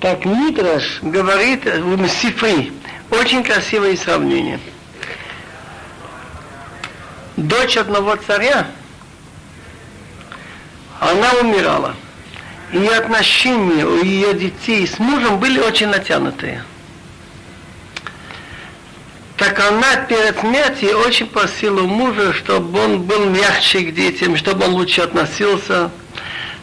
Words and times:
Так 0.00 0.26
Мидраш 0.26 0.98
говорит 1.00 1.64
в 1.64 2.08
Сифри, 2.08 2.72
очень 3.10 3.42
красивое 3.42 3.96
сравнение. 3.96 4.60
Дочь 7.36 7.76
одного 7.76 8.16
царя, 8.16 8.66
она 11.00 11.32
умирала. 11.40 11.94
И 12.72 12.84
отношения 12.86 13.86
у 13.86 14.02
ее 14.02 14.34
детей 14.34 14.86
с 14.86 14.98
мужем 14.98 15.38
были 15.38 15.60
очень 15.60 15.86
натянутые. 15.88 16.64
Так 19.36 19.58
она 19.60 19.96
перед 19.96 20.38
смертью 20.40 20.98
очень 20.98 21.26
просила 21.26 21.82
мужа, 21.82 22.32
чтобы 22.32 22.82
он 22.82 23.02
был 23.02 23.26
мягче 23.26 23.80
к 23.80 23.94
детям, 23.94 24.36
чтобы 24.36 24.64
он 24.64 24.72
лучше 24.72 25.02
относился. 25.02 25.90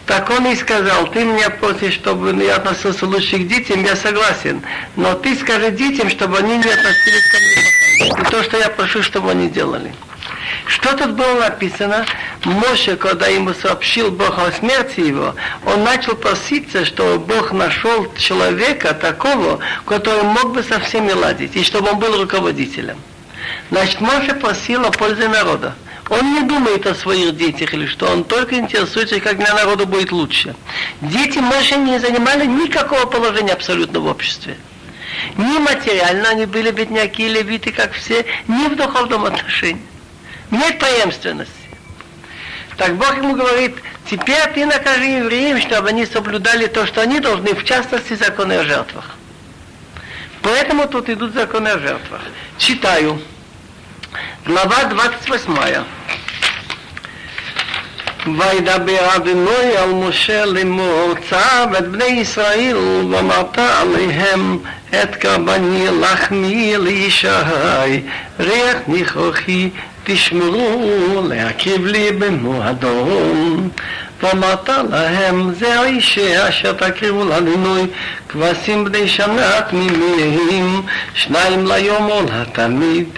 Так 0.05 0.29
он 0.29 0.45
и 0.47 0.55
сказал, 0.55 1.07
ты 1.07 1.23
меня 1.23 1.49
просишь, 1.49 1.93
чтобы 1.93 2.33
я 2.43 2.57
относился 2.57 3.05
лучше 3.05 3.37
к 3.37 3.47
детям, 3.47 3.83
я 3.83 3.95
согласен. 3.95 4.61
Но 4.97 5.13
ты 5.13 5.35
скажи 5.35 5.71
детям, 5.71 6.09
чтобы 6.09 6.39
они 6.39 6.57
не 6.57 6.69
относились 6.69 7.31
ко 7.31 7.37
мне. 7.37 8.21
И 8.21 8.31
то, 8.31 8.43
что 8.43 8.57
я 8.57 8.69
прошу, 8.69 9.01
чтобы 9.01 9.31
они 9.31 9.47
делали. 9.49 9.93
Что 10.65 10.95
тут 10.97 11.11
было 11.11 11.39
написано? 11.39 12.05
Моше, 12.43 12.95
когда 12.97 13.27
ему 13.27 13.53
сообщил 13.53 14.11
Бог 14.11 14.37
о 14.39 14.51
смерти 14.51 15.01
его, 15.01 15.35
он 15.65 15.83
начал 15.83 16.15
проситься, 16.15 16.85
чтобы 16.85 17.19
Бог 17.19 17.51
нашел 17.53 18.11
человека 18.17 18.93
такого, 18.93 19.59
который 19.85 20.23
мог 20.23 20.53
бы 20.53 20.63
со 20.63 20.79
всеми 20.79 21.11
ладить, 21.11 21.55
и 21.55 21.63
чтобы 21.63 21.91
он 21.91 21.99
был 21.99 22.21
руководителем. 22.21 22.97
Значит, 23.71 24.01
Моше 24.01 24.33
просил 24.35 24.85
о 24.85 24.91
пользе 24.91 25.27
народа. 25.27 25.75
Он 26.09 26.33
не 26.33 26.41
думает 26.41 26.85
о 26.85 26.95
своих 26.95 27.37
детях 27.37 27.73
или 27.73 27.85
что, 27.85 28.07
он 28.07 28.23
только 28.25 28.55
интересуется, 28.55 29.19
как 29.19 29.37
для 29.37 29.53
народа 29.53 29.85
будет 29.85 30.11
лучше. 30.11 30.55
Дети 31.01 31.39
Моше 31.39 31.77
не 31.77 31.97
занимали 31.99 32.45
никакого 32.45 33.05
положения 33.05 33.53
абсолютно 33.53 33.99
в 34.01 34.07
обществе. 34.07 34.57
Ни 35.37 35.59
материально 35.59 36.29
они 36.29 36.45
были 36.45 36.71
бедняки 36.71 37.27
левиты, 37.27 37.71
как 37.71 37.93
все, 37.93 38.25
ни 38.47 38.67
в 38.67 38.75
духовном 38.75 39.25
отношении. 39.25 39.81
Нет 40.51 40.77
преемственности. 40.77 41.53
Так 42.77 42.95
Бог 42.97 43.17
ему 43.17 43.35
говорит, 43.35 43.75
теперь 44.09 44.45
ты 44.53 44.65
накажи 44.65 45.05
евреям, 45.05 45.61
чтобы 45.61 45.89
они 45.89 46.05
соблюдали 46.05 46.65
то, 46.65 46.85
что 46.85 47.01
они 47.01 47.19
должны, 47.19 47.53
в 47.53 47.63
частности, 47.63 48.13
законы 48.13 48.53
о 48.53 48.63
жертвах. 48.63 49.15
Поэтому 50.41 50.87
тут 50.87 51.09
идут 51.09 51.33
законы 51.33 51.69
о 51.69 51.79
жертвах. 51.79 52.21
Читаю. 52.57 53.21
Глава 54.46 54.76
28. 54.76 55.82
וידבר 58.38 59.16
אדוני 59.16 59.76
על 59.78 59.90
משה 59.90 60.44
לאמור 60.44 61.14
צב 61.30 61.68
את 61.78 61.88
בני 61.88 62.04
ישראל 62.04 62.76
ואמרת 63.10 63.58
עליהם 63.58 64.58
את 64.90 65.14
קרבני 65.14 65.86
לחמי 66.00 66.74
לישי 66.78 67.28
ריח 68.40 68.76
ניחוחי 68.88 69.70
תשמרו 70.04 71.22
להקריב 71.28 71.86
לי 71.86 72.12
במועדון. 72.12 73.70
ואמרת 74.22 74.68
להם, 74.90 75.54
זה 75.54 75.80
האיש 75.80 76.18
אשר 76.18 76.72
תקריבו 76.72 77.24
לאדוני 77.24 77.86
כבשים 78.28 78.84
בני 78.84 79.08
שנה 79.08 79.60
תמימים, 79.70 80.82
שניים 81.14 81.66
ליום 81.66 82.10
או 82.10 82.22
לתמיד. 82.22 83.08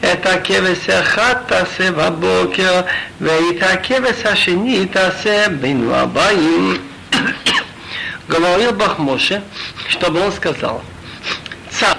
את 0.00 0.26
הכבש 0.26 0.88
אחד 0.88 1.34
תעשה 1.46 1.90
בבוקר, 1.90 2.80
ואת 3.20 3.62
הכבש 3.62 4.24
השני 4.24 4.86
תעשה 4.86 5.48
בין 5.48 5.90
הבאים. 5.92 6.78
Говорил 8.28 8.72
Бог 8.72 8.98
Моше, 8.98 9.42
чтобы 9.88 10.20
он 10.20 10.32
сказал, 10.32 10.82
царь, 11.70 11.98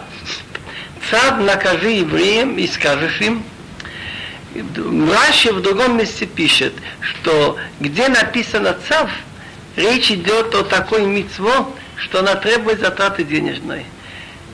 царь 1.09 1.35
накажи 1.35 1.89
евреям 1.91 2.57
и 2.57 2.67
скажешь 2.67 3.21
им, 3.21 3.43
Раши 4.53 5.53
в 5.53 5.61
другом 5.61 5.97
месте 5.97 6.25
пишет, 6.25 6.73
что 6.99 7.57
где 7.79 8.07
написано 8.09 8.75
цав, 8.87 9.09
речь 9.75 10.11
идет 10.11 10.53
о 10.55 10.63
такой 10.63 11.05
мицво, 11.05 11.71
что 11.95 12.19
она 12.19 12.35
требует 12.35 12.79
затраты 12.79 13.23
денежной. 13.23 13.85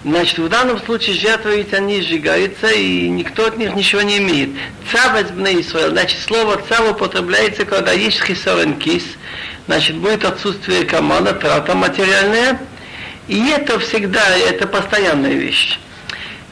Значит, 0.05 0.39
в 0.39 0.49
данном 0.49 0.79
случае 0.79 1.17
жертвы 1.17 1.57
ведь 1.57 1.75
они 1.75 2.01
сжигаются, 2.01 2.69
и 2.69 3.09
никто 3.09 3.47
от 3.47 3.57
них 3.57 3.75
ничего 3.75 4.03
не 4.03 4.19
имеет. 4.19 4.51
Цав 4.93 5.21
Исраил, 5.21 5.91
значит, 5.91 6.21
слово 6.21 6.61
цав 6.69 6.93
употребляется, 6.93 7.65
когда 7.65 7.93
есть 7.93 8.23
хисорен 8.23 8.79
кис, 8.79 9.05
значит, 9.67 9.97
будет 9.97 10.25
отсутствие 10.25 10.85
команда, 10.85 11.33
трата 11.35 11.75
материальная, 11.75 12.61
и 13.27 13.49
это 13.49 13.79
всегда, 13.81 14.25
это 14.37 14.69
постоянная 14.69 15.35
вещь. 15.35 15.79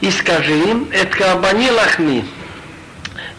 И 0.00 0.10
скажи 0.10 0.52
им, 0.52 0.88
это 0.92 1.16
кабани 1.16 1.70
лахми, 1.70 2.24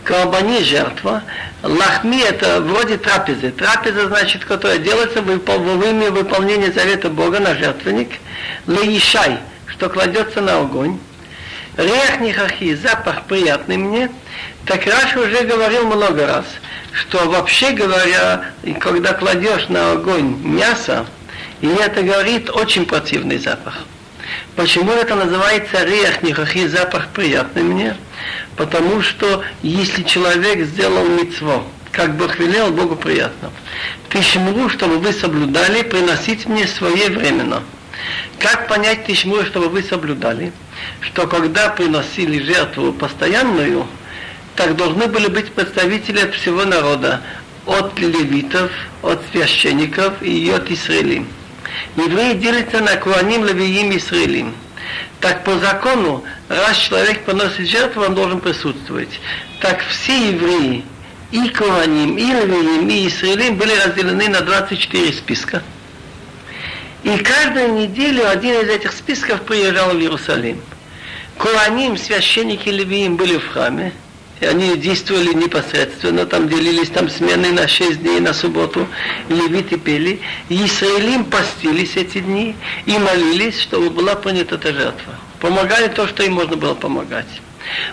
Карбани 0.08 0.64
жертва. 0.64 1.22
Лахми 1.64 2.22
это 2.22 2.62
вроде 2.62 2.98
трапезы. 2.98 3.52
Трапеза 3.52 4.08
значит, 4.08 4.46
которая 4.46 4.78
делается 4.78 5.22
во 5.22 5.58
время 5.58 6.12
выполнения 6.12 6.72
завета 6.72 7.10
Бога 7.10 7.42
на 7.42 7.54
жертвенник. 7.56 8.12
Леишай, 8.68 9.40
что 9.78 9.90
кладется 9.90 10.42
на 10.42 10.60
огонь. 10.60 10.98
Рех 11.78 12.20
нихахи, 12.20 12.74
запах 12.74 13.26
приятный 13.26 13.78
мне. 13.78 14.10
Так 14.66 14.88
Раша 14.88 15.20
уже 15.20 15.44
говорил 15.44 15.86
много 15.86 16.26
раз, 16.26 16.46
что 16.92 17.30
вообще 17.30 17.72
говоря, 17.72 18.46
когда 18.80 19.14
кладешь 19.14 19.70
на 19.70 19.92
огонь 19.92 20.36
мясо, 20.44 21.06
и 21.62 21.68
это 21.68 22.02
говорит 22.02 22.50
очень 22.50 22.86
противный 22.86 23.38
запах. 23.38 23.84
Почему 24.56 24.92
это 24.92 25.14
называется 25.14 25.84
рех 25.84 26.24
нихахи, 26.24 26.68
запах 26.68 27.10
приятный 27.10 27.62
мне? 27.62 27.96
Потому 28.56 29.04
что 29.04 29.44
если 29.62 30.02
человек 30.02 30.66
сделал 30.66 31.06
мецво, 31.06 31.64
как 31.92 32.16
Бог 32.16 32.40
велел, 32.40 32.72
Богу 32.72 32.96
приятно. 32.96 33.52
Тишмуру, 34.10 34.70
чтобы 34.70 34.98
вы 34.98 35.14
соблюдали, 35.14 35.84
приносить 35.84 36.48
мне 36.48 36.66
своевременно. 36.66 37.62
Как 38.40 38.68
понять 38.68 39.06
тишмуру, 39.06 39.46
чтобы 39.46 39.70
вы 39.70 39.84
соблюдали? 39.84 40.52
Что 41.02 41.28
когда 41.28 41.70
приносили 41.70 42.44
жертву 42.44 42.94
постоянную, 42.94 43.88
так 44.56 44.76
должны 44.76 45.08
были 45.08 45.28
быть 45.28 45.52
представители 45.52 46.20
от 46.22 46.34
всего 46.34 46.66
народа, 46.66 47.22
от 47.66 48.00
левитов, 48.00 48.72
от 49.04 49.22
священников 49.32 50.22
и 50.22 50.50
от 50.50 50.70
Израилим. 50.72 51.28
Евреи 51.96 52.34
делятся 52.34 52.80
на 52.80 52.96
Куаним, 52.98 53.46
Левиим 53.46 53.92
и 53.92 53.98
Израилим. 53.98 54.54
Так 55.20 55.44
по 55.44 55.58
закону, 55.58 56.24
раз 56.48 56.78
человек 56.78 57.24
приносит 57.26 57.68
жертву, 57.68 58.04
он 58.04 58.16
должен 58.16 58.40
присутствовать. 58.40 59.20
Так 59.62 59.84
все 59.90 60.30
евреи, 60.30 60.86
и 61.32 61.50
Куаним, 61.50 62.18
и 62.18 62.26
Левиим, 62.26 62.88
и 62.88 63.08
Израилим 63.08 63.58
были 63.58 63.74
разделены 63.76 64.30
на 64.30 64.42
24 64.42 65.14
списка. 65.14 65.64
И 67.04 67.18
каждую 67.20 67.74
неделю 67.74 68.28
один 68.28 68.62
из 68.62 68.70
этих 68.70 68.92
списков 68.92 69.42
приезжал 69.44 69.92
в 69.92 70.00
Иерусалим. 70.00 70.60
Куаним, 71.38 71.98
священники 71.98 72.70
Левиим 72.70 73.16
были 73.16 73.38
в 73.38 73.48
храме, 73.48 73.94
и 74.40 74.46
они 74.46 74.76
действовали 74.78 75.34
непосредственно, 75.34 76.26
там 76.26 76.50
делились 76.50 76.90
там 76.90 77.10
смены 77.10 77.52
на 77.52 77.68
шесть 77.68 78.02
дней, 78.02 78.20
на 78.20 78.34
субботу, 78.34 78.88
левиты 79.30 79.78
пели. 79.78 80.20
И 80.50 80.66
Израилим 80.66 81.26
постились 81.26 81.96
эти 81.96 82.20
дни 82.20 82.56
и 82.86 82.98
молились, 82.98 83.60
чтобы 83.62 83.92
была 83.92 84.16
принята 84.16 84.56
эта 84.56 84.74
жертва. 84.74 85.16
Помогали 85.40 85.88
то, 85.88 86.08
что 86.08 86.24
им 86.24 86.34
можно 86.34 86.56
было 86.56 86.74
помогать. 86.74 87.28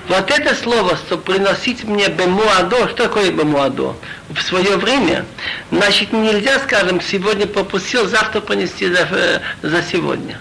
Вот 0.08 0.30
это 0.30 0.54
слово, 0.54 0.96
что 0.96 1.18
приносить 1.18 1.84
мне 1.84 2.08
бемуадо, 2.08 2.88
что 2.88 3.04
такое 3.04 3.30
бемуадо? 3.30 3.96
В 4.31 4.40
свое 4.40 4.76
время, 4.76 5.25
значит, 5.70 6.12
нельзя, 6.12 6.58
скажем, 6.60 7.00
сегодня 7.00 7.46
попустил, 7.46 8.06
завтра 8.06 8.40
принести 8.40 8.87
за, 8.88 9.08
э, 9.10 9.40
за 9.62 9.82
сегодня. 9.82 10.38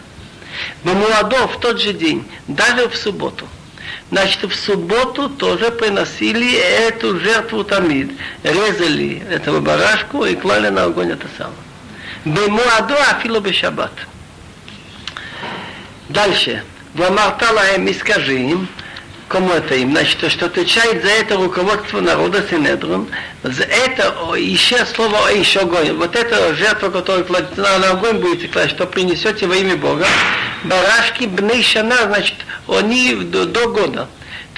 Бемуадо 0.83 1.47
в 1.47 1.59
тот 1.59 1.81
же 1.81 1.93
день, 1.93 2.25
даже 2.47 2.87
в 2.87 2.95
субботу. 2.95 3.47
Значит, 4.11 4.43
в 4.43 4.55
субботу 4.55 5.29
тоже 5.29 5.71
приносили 5.71 6.53
эту 6.53 7.19
жертву 7.19 7.63
тамид. 7.63 8.11
Резали 8.43 9.23
этого 9.29 9.59
барашку 9.59 10.25
и 10.25 10.35
клали 10.35 10.69
на 10.69 10.83
огонь 10.83 11.11
это 11.11 11.27
самое. 11.37 11.55
Бемуадо 12.25 12.95
афило 13.09 13.39
бешаббат. 13.39 13.91
Дальше. 16.09 16.63
Вамарта 16.93 17.51
лаем 17.51 17.87
и 17.87 17.93
скажи 17.93 18.39
им, 18.39 18.67
кому 19.33 19.51
это 19.51 19.73
им, 19.73 19.89
значит, 19.91 20.31
что 20.31 20.45
отвечает 20.45 21.01
за 21.01 21.09
это 21.09 21.37
руководство 21.37 21.99
народа 21.99 22.45
Синедрон, 22.47 23.07
за 23.41 23.63
это 23.63 24.13
еще 24.37 24.85
слово 24.85 25.29
еще 25.29 25.61
огонь. 25.61 25.91
Вот 25.93 26.15
это 26.15 26.53
жертва, 26.53 26.91
которую 26.91 27.25
кладете 27.25 27.59
на 27.59 27.89
огонь 27.89 28.19
будете 28.19 28.47
класть, 28.47 28.75
что 28.75 28.85
принесете 28.85 29.47
во 29.47 29.55
имя 29.55 29.75
Бога. 29.75 30.05
Барашки 30.65 31.25
бнейшана, 31.25 32.03
значит, 32.03 32.35
они 32.67 33.15
до, 33.15 33.47
до 33.47 33.69
года. 33.69 34.07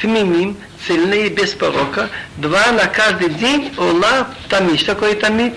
Тмимим, 0.01 0.57
цельные, 0.85 1.29
без 1.29 1.51
порока. 1.51 2.09
Два 2.35 2.73
на 2.73 2.87
каждый 2.87 3.29
день 3.29 3.73
ола 3.77 4.27
тамид. 4.49 4.81
Что 4.81 4.93
такое 4.93 5.15
тамид? 5.15 5.53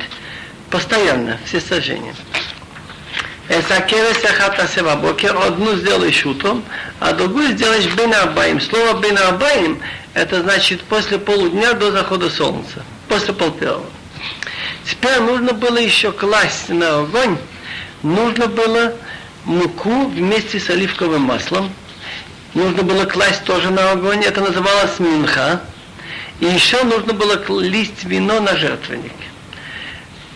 Постоянно, 0.71 1.39
все 1.45 1.61
сожжения. 1.61 2.15
Это 3.49 3.81
керес 3.81 4.23
ахатасе 4.25 4.83
бокер, 4.83 5.35
одну 5.37 5.75
сделаешь 5.77 6.27
утром, 6.27 6.63
а 7.01 7.13
другую 7.13 7.53
сделаешь 7.53 7.87
бен. 7.87 8.61
Слово 8.61 9.01
бен 9.01 9.79
это 10.13 10.43
значит 10.43 10.83
после 10.83 11.19
полудня 11.19 11.73
до 11.73 11.91
захода 11.91 12.29
солнца, 12.29 12.85
после 13.09 13.33
полпервого. 13.33 13.87
Теперь 14.85 15.21
нужно 15.21 15.53
было 15.55 15.79
еще 15.79 16.13
класть 16.13 16.69
на 16.69 17.01
огонь, 17.01 17.39
нужно 18.03 18.49
было 18.49 18.95
муку 19.45 20.09
вместе 20.09 20.61
с 20.61 20.69
оливковым 20.69 21.23
маслом, 21.23 21.73
нужно 22.53 22.83
было 22.83 23.05
класть 23.05 23.45
тоже 23.45 23.71
на 23.71 23.93
огонь, 23.93 24.25
это 24.25 24.41
называлось 24.43 24.99
минха, 24.99 25.63
и 26.41 26.47
еще 26.47 26.83
нужно 26.85 27.15
было 27.15 27.43
лить 27.61 28.05
вино 28.05 28.41
на 28.41 28.57
жертвенник. 28.57 29.13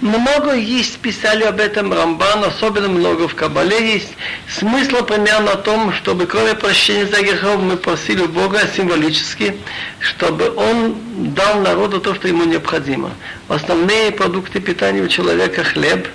Много 0.01 0.53
есть, 0.53 0.99
писали 0.99 1.44
об 1.44 1.59
этом 1.59 1.91
Рамбан, 1.91 2.44
особенно 2.44 2.88
много 2.88 3.27
в 3.27 3.33
Кабале 3.33 3.94
есть. 3.94 4.13
Смысл 4.47 5.03
примерно 5.03 5.53
о 5.53 5.57
том, 5.57 5.91
чтобы 5.91 6.27
кроме 6.27 6.53
прощения 6.53 7.07
за 7.07 7.19
грехов 7.21 7.59
мы 7.61 7.77
просили 7.77 8.27
Бога 8.27 8.61
символически, 8.75 9.57
чтобы 9.99 10.53
Он 10.55 10.95
дал 11.33 11.61
народу 11.61 11.99
то, 11.99 12.13
что 12.13 12.27
ему 12.27 12.44
необходимо. 12.44 13.09
Основные 13.47 14.11
продукты 14.11 14.59
питания 14.59 15.01
у 15.01 15.07
человека 15.07 15.63
хлеб. 15.63 16.07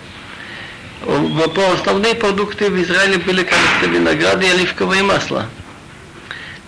Основные 1.75 2.15
продукты 2.15 2.71
в 2.71 2.81
Израиле 2.81 3.19
были, 3.19 3.43
кажется, 3.43 3.87
винограды 3.87 4.47
и 4.47 4.51
оливковое 4.51 5.03
масло. 5.03 5.47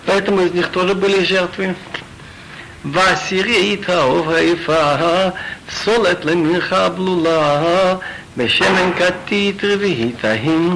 Поэтому 0.05 0.41
из 0.41 0.51
них 0.51 0.67
тоже 0.67 0.95
были 0.95 1.23
жертвы. 1.23 1.75
ועשירית 2.93 3.89
האוב 3.89 4.29
היפה, 4.29 5.29
סולת 5.69 6.25
למנחה 6.25 6.89
בלולה, 6.89 7.95
בשמן 8.37 8.91
כתית 8.97 9.63
רביעית 9.63 10.25
ההיא. 10.25 10.71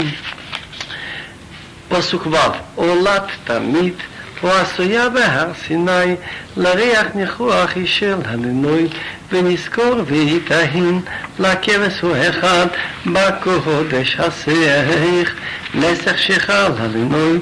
פסוק 1.90 2.28
ו' 2.28 2.36
עולת 2.76 3.24
תמיד, 3.44 3.94
או 4.44 4.52
עשויה 4.52 5.10
בהר 5.10 5.52
סיני, 5.68 6.16
לריח 6.58 7.08
ניחוח 7.16 7.70
היא 7.76 7.88
של 7.88 8.16
הנינוי, 8.26 8.88
ונזכור 9.32 9.96
ויתהין, 10.06 11.02
לכבש 11.40 12.02
הוא 12.02 12.16
אחד, 12.30 12.68
בקודש 13.06 14.16
הסך, 14.20 15.34
נסך 15.74 16.18
שחל 16.18 16.72
הלינוי, 16.78 17.40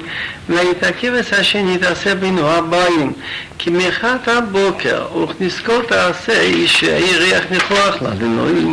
ואת 0.48 0.82
הכבש 0.82 1.32
השני 1.32 1.78
תעשה 1.78 2.14
בינו 2.14 2.48
הבאים, 2.48 3.12
כי 3.58 3.70
מאחת 3.70 4.28
הבוקר, 4.28 5.06
וכנזכור 5.16 5.82
תעשה 5.82 6.40
איש 6.40 6.82
היריח 6.82 7.44
ניחוח 7.50 8.02
ללינוי. 8.02 8.64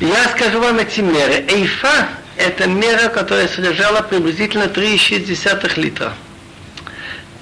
Я 0.00 0.28
скажу 0.28 0.60
вам 0.60 0.78
эти 0.78 1.00
меры. 1.00 1.46
Эйфа – 1.48 2.36
это 2.36 2.66
мера, 2.66 3.08
которая 3.08 3.48
содержала 3.48 4.02
приблизительно 4.02 4.64
3,6 4.64 5.80
литра. 5.80 6.12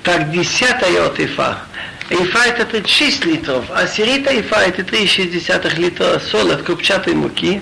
Так, 0.03 0.31
десятая 0.31 1.07
от 1.07 1.19
эйфа 1.19 1.57
Эйфа 2.09 2.39
это 2.47 2.65
36 2.65 3.25
литров, 3.25 3.65
а 3.69 3.85
сирита 3.85 4.31
эйфа 4.31 4.61
это 4.61 4.81
3,6 4.81 5.75
литра 5.75 6.19
соли 6.19 6.53
от 6.53 6.63
крупчатой 6.63 7.13
муки, 7.13 7.61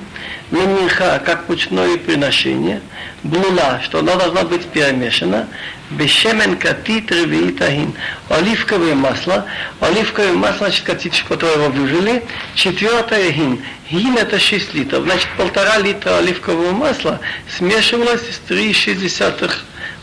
мениха, 0.52 1.20
как 1.26 1.50
мучное 1.50 1.98
приношение, 1.98 2.82
блула, 3.24 3.82
что 3.84 4.00
она 4.00 4.16
должна 4.16 4.44
быть 4.44 4.66
перемешана, 4.68 5.48
бешемен 5.90 6.58
катит 6.58 7.12
ревиитахин, 7.12 7.94
оливковое 8.30 8.96
масло, 8.96 9.46
оливковое 9.82 10.32
масло, 10.32 10.68
значит, 10.68 10.86
катит, 10.86 11.26
которое 11.28 11.56
его 11.56 11.70
выжили, 11.70 12.24
четвертое 12.56 13.32
гин, 13.32 13.62
гин 13.92 14.16
это 14.18 14.40
6 14.40 14.76
литров, 14.76 15.04
значит, 15.04 15.28
полтора 15.36 15.80
литра 15.80 16.20
оливкового 16.20 16.72
масла 16.72 17.20
смешивалось 17.58 18.22
с 18.22 18.50
3,6 18.50 19.52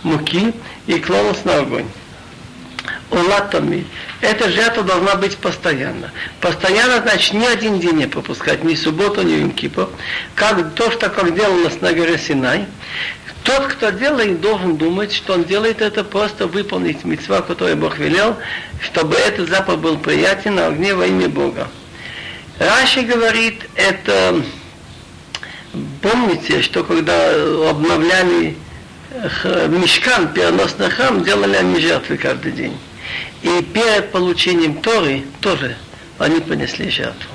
муки 0.03 0.53
и 0.87 0.99
клалось 0.99 1.45
на 1.47 1.61
огонь. 1.61 1.87
Улатами. 3.11 3.87
Эта 4.21 4.51
жертва 4.51 4.83
должна 4.83 5.15
быть 5.17 5.37
постоянно. 5.37 6.11
Постоянно, 6.41 7.01
значит, 7.03 7.35
ни 7.35 7.45
один 7.45 7.79
день 7.79 7.97
не 7.97 8.07
пропускать, 8.07 8.65
ни 8.65 8.75
субботу, 8.75 9.23
ни 9.23 9.33
Юмкипу. 9.33 9.89
Как 10.35 10.75
то, 10.75 10.91
что 10.91 11.11
как 11.11 11.35
делалось 11.35 11.81
на 11.81 11.93
горе 11.93 12.19
Синай. 12.19 12.67
Тот, 13.45 13.67
кто 13.67 13.91
делает, 13.91 14.41
должен 14.41 14.79
думать, 14.79 15.13
что 15.13 15.35
он 15.35 15.45
делает 15.45 15.83
это 15.83 16.03
просто 16.03 16.47
выполнить 16.47 17.05
митцва, 17.05 17.43
которую 17.43 17.77
Бог 17.77 17.99
велел, 17.99 18.37
чтобы 18.81 19.17
этот 19.17 19.51
запах 19.51 19.79
был 19.79 19.99
приятен 19.99 20.55
на 20.55 20.69
огне 20.69 20.95
во 20.95 21.07
имя 21.07 21.29
Бога. 21.29 21.69
Раши 22.59 23.03
говорит, 23.03 23.69
это 23.75 24.43
помните, 26.01 26.63
что 26.63 26.85
когда 26.85 27.33
обновляли 27.69 28.57
мешкан, 29.69 30.33
переносный 30.33 30.91
храм, 30.91 31.23
делали 31.23 31.57
они 31.57 31.81
жертвы 31.81 32.17
каждый 32.17 32.53
день. 32.53 32.77
И 33.43 33.63
перед 33.73 34.11
получением 34.13 34.81
Торы 34.81 35.25
тоже 35.41 35.77
они 36.19 36.41
понесли 36.41 36.91
жертву. 36.91 37.31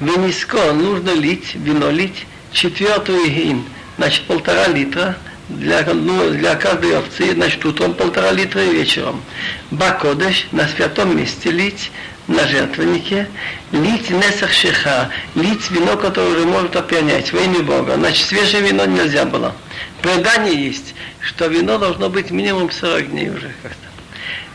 Виниско 0.00 0.72
нужно 0.72 1.14
лить, 1.14 1.54
вино 1.54 1.90
лить, 1.90 2.26
четвертую 2.50 3.30
гин, 3.30 3.64
значит 3.96 4.22
полтора 4.24 4.68
литра, 4.68 5.16
для, 5.48 5.82
ну, 5.92 6.30
для 6.30 6.54
каждой 6.56 6.98
овцы, 6.98 7.34
значит, 7.34 7.64
утром 7.64 7.94
полтора 7.94 8.30
литра 8.32 8.62
и 8.64 8.72
вечером. 8.72 9.22
Бакодыш 9.70 10.46
на 10.52 10.66
святом 10.68 11.16
месте 11.16 11.50
лить, 11.50 11.90
на 12.28 12.46
жертвеннике, 12.46 13.28
лить 13.72 14.10
несах 14.10 14.52
шиха, 14.52 15.10
лить 15.34 15.70
вино, 15.70 15.96
которое 15.96 16.36
уже 16.36 16.46
может 16.46 16.76
опьянять 16.76 17.32
во 17.32 17.40
имя 17.40 17.60
Бога. 17.60 17.94
Значит, 17.96 18.26
свежее 18.26 18.62
вино 18.62 18.84
нельзя 18.86 19.24
было. 19.24 19.54
Предание 20.00 20.66
есть, 20.66 20.94
что 21.20 21.46
вино 21.46 21.78
должно 21.78 22.08
быть 22.08 22.30
минимум 22.30 22.70
40 22.70 23.10
дней 23.10 23.30
уже 23.30 23.52
как-то. 23.62 23.91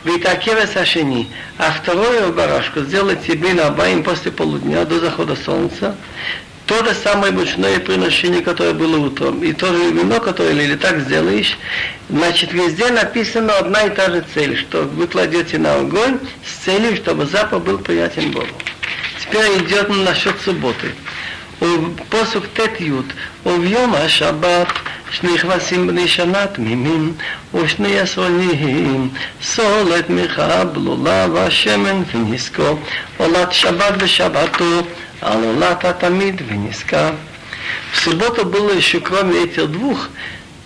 Витакева 0.08 0.66
Сашини. 0.66 1.28
А 1.58 1.70
вторую 1.70 2.32
барашку 2.32 2.80
сделайте 2.80 3.34
бин 3.34 3.60
Абаим 3.60 4.02
после 4.02 4.32
полудня 4.32 4.84
до 4.86 5.00
захода 5.00 5.36
солнца. 5.36 5.94
То 6.66 6.84
же 6.84 6.94
самое 6.94 7.32
мучное 7.32 7.78
приношение, 7.78 8.42
которое 8.42 8.74
было 8.74 8.98
утром, 8.98 9.42
и 9.42 9.52
то 9.54 9.66
же 9.68 9.90
вино, 9.90 10.20
которое 10.20 10.52
или 10.52 10.76
так 10.76 11.00
сделаешь, 11.00 11.56
значит, 12.10 12.52
везде 12.52 12.90
написано 12.90 13.56
одна 13.56 13.84
и 13.84 13.90
та 13.90 14.10
же 14.10 14.22
цель, 14.34 14.58
что 14.58 14.82
вы 14.82 15.06
кладете 15.06 15.56
на 15.56 15.76
огонь 15.76 16.18
с 16.44 16.64
целью, 16.64 16.94
чтобы 16.96 17.24
запах 17.24 17.62
был 17.62 17.78
приятен 17.78 18.32
Богу. 18.32 18.46
Теперь 19.18 19.62
идет 19.62 19.88
насчет 19.88 20.38
субботы. 20.42 20.92
Посук 22.10 22.44
Тет 22.54 22.80
Юд. 22.80 23.06
Овьема 23.44 24.06
Шаббат. 24.08 24.68
שנכנסים 25.11 25.87
בני 25.87 26.07
שנה 26.07 26.47
תמימים 26.47 27.13
ושני 27.53 27.99
עשרונים 27.99 29.09
סולת 29.41 30.09
מיכה 30.09 30.63
בלולה 30.65 31.27
והשמן 31.33 32.03
ונזכור 32.13 32.79
עולת 33.17 33.53
שבת 33.53 33.93
בשבתו 34.03 34.81
על 35.21 35.43
עולת 35.43 35.85
התמיד 35.85 36.41
ונזכר. 36.47 37.11
В 37.93 37.99
субботу 37.99 38.45
было 38.45 38.71
еще, 38.71 38.99
кроме 38.99 39.43
этих 39.45 39.71
двух, 39.71 40.09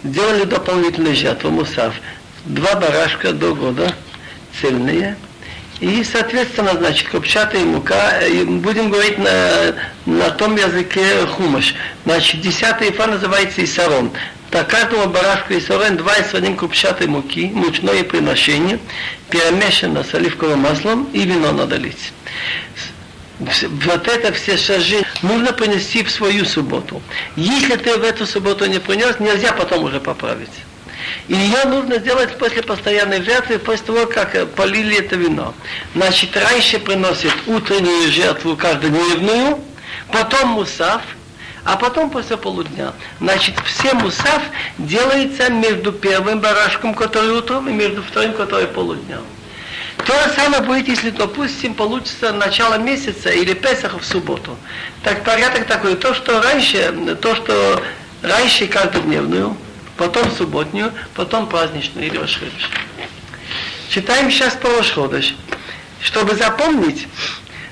делали 0.04 0.46
дополнительную 0.46 1.16
жертву 1.16 1.52
мусав. 1.52 1.94
Два 2.46 2.76
барашка 2.76 3.34
до 3.34 3.54
года, 3.54 3.94
цельные – 4.60 5.31
и, 5.83 6.05
соответственно, 6.05 6.75
значит, 6.75 7.09
копчатая 7.09 7.65
мука, 7.65 8.21
будем 8.47 8.89
говорить 8.89 9.19
на, 9.19 9.75
на 10.07 10.31
том 10.31 10.55
языке 10.55 11.27
хумаш. 11.27 11.75
Значит, 12.05 12.41
десятый 12.41 12.91
ифа 12.91 13.09
называется 13.09 13.65
исарон. 13.65 14.13
Так 14.51 14.69
каждому 14.69 15.09
барашку 15.09 15.55
исарон 15.55 15.97
два 15.97 16.15
из 16.15 16.33
одним 16.33 16.57
копчатой 16.57 17.09
муки, 17.09 17.51
мучное 17.53 18.05
приношение, 18.05 18.79
перемешано 19.29 20.05
с 20.05 20.15
оливковым 20.15 20.61
маслом 20.61 21.09
и 21.13 21.25
вино 21.25 21.51
надо 21.51 21.77
лить. 21.79 22.13
Вот 23.41 24.07
это 24.07 24.33
все 24.35 24.57
шажи 24.57 25.03
нужно 25.23 25.53
принести 25.53 26.05
в 26.05 26.13
свою 26.13 26.45
субботу. 26.45 27.03
Если 27.35 27.75
ты 27.75 27.97
в 27.99 28.05
эту 28.05 28.25
субботу 28.25 28.67
не 28.67 28.79
принес, 28.79 29.19
нельзя 29.19 29.53
потом 29.53 29.83
уже 29.83 29.99
поправить. 29.99 30.49
И 31.29 31.35
ее 31.35 31.65
нужно 31.65 31.99
сделать 31.99 32.37
после 32.39 32.63
постоянной 32.63 33.23
жертвы, 33.23 33.59
после 33.59 33.87
того, 33.87 34.07
как 34.07 34.51
полили 34.51 34.99
это 34.99 35.17
вино. 35.17 35.55
Значит, 35.95 36.37
раньше 36.37 36.79
приносит 36.79 37.33
утреннюю 37.47 38.11
жертву 38.11 38.57
каждодневную, 38.57 39.61
потом 40.11 40.51
мусав, 40.51 41.03
а 41.65 41.77
потом 41.77 42.11
после 42.11 42.37
полудня. 42.37 42.93
Значит, 43.21 43.55
все 43.65 43.95
мусав 43.95 44.43
делается 44.79 45.49
между 45.51 45.93
первым 45.93 46.41
барашком, 46.41 46.95
который 46.95 47.31
утром, 47.31 47.69
и 47.69 47.73
между 47.73 48.03
вторым, 48.03 48.33
который 48.35 48.67
полудня. 48.67 49.19
То 50.05 50.13
же 50.15 50.35
самое 50.35 50.63
будет, 50.63 50.89
если, 50.89 51.11
допустим, 51.11 51.75
получится 51.75 52.33
начало 52.33 52.75
месяца 52.75 53.31
или 53.31 53.53
Песах 53.55 54.01
в 54.01 54.05
субботу. 54.05 54.57
Так 55.05 55.23
порядок 55.23 55.67
такой, 55.67 55.95
то, 55.95 56.13
что 56.15 56.43
раньше, 56.43 57.17
то, 57.21 57.37
что 57.37 57.81
раньше 58.23 58.67
каждодневную, 58.67 59.57
потом 59.97 60.31
субботнюю, 60.31 60.93
потом 61.15 61.49
праздничную 61.49 62.07
или 62.07 62.19
Рошходыш. 62.19 62.71
Читаем 63.89 64.31
сейчас 64.31 64.55
по 64.55 64.69
Рошходыш. 64.69 65.35
Чтобы 66.01 66.35
запомнить, 66.35 67.07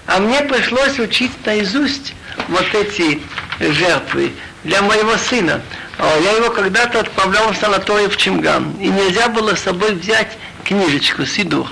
а 0.06 0.20
мне 0.20 0.42
пришлось 0.42 0.98
учить 0.98 1.32
наизусть 1.44 2.14
вот 2.48 2.74
эти 2.74 3.20
жертвы. 3.58 4.32
для 4.64 4.82
моего 4.82 5.16
сына. 5.16 5.62
А 5.98 6.18
Я 6.18 6.32
его 6.32 6.50
когда-то 6.50 7.00
отправлял 7.00 7.52
в 7.52 7.56
санаторий 7.56 8.08
в 8.08 8.16
Чимган, 8.16 8.74
и 8.80 8.88
нельзя 8.88 9.28
было 9.28 9.54
с 9.54 9.60
собой 9.60 9.94
взять 9.94 10.36
книжечку, 10.64 11.24
сидур. 11.26 11.66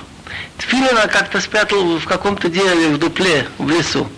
Тфилина 0.57 1.07
как-то 1.07 1.39
спрятал 1.39 1.97
в 1.97 2.05
каком-то 2.05 2.49
дереве 2.49 2.89
в 2.89 2.97
дупле, 2.97 3.47
в 3.57 3.69
лесу. 3.69 4.09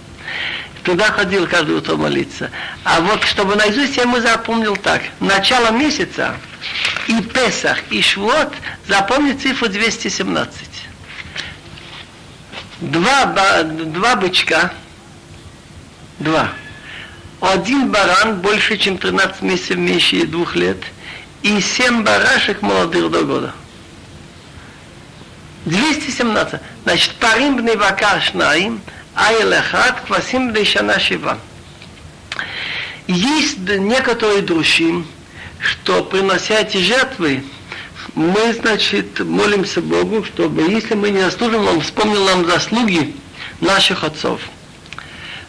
Туда 0.84 1.12
ходил 1.12 1.48
каждое 1.48 1.78
утро 1.78 1.96
молиться. 1.96 2.50
А 2.84 3.02
вот 3.02 3.24
чтобы 3.26 3.56
наизусть 3.56 3.98
я 3.98 4.04
ему 4.04 4.20
запомнил 4.20 4.76
так. 4.76 5.04
Начало 5.20 5.72
месяца 5.72 6.36
и 7.08 7.22
Песах, 7.22 7.78
и 7.92 8.02
Швот 8.02 8.52
запомни 8.88 9.34
цифру 9.34 9.68
217. 9.68 10.60
Два, 12.82 13.26
два 13.64 14.16
бычка, 14.16 14.74
два. 16.18 16.50
Один 17.40 17.92
баран 17.92 18.40
больше, 18.40 18.78
чем 18.78 18.98
13 18.98 19.42
месяцев, 19.44 19.78
меньше 19.78 20.26
двух 20.26 20.56
лет, 20.56 20.78
и 21.44 21.62
семь 21.62 22.04
барашек 22.04 22.62
молодых 22.62 23.12
до 23.12 23.24
года. 23.24 23.54
217. 25.66 26.60
Значит, 26.84 27.14
парим 27.16 27.64
вакар 27.78 28.22
шнаим, 28.22 28.82
айл 29.16 29.52
эхад, 29.52 30.02
квасим 30.08 30.52
бней 30.52 30.66
шана 30.66 31.00
шива. 31.00 31.38
Есть 33.08 33.60
некоторые 33.60 34.42
друшим, 34.42 35.06
что 35.60 36.04
принося 36.04 36.60
эти 36.60 36.78
жертвы, 36.78 37.44
мы, 38.16 38.54
значит, 38.54 39.20
молимся 39.20 39.82
Богу, 39.82 40.24
чтобы, 40.24 40.64
если 40.64 40.96
мы 40.96 41.12
не 41.12 41.22
заслужим, 41.22 41.68
Он 41.68 41.82
вспомнил 41.82 42.26
нам 42.26 42.46
заслуги 42.46 43.16
наших 43.60 44.04
отцов. 44.04 44.42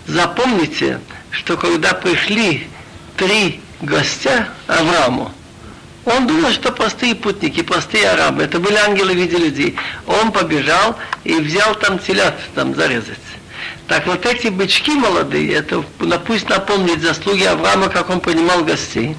Запомните, 0.06 1.00
что 1.30 1.56
когда 1.56 1.94
пришли 1.94 2.68
три 3.16 3.60
гостя 3.80 4.48
Аврааму, 4.66 5.32
он 6.04 6.26
думал, 6.26 6.50
что 6.50 6.72
простые 6.72 7.14
путники, 7.14 7.62
простые 7.62 8.10
арабы, 8.10 8.42
это 8.42 8.58
были 8.58 8.74
ангелы 8.74 9.12
в 9.12 9.16
виде 9.16 9.36
людей. 9.36 9.76
Он 10.06 10.32
побежал 10.32 10.98
и 11.22 11.34
взял 11.34 11.76
там 11.76 11.98
телят 12.00 12.38
там 12.54 12.74
зарезать. 12.74 13.18
Так 13.88 14.06
вот 14.06 14.24
эти 14.24 14.48
бычки 14.48 14.92
молодые, 14.92 15.54
это 15.54 15.82
пусть 16.26 16.48
напомнит 16.48 17.02
заслуги 17.02 17.44
Авраама, 17.44 17.88
как 17.88 18.10
он 18.10 18.20
принимал 18.20 18.64
гостей. 18.64 19.16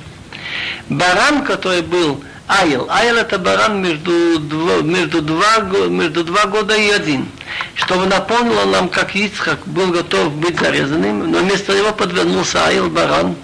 Баран, 0.89 1.43
который 1.43 1.81
был 1.81 2.23
Айл. 2.47 2.87
Айл 2.89 3.17
это 3.17 3.37
баран 3.39 3.81
между, 3.81 4.39
два, 4.39 4.81
между, 4.81 5.21
два, 5.21 5.59
между 5.89 6.23
два 6.23 6.45
года 6.45 6.75
и 6.75 6.89
один. 6.89 7.27
Чтобы 7.75 8.05
напомнило 8.05 8.65
нам, 8.65 8.89
как 8.89 9.15
Ицхак 9.15 9.65
был 9.67 9.91
готов 9.91 10.33
быть 10.33 10.59
зарезанным, 10.59 11.31
но 11.31 11.39
вместо 11.39 11.75
него 11.75 11.93
подвернулся 11.93 12.65
Айл 12.65 12.89
баран. 12.89 13.35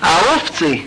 А 0.00 0.20
овцы 0.34 0.82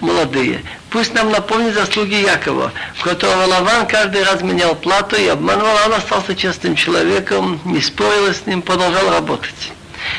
молодые, 0.00 0.62
пусть 0.90 1.14
нам 1.14 1.30
напомнит 1.30 1.74
заслуги 1.74 2.14
Якова, 2.14 2.72
которого 3.02 3.46
Лаван 3.46 3.86
каждый 3.86 4.22
раз 4.24 4.42
менял 4.42 4.74
плату 4.74 5.16
и 5.16 5.26
обманывал, 5.26 5.76
а 5.76 5.86
он 5.86 5.94
остался 5.94 6.34
честным 6.34 6.74
человеком, 6.74 7.60
не 7.64 7.80
спорил 7.80 8.32
с 8.32 8.46
ним, 8.46 8.62
продолжал 8.62 9.10
работать. 9.10 9.72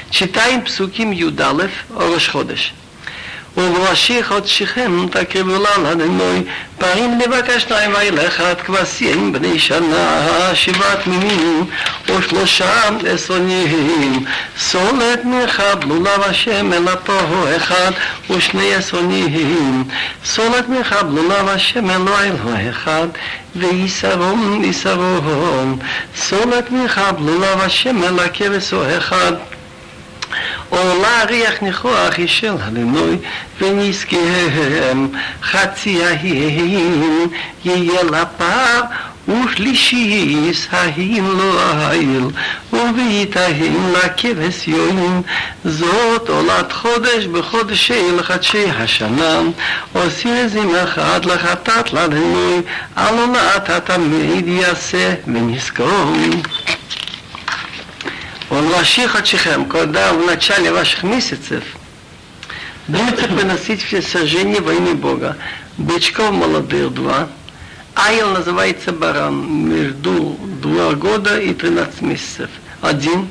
Читаем 0.09 0.61
псуким 0.63 1.11
Юдалев 1.11 1.71
ובראשיך 3.59 4.31
עוד 4.31 4.47
שכם 4.47 5.05
תקרבלה 5.11 5.77
לדמוי, 5.77 6.43
פרים 6.77 7.19
לבקש 7.19 7.65
נעים 7.71 7.91
וילך 7.95 8.39
עד 8.39 8.61
כבשים 8.61 9.33
בני 9.33 9.59
שנה, 9.59 10.51
שבעת 10.53 11.07
מינים 11.07 11.65
ושלושה 12.05 12.89
עשרונים. 13.07 14.25
סולת 14.59 15.19
מחבלו 15.25 15.99
לב 15.99 16.21
השם 16.21 16.73
אל 16.73 16.87
הפוהו 16.87 17.55
אחד 17.57 17.91
ושני 18.29 18.75
עשרונים. 18.75 19.83
סולת 20.25 20.69
מחבלו 20.69 21.29
לב 21.29 21.47
השם 21.47 21.89
אלוהי 21.89 22.31
אחד 22.69 23.07
ויסרום 23.55 24.63
יסרום. 24.63 25.79
סולת 26.17 26.71
מחבלו 26.71 27.39
לב 27.39 27.61
השם 27.61 28.03
אל 28.03 28.19
הכבש 28.19 28.73
אחד 28.73 29.33
עולה 30.69 31.23
ריח 31.27 31.61
ניחוח 31.61 32.13
של 32.25 32.53
הלינוי 32.61 33.17
ונזכיהם 33.61 35.07
חצי 35.43 36.03
ההין 36.03 37.27
יהיה 37.65 38.03
לפר 38.03 38.81
ושלישיס 39.27 40.67
ההין 40.71 41.25
לא 41.25 41.61
העיל 41.61 42.23
וביתהם 42.73 43.93
לכבש 43.93 44.67
יוין 44.67 45.21
זאת 45.65 46.29
עולת 46.29 46.71
חודש 46.71 47.25
בחודשי 47.25 48.03
לחדשי 48.17 48.65
השנה. 48.69 49.39
עושים 49.93 50.47
זים 50.47 50.75
אחד 50.75 51.25
לחטאת 51.25 51.93
ללינוי 51.93 52.61
על 52.95 53.15
עולת 53.15 53.69
התמיד 53.69 54.47
יעשה 54.47 55.13
ונזכור 55.27 56.13
Он 58.49 58.67
ваших 58.69 59.15
отчихем, 59.15 59.65
когда 59.65 60.11
в 60.13 60.25
начале 60.25 60.71
ваших 60.71 61.03
месяцев 61.03 61.63
будете 62.87 63.27
приносить 63.27 63.83
все 63.83 64.01
сожжения 64.01 64.59
во 64.59 64.73
имя 64.73 64.95
Бога. 64.95 65.37
Бычков 65.77 66.31
молодых 66.31 66.91
два. 66.93 67.29
Айл 67.93 68.31
называется 68.31 68.91
баран 68.91 69.69
между 69.69 70.35
два 70.61 70.93
года 70.93 71.39
и 71.39 71.53
13 71.53 72.01
месяцев. 72.01 72.49
Один. 72.81 73.27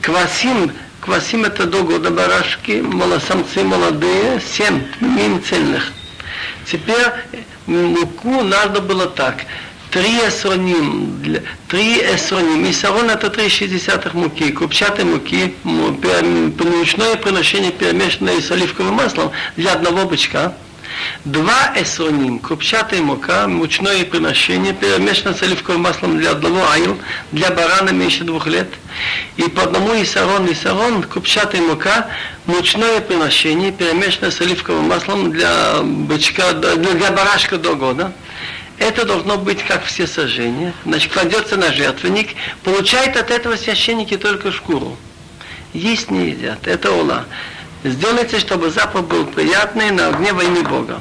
Квасим, 0.00 0.70
квасим 1.00 1.44
это 1.44 1.66
до 1.66 1.82
года 1.82 2.10
барашки, 2.10 2.84
самцы 3.26 3.64
молодые, 3.64 4.40
семь 4.40 4.84
мин 5.00 5.42
цельных. 5.42 5.92
Теперь 6.70 7.06
муку 7.66 8.42
надо 8.42 8.80
было 8.80 9.06
так 9.06 9.38
три 9.96 10.18
эсроним, 10.28 11.40
три 11.68 12.00
эсроним. 12.00 12.70
Исарон 12.70 13.08
это 13.08 13.30
три 13.30 13.48
шестидесятых 13.48 14.12
муки, 14.12 14.52
крупчатой 14.52 15.06
муки, 15.06 15.54
ручное 15.64 17.16
приношение, 17.16 17.72
перемешанное 17.72 18.42
с 18.42 18.50
оливковым 18.50 18.92
маслом 18.92 19.32
для 19.56 19.72
одного 19.72 20.04
бычка. 20.04 20.52
Два 21.24 21.72
эсроним, 21.76 22.40
крупчатая 22.40 23.00
мука, 23.00 23.48
мучное 23.48 24.04
приношение, 24.04 24.74
перемешано 24.74 25.32
с 25.32 25.42
оливковым 25.42 25.80
маслом 25.80 26.18
для 26.18 26.32
одного 26.32 26.70
айл, 26.70 26.98
для 27.32 27.50
барана 27.50 27.88
меньше 27.88 28.24
двух 28.24 28.46
лет. 28.46 28.68
И 29.38 29.44
по 29.44 29.62
одному 29.62 29.94
исарон, 30.02 30.52
исарон, 30.52 31.04
крупчатая 31.04 31.62
мука, 31.62 32.08
мучное 32.44 33.00
приношение, 33.00 33.72
перемешано 33.72 34.30
с 34.30 34.42
оливковым 34.42 34.88
маслом 34.88 35.32
для 35.32 35.80
бычка, 35.82 36.52
для 36.52 37.10
барашка 37.12 37.56
до 37.56 37.74
года 37.76 38.12
это 38.78 39.04
должно 39.04 39.38
быть 39.38 39.62
как 39.62 39.84
все 39.84 40.06
сожжения. 40.06 40.72
Значит, 40.84 41.12
кладется 41.12 41.56
на 41.56 41.72
жертвенник, 41.72 42.30
получает 42.62 43.16
от 43.16 43.30
этого 43.30 43.56
священники 43.56 44.16
только 44.16 44.52
шкуру. 44.52 44.96
Есть 45.72 46.10
не 46.10 46.30
едят, 46.30 46.66
это 46.66 46.92
ола. 46.92 47.24
Сделайте, 47.84 48.38
чтобы 48.38 48.70
запах 48.70 49.04
был 49.04 49.26
приятный 49.26 49.90
на 49.90 50.08
огне 50.08 50.32
во 50.32 50.42
имя 50.42 50.62
Бога. 50.62 51.00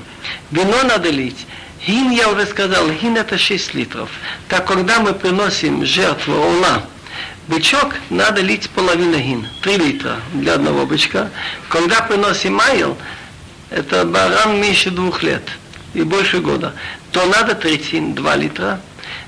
Вино 0.52 0.84
надо 0.84 1.10
лить. 1.10 1.46
Гин, 1.86 2.12
я 2.12 2.30
уже 2.30 2.46
сказал, 2.46 2.90
гин 2.90 3.18
это 3.18 3.38
6 3.38 3.74
литров. 3.74 4.10
Так, 4.48 4.66
когда 4.68 5.00
мы 5.00 5.14
приносим 5.14 5.86
жертву 5.86 6.34
ола, 6.34 6.84
бычок, 7.48 7.96
надо 8.10 8.42
лить 8.42 8.70
половину 8.70 9.18
гин, 9.18 9.48
3 9.62 9.78
литра 9.78 10.20
для 10.34 10.56
одного 10.56 10.86
бычка. 10.86 11.30
Когда 11.70 12.02
приносим 12.02 12.56
майл, 12.56 12.98
это 13.70 14.06
баран 14.06 14.60
меньше 14.60 14.90
двух 14.92 15.22
лет 15.24 15.44
и 15.94 16.04
больше 16.04 16.40
года 16.40 16.74
то 17.16 17.26
надо 17.28 17.56
третин 17.56 18.14
2 18.14 18.36
литра. 18.36 18.82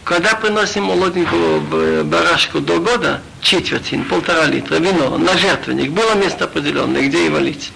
Когда 0.04 0.36
приносим 0.36 0.84
молоденькую 0.84 2.04
барашку 2.04 2.60
до 2.60 2.80
года, 2.80 3.22
четвертин, 3.42 4.04
полтора 4.04 4.44
литра 4.44 4.76
вино 4.76 5.18
на 5.18 5.38
жертвенник, 5.38 5.92
было 5.92 6.14
место 6.16 6.44
определенное, 6.44 7.08
где 7.08 7.24
его 7.24 7.38
лить. 7.38 7.72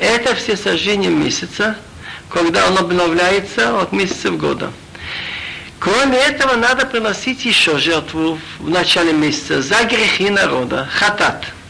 Это 0.00 0.34
все 0.34 0.56
сожжения 0.56 1.10
месяца, 1.10 1.76
когда 2.28 2.66
он 2.66 2.76
обновляется 2.76 3.80
от 3.80 3.92
месяца 3.92 4.32
в 4.32 4.36
года. 4.36 4.72
Кроме 5.78 6.18
этого, 6.18 6.56
надо 6.56 6.84
приносить 6.84 7.44
еще 7.44 7.78
жертву 7.78 8.40
в 8.58 8.68
начале 8.68 9.12
месяца 9.12 9.62
за 9.62 9.84
грехи 9.84 10.28
народа, 10.28 10.88
хатат– 10.92 11.46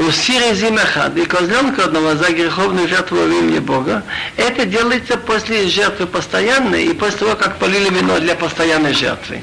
у 0.00 0.10
сирезим 0.10 0.78
эхад, 0.78 1.14
и 1.18 1.26
козленка 1.26 1.84
одного 1.84 2.14
за 2.14 2.32
греховную 2.32 2.88
жертву 2.88 3.18
во 3.18 3.24
имя 3.24 3.60
Бога, 3.60 4.02
это 4.38 4.64
делается 4.64 5.18
после 5.18 5.68
жертвы 5.68 6.06
постоянной 6.06 6.84
и 6.84 6.94
после 6.94 7.18
того, 7.18 7.36
как 7.36 7.58
полили 7.58 7.90
вино 7.90 8.18
для 8.18 8.34
постоянной 8.34 8.94
жертвы. 8.94 9.42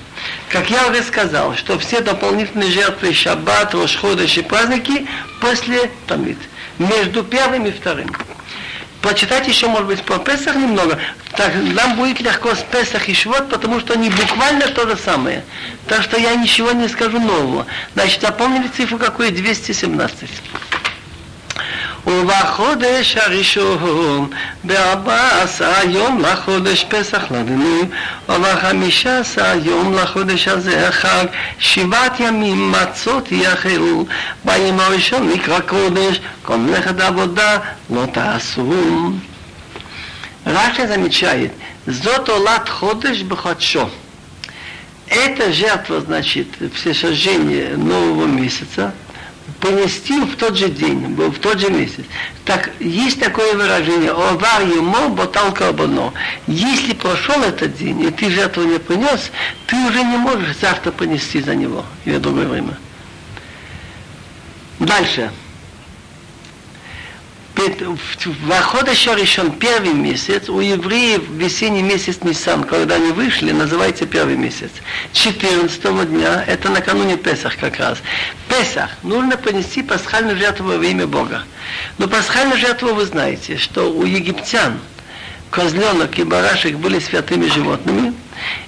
Как 0.49 0.69
я 0.71 0.87
уже 0.87 1.03
сказал, 1.03 1.55
что 1.55 1.77
все 1.77 2.01
дополнительные 2.01 2.71
жертвы, 2.71 3.13
шаббат, 3.13 3.75
рошходыш 3.75 4.39
праздники 4.49 5.05
после 5.39 5.91
тамид, 6.07 6.39
между 6.79 7.23
первым 7.23 7.67
и 7.67 7.71
вторым 7.71 8.09
почитать 9.01 9.47
еще, 9.47 9.67
может 9.67 9.87
быть, 9.87 10.03
про 10.03 10.19
Песах 10.19 10.55
немного, 10.55 10.97
так 11.35 11.53
нам 11.55 11.95
будет 11.95 12.19
легко 12.21 12.55
с 12.55 12.59
Песах 12.59 13.09
и 13.09 13.13
Швот, 13.13 13.49
потому 13.49 13.79
что 13.79 13.93
они 13.93 14.09
буквально 14.09 14.67
то 14.67 14.87
же 14.87 14.97
самое. 14.97 15.43
Так 15.87 16.03
что 16.03 16.17
я 16.17 16.35
ничего 16.35 16.71
не 16.71 16.87
скажу 16.87 17.19
нового. 17.19 17.65
Значит, 17.93 18.21
запомнили 18.21 18.67
цифру 18.67 18.97
какую? 18.97 19.31
217. 19.31 20.29
ובחודש 22.06 23.16
הראשון, 23.16 24.28
בארבע 24.64 25.42
עשר 25.42 25.72
יום 25.88 26.20
לחודש 26.20 26.84
פסח 26.88 27.22
לאדוני, 27.30 27.82
ובחמישה 28.28 29.18
עשר 29.18 29.52
יום 29.64 29.94
לחודש 29.94 30.48
הזה 30.48 30.88
חג, 30.90 31.26
שבעת 31.58 32.20
ימים 32.20 32.72
מצות 32.72 33.32
יאכלו, 33.32 34.06
ביום 34.44 34.80
הראשון 34.80 35.28
נקרא 35.28 35.60
קודש, 35.60 36.20
כל 36.42 36.56
מלאכת 36.56 37.00
עבודה 37.00 37.58
לא 37.90 38.06
תעשו. 38.12 39.12
Раша 40.44 40.86
замечает, 40.88 41.52
зот 41.86 42.28
олат 42.28 42.68
ходыш 42.68 43.22
бхатшо. 43.22 43.88
Это 45.08 45.52
жертва, 45.52 46.00
значит, 46.00 46.48
все 46.74 46.94
сожжения 46.94 47.76
нового 47.76 48.26
месяца, 48.26 48.94
понести 49.67 50.19
в 50.21 50.35
тот 50.35 50.57
же 50.57 50.69
день, 50.69 51.15
в 51.15 51.39
тот 51.39 51.59
же 51.59 51.69
месяц. 51.69 52.05
Так, 52.45 52.71
есть 52.79 53.19
такое 53.19 53.53
выражение, 53.55 54.11
овар 54.11 54.61
ему 54.61 55.09
боталка 55.09 55.69
обоно. 55.69 56.13
Если 56.47 56.93
прошел 56.93 57.41
этот 57.41 57.77
день, 57.77 58.01
и 58.01 58.11
ты 58.11 58.29
жертву 58.29 58.63
не 58.63 58.79
принес, 58.79 59.31
ты 59.65 59.75
уже 59.87 60.03
не 60.03 60.17
можешь 60.17 60.57
завтра 60.57 60.91
понести 60.91 61.41
за 61.41 61.55
него, 61.55 61.85
или 62.05 62.17
другое 62.17 62.47
время. 62.47 62.77
Дальше. 64.79 65.31
Вахода 68.43 68.91
решен 68.91 69.51
первый 69.51 69.93
месяц, 69.93 70.47
у 70.47 70.59
евреев 70.59 71.23
весенний 71.29 71.81
месяц 71.81 72.19
Нисан, 72.21 72.63
когда 72.63 72.95
они 72.95 73.11
вышли, 73.11 73.51
называется 73.51 74.05
первый 74.05 74.35
месяц. 74.35 74.69
14 75.13 76.09
дня, 76.09 76.43
это 76.45 76.69
накануне 76.69 77.17
Песах 77.17 77.57
как 77.57 77.77
раз. 77.77 77.97
Песах, 78.47 78.91
нужно 79.01 79.37
принести 79.37 79.81
пасхальную 79.81 80.37
жертву 80.37 80.67
во 80.67 80.85
имя 80.85 81.07
Бога. 81.07 81.43
Но 81.97 82.07
пасхальную 82.07 82.59
жертву 82.59 82.93
вы 82.93 83.05
знаете, 83.05 83.57
что 83.57 83.91
у 83.91 84.05
египтян 84.05 84.79
козленок 85.49 86.19
и 86.19 86.23
барашек 86.23 86.75
были 86.75 86.99
святыми 86.99 87.47
животными, 87.47 88.13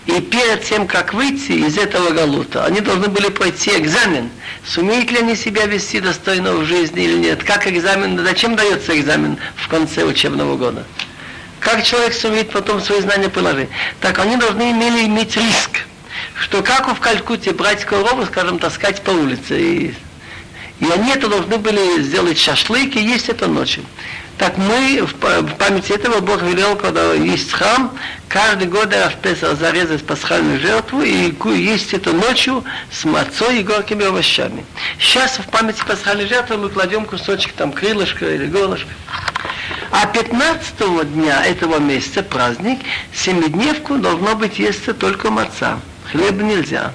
и 0.06 0.22
перед 0.22 0.64
тем, 0.64 0.88
как 0.88 1.14
выйти 1.14 1.52
из 1.52 1.78
этого 1.78 2.12
галута, 2.12 2.66
они 2.66 2.82
должны 2.82 3.08
были 3.08 3.30
пройти 3.30 3.72
экзамен, 3.78 4.30
сумеют 4.66 5.12
ли 5.12 5.20
они 5.20 5.36
себя 5.36 5.66
вести 5.66 6.00
достойно 6.00 6.54
в 6.54 6.66
жизни 6.66 7.04
или 7.04 7.18
нет. 7.18 7.44
Как 7.44 7.68
экзамен, 7.68 8.18
зачем 8.24 8.56
дается 8.56 9.00
экзамен 9.00 9.38
в 9.56 9.68
конце 9.68 10.04
учебного 10.04 10.56
года? 10.56 10.86
Как 11.60 11.84
человек 11.84 12.14
сумеет 12.14 12.52
потом 12.52 12.82
свои 12.82 13.02
знания 13.02 13.30
положить? 13.30 13.70
Так 14.00 14.20
они 14.20 14.38
должны 14.38 14.72
имели 14.72 15.06
иметь 15.06 15.36
риск, 15.36 15.86
что 16.36 16.64
как 16.64 16.88
в 16.88 17.00
Калькутте 17.00 17.52
брать 17.52 17.84
корову, 17.84 18.26
скажем, 18.26 18.60
таскать 18.60 19.02
по 19.02 19.12
улице. 19.12 19.60
И, 19.60 19.94
и 20.80 20.86
они 20.90 21.12
это 21.12 21.28
должны 21.28 21.58
были 21.58 22.02
сделать 22.02 22.40
шашлык 22.40 22.96
и 22.96 23.02
есть 23.02 23.30
это 23.30 23.48
ночью. 23.48 23.84
Так 24.40 24.58
мы 24.58 25.02
в, 25.06 25.16
памяти 25.58 25.92
этого 25.92 26.22
Бог 26.22 26.42
велел, 26.42 26.78
когда 26.78 27.14
есть 27.14 27.52
храм, 27.52 27.92
каждый 28.30 28.70
год 28.70 28.94
в 28.94 29.16
Песах 29.22 29.58
зарезать 29.58 30.06
пасхальную 30.06 30.62
жертву 30.62 31.02
и 31.02 31.34
есть 31.58 31.94
это 31.94 32.14
ночью 32.14 32.64
с 32.90 33.04
мацой 33.04 33.60
и 33.60 33.64
горькими 33.64 34.06
овощами. 34.06 34.66
Сейчас 34.98 35.40
в 35.40 35.50
памяти 35.50 35.84
пасхальной 35.86 36.26
жертвы 36.26 36.56
мы 36.56 36.70
кладем 36.70 37.04
кусочек 37.04 37.52
там 37.52 37.74
крылышка 37.74 38.34
или 38.34 38.46
горлышко. 38.46 38.88
А 39.92 40.06
15 40.06 41.14
дня 41.14 41.46
этого 41.46 41.80
месяца 41.80 42.24
праздник, 42.24 42.80
семидневку 43.14 43.98
должно 43.98 44.36
быть 44.38 44.58
есть 44.58 44.86
только 45.00 45.32
маца. 45.32 45.82
Хлеба 46.12 46.42
нельзя. 46.44 46.94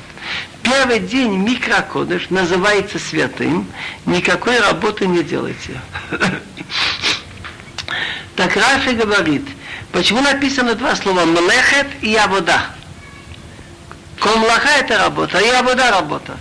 Первый 0.63 0.99
день 0.99 1.37
микрокодыш 1.37 2.31
называется 2.31 2.99
святым, 2.99 3.67
никакой 4.07 4.59
работы 4.61 5.07
не 5.07 5.23
делайте. 5.23 5.79
Так 8.37 8.57
Рафи 8.57 8.91
говорит, 8.91 9.47
почему 9.93 10.21
написано 10.21 10.75
два 10.75 10.97
слова 10.97 11.25
«млехет» 11.25 11.87
и 12.01 12.17
«авода». 12.17 12.67
Комлаха– 14.19 14.71
это 14.81 14.99
работа, 14.99 15.39
и 15.39 15.49
«авода»– 15.49 15.91
работа. 15.93 16.37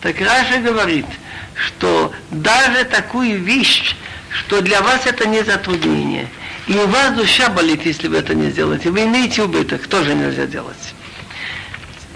Так 0.00 0.20
Рафи 0.20 0.58
говорит, 0.58 1.06
что 1.54 2.12
даже 2.30 2.84
такую 2.84 3.42
вещь, 3.42 3.96
что 4.30 4.60
для 4.60 4.82
вас 4.82 5.04
это 5.04 5.26
не 5.26 5.42
затруднение, 5.42 6.28
и 6.68 6.74
у 6.74 6.86
вас 6.86 7.12
душа 7.14 7.48
болит, 7.48 7.84
если 7.86 8.06
вы 8.06 8.18
это 8.18 8.34
не 8.34 8.50
сделаете, 8.50 8.90
вы 8.90 9.02
имеете 9.04 9.42
убыток, 9.42 9.86
тоже 9.88 10.14
нельзя 10.14 10.46
делать. 10.46 10.94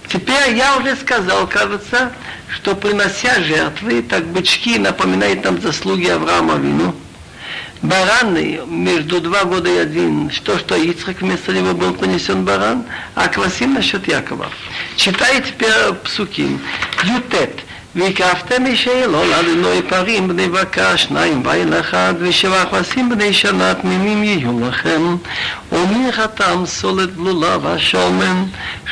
Теперь 0.08 0.54
я 0.54 0.76
уже 0.76 0.94
сказал, 0.94 1.48
кажется, 1.48 2.12
что 2.48 2.76
принося 2.76 3.40
жертвы, 3.40 4.02
так 4.02 4.24
бычки 4.26 4.78
напоминают 4.78 5.42
нам 5.42 5.60
заслуги 5.60 6.06
Авраама 6.06 6.54
Вину– 6.58 6.94
бараны 7.81 8.61
между 8.67 9.21
два 9.21 9.43
года 9.45 9.69
и 9.69 9.77
один, 9.77 10.29
что, 10.31 10.57
что 10.57 10.75
Ицхак 10.75 11.21
вместо 11.21 11.53
него 11.53 11.73
был 11.73 11.93
понесен 11.93 12.45
баран, 12.45 12.85
а 13.15 13.27
квасим 13.27 13.73
насчет 13.73 14.07
Якова. 14.07 14.49
Читай 14.95 15.41
теперь 15.41 15.93
псуким. 16.03 16.59
Ютет. 17.03 17.61
ויקפתם 17.95 18.73
משאלו 18.73 19.25
לאדוני 19.25 19.81
פרים 19.89 20.27
בני 20.27 20.47
בקר 20.47 20.95
שניים 20.95 21.43
בעיל 21.43 21.79
אחד 21.79 22.13
ושבע 22.19 22.65
כבשים 22.65 23.09
בני 23.09 23.33
שנה 23.33 23.73
תמימים 23.73 24.23
יהיו 24.23 24.67
לכם 24.69 25.15
ומנחתם 25.71 26.65
סולת 26.65 27.13
בלולה 27.13 27.57
ושומן 27.63 28.43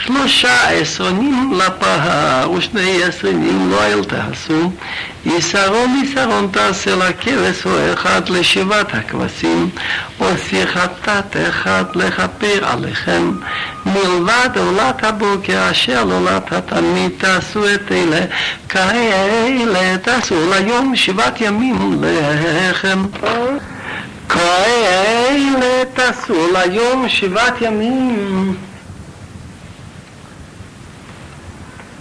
שלושה 0.05 0.69
עשרונים 0.69 1.53
לפהר 1.53 2.51
ושני 2.51 3.03
עשרונים 3.03 3.71
לא 3.71 3.84
אל 3.84 4.03
תעשו 4.03 4.71
יסרון 5.26 6.02
יסרון 6.04 6.48
תעשה 6.52 6.96
לכבש 6.96 7.66
או 7.66 7.92
אחד 7.92 8.28
לשבעת 8.28 8.94
הכבשים 8.94 9.70
או 10.20 10.26
שיחתת 10.48 11.37
אחד 11.48 11.84
לכפר 11.94 12.58
עליכם. 12.62 13.32
מלבד 13.87 14.48
עולת 14.56 15.04
הבוקר 15.04 15.70
אשר 15.70 16.04
לעולת 16.04 16.52
התמיד 16.52 17.10
תעשו 17.18 17.74
את 17.74 17.92
אלה 17.92 18.20
כאלה 18.68 19.98
תעשו 19.98 20.50
ליום 20.50 20.96
שבעת 20.96 21.40
ימים 21.40 22.02
לחם. 22.02 23.06
כאלה 24.28 25.84
תעשו 25.94 26.46
ליום 26.52 27.08
שבעת 27.08 27.60
ימים 27.60 28.54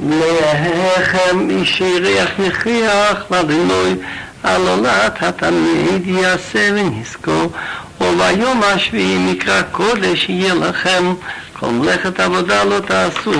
לחם 0.07 1.51
איש 1.51 1.81
יריח 1.81 2.31
יכריח 2.39 3.25
לאדינוי 3.31 3.95
על 4.43 4.69
עולת 4.69 5.23
התמיד 5.23 6.07
יעשה 6.07 6.71
ונזכור 6.75 7.53
וביום 8.01 8.63
השביעי 8.63 9.19
מקרא 9.19 9.63
קודש 9.63 10.27
יהיה 10.29 10.55
לכם 10.55 11.15
כל 11.53 11.67
מלאכת 11.67 12.21
עבודה 12.21 12.65
לא 12.65 12.81
תעשו 12.81 13.33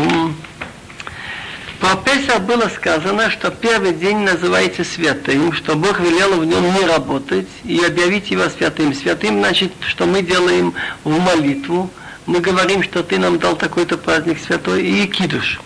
Про 1.81 1.95
Песах 2.05 2.41
было 2.41 2.69
сказано, 2.69 3.31
что 3.31 3.53
первый 3.53 3.93
день 3.93 4.19
называется 4.19 4.83
святым, 4.85 5.53
что 5.53 5.77
Бог 5.77 6.01
велел 6.01 6.41
в 6.41 6.45
нем 6.45 6.65
не 6.75 6.85
работать 6.85 7.47
и 7.63 7.79
объявить 7.85 8.33
его 8.33 8.49
святым. 8.49 8.93
Святым 8.93 9.39
значит, 9.39 9.73
что 9.83 10.05
мы 10.05 10.23
делаем 10.23 10.75
в 11.05 11.17
молитву, 11.21 11.89
мы 12.27 12.41
говорим, 12.41 12.83
что 12.83 13.05
ты 13.05 13.19
нам 13.19 13.39
дал 13.39 13.55
такой-то 13.55 13.97
праздник 13.97 14.41
святой, 14.41 14.83
и 14.83 15.07
кидуш. 15.07 15.61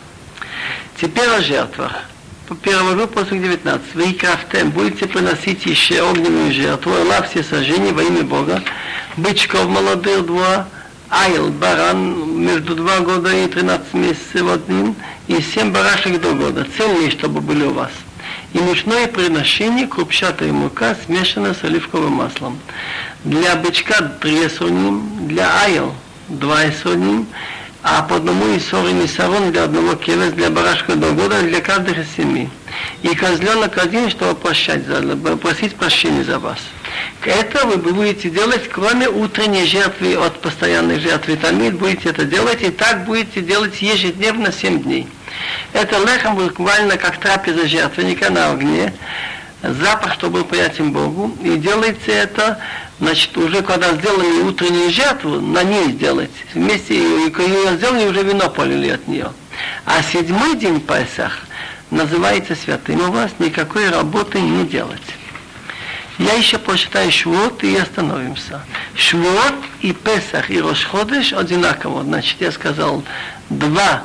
Теперь 0.99 1.29
о 1.29 1.41
жертвах. 1.41 1.91
Перевожу 2.63 3.07
после 3.07 3.37
19. 3.37 3.93
Вы 3.93 4.13
крафтем, 4.13 4.71
будете 4.71 5.05
приносить 5.05 5.65
еще 5.67 6.01
огненную 6.01 6.51
жертву, 6.51 6.91
ла 7.07 7.21
все 7.21 7.43
сожжения 7.43 7.93
во 7.93 8.01
имя 8.01 8.23
Бога, 8.23 8.63
бычков 9.15 9.67
молодых 9.67 10.25
два, 10.25 10.67
айл, 11.09 11.49
баран 11.49 12.41
между 12.41 12.73
два 12.73 13.01
года 13.01 13.31
и 13.31 13.47
13 13.47 13.93
месяцев 13.93 14.49
одним, 14.51 14.95
и 15.27 15.39
семь 15.39 15.71
барашек 15.71 16.19
до 16.19 16.33
года, 16.33 16.65
цельные, 16.75 17.11
чтобы 17.11 17.41
были 17.41 17.65
у 17.65 17.73
вас. 17.73 17.91
И 18.53 18.57
мучное 18.57 19.07
приношение 19.07 19.85
крупчатая 19.85 20.51
мука, 20.51 20.95
смешанная 21.05 21.53
с 21.53 21.63
оливковым 21.63 22.13
маслом. 22.13 22.57
Для 23.23 23.55
бычка 23.55 24.01
три 24.19 24.49
суним, 24.49 25.27
для 25.27 25.61
айл 25.63 25.93
два 26.29 26.59
суним, 26.81 27.27
а 27.89 28.01
по 28.01 28.17
одному 28.17 28.53
и 28.53 28.59
сорим 28.59 29.01
и 29.01 29.07
сарон 29.07 29.51
для 29.51 29.63
одного 29.63 29.95
кевес, 29.95 30.33
для 30.33 30.49
барашка 30.49 30.95
до 30.95 31.11
года, 31.11 31.41
для 31.41 31.61
каждых 31.61 31.97
из 31.97 32.07
семи. 32.17 32.49
И 33.01 33.15
козленок 33.15 33.77
один, 33.77 34.09
чтобы 34.09 34.35
прощать, 34.35 34.83
просить 35.41 35.73
прощения 35.75 36.25
за 36.25 36.37
вас. 36.37 36.57
Это 37.23 37.65
вы 37.65 37.77
будете 37.77 38.29
делать, 38.29 38.67
кроме 38.69 39.07
утренней 39.07 39.65
жертвы 39.65 40.15
от 40.15 40.41
постоянной 40.41 40.99
жертвы 40.99 41.37
Талмид, 41.37 41.75
будете 41.75 42.09
это 42.09 42.25
делать, 42.25 42.61
и 42.61 42.71
так 42.71 43.05
будете 43.05 43.39
делать 43.39 43.81
ежедневно 43.81 44.51
7 44.51 44.83
дней. 44.83 45.07
Это 45.71 45.97
лехом 45.99 46.35
буквально 46.35 46.97
как 46.97 47.17
трапеза 47.17 47.67
жертвенника 47.67 48.29
на 48.29 48.51
огне, 48.51 48.93
запах, 49.61 50.13
чтобы 50.13 50.39
был 50.39 50.45
приятен 50.45 50.91
Богу, 50.91 51.35
и 51.43 51.57
делайте 51.57 52.11
это, 52.11 52.59
значит, 52.99 53.35
уже 53.37 53.61
когда 53.61 53.93
сделали 53.93 54.41
утреннюю 54.41 54.91
жертву, 54.91 55.41
на 55.41 55.63
ней 55.63 55.91
сделать. 55.91 56.31
Вместе 56.53 56.97
ее 56.97 57.29
сделали, 57.77 58.07
уже 58.07 58.23
вино 58.23 58.49
полили 58.49 58.89
от 58.89 59.07
нее. 59.07 59.31
А 59.85 60.01
седьмой 60.03 60.55
день 60.55 60.79
Песах 60.79 61.39
называется 61.89 62.55
святым, 62.55 63.09
у 63.09 63.11
вас 63.11 63.31
никакой 63.39 63.89
работы 63.89 64.39
не 64.39 64.65
делать. 64.65 65.01
Я 66.19 66.33
еще 66.33 66.57
посчитаю 66.57 67.11
Швуот 67.11 67.63
и 67.63 67.75
остановимся. 67.77 68.61
Швуот 68.95 69.53
и 69.81 69.93
Песах 69.93 70.49
и 70.49 70.59
Рошходыш 70.59 71.33
одинаково. 71.33 72.03
Значит, 72.03 72.37
я 72.39 72.51
сказал 72.51 73.03
два 73.49 74.03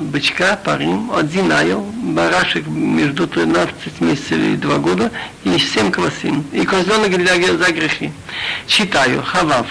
бычка, 0.00 0.56
парим, 0.56 1.10
один 1.12 1.50
айл, 1.52 1.80
барашек 1.80 2.66
между 2.66 3.26
13 3.26 4.00
месяцев 4.00 4.32
и 4.38 4.56
2 4.56 4.78
года, 4.78 5.10
и 5.44 5.58
7 5.58 5.90
квасим. 5.90 6.44
И 6.52 6.64
козленок 6.64 7.10
для, 7.10 7.36
за 7.56 7.72
грехи. 7.72 8.12
Читаю, 8.66 9.22
Хавав. 9.22 9.66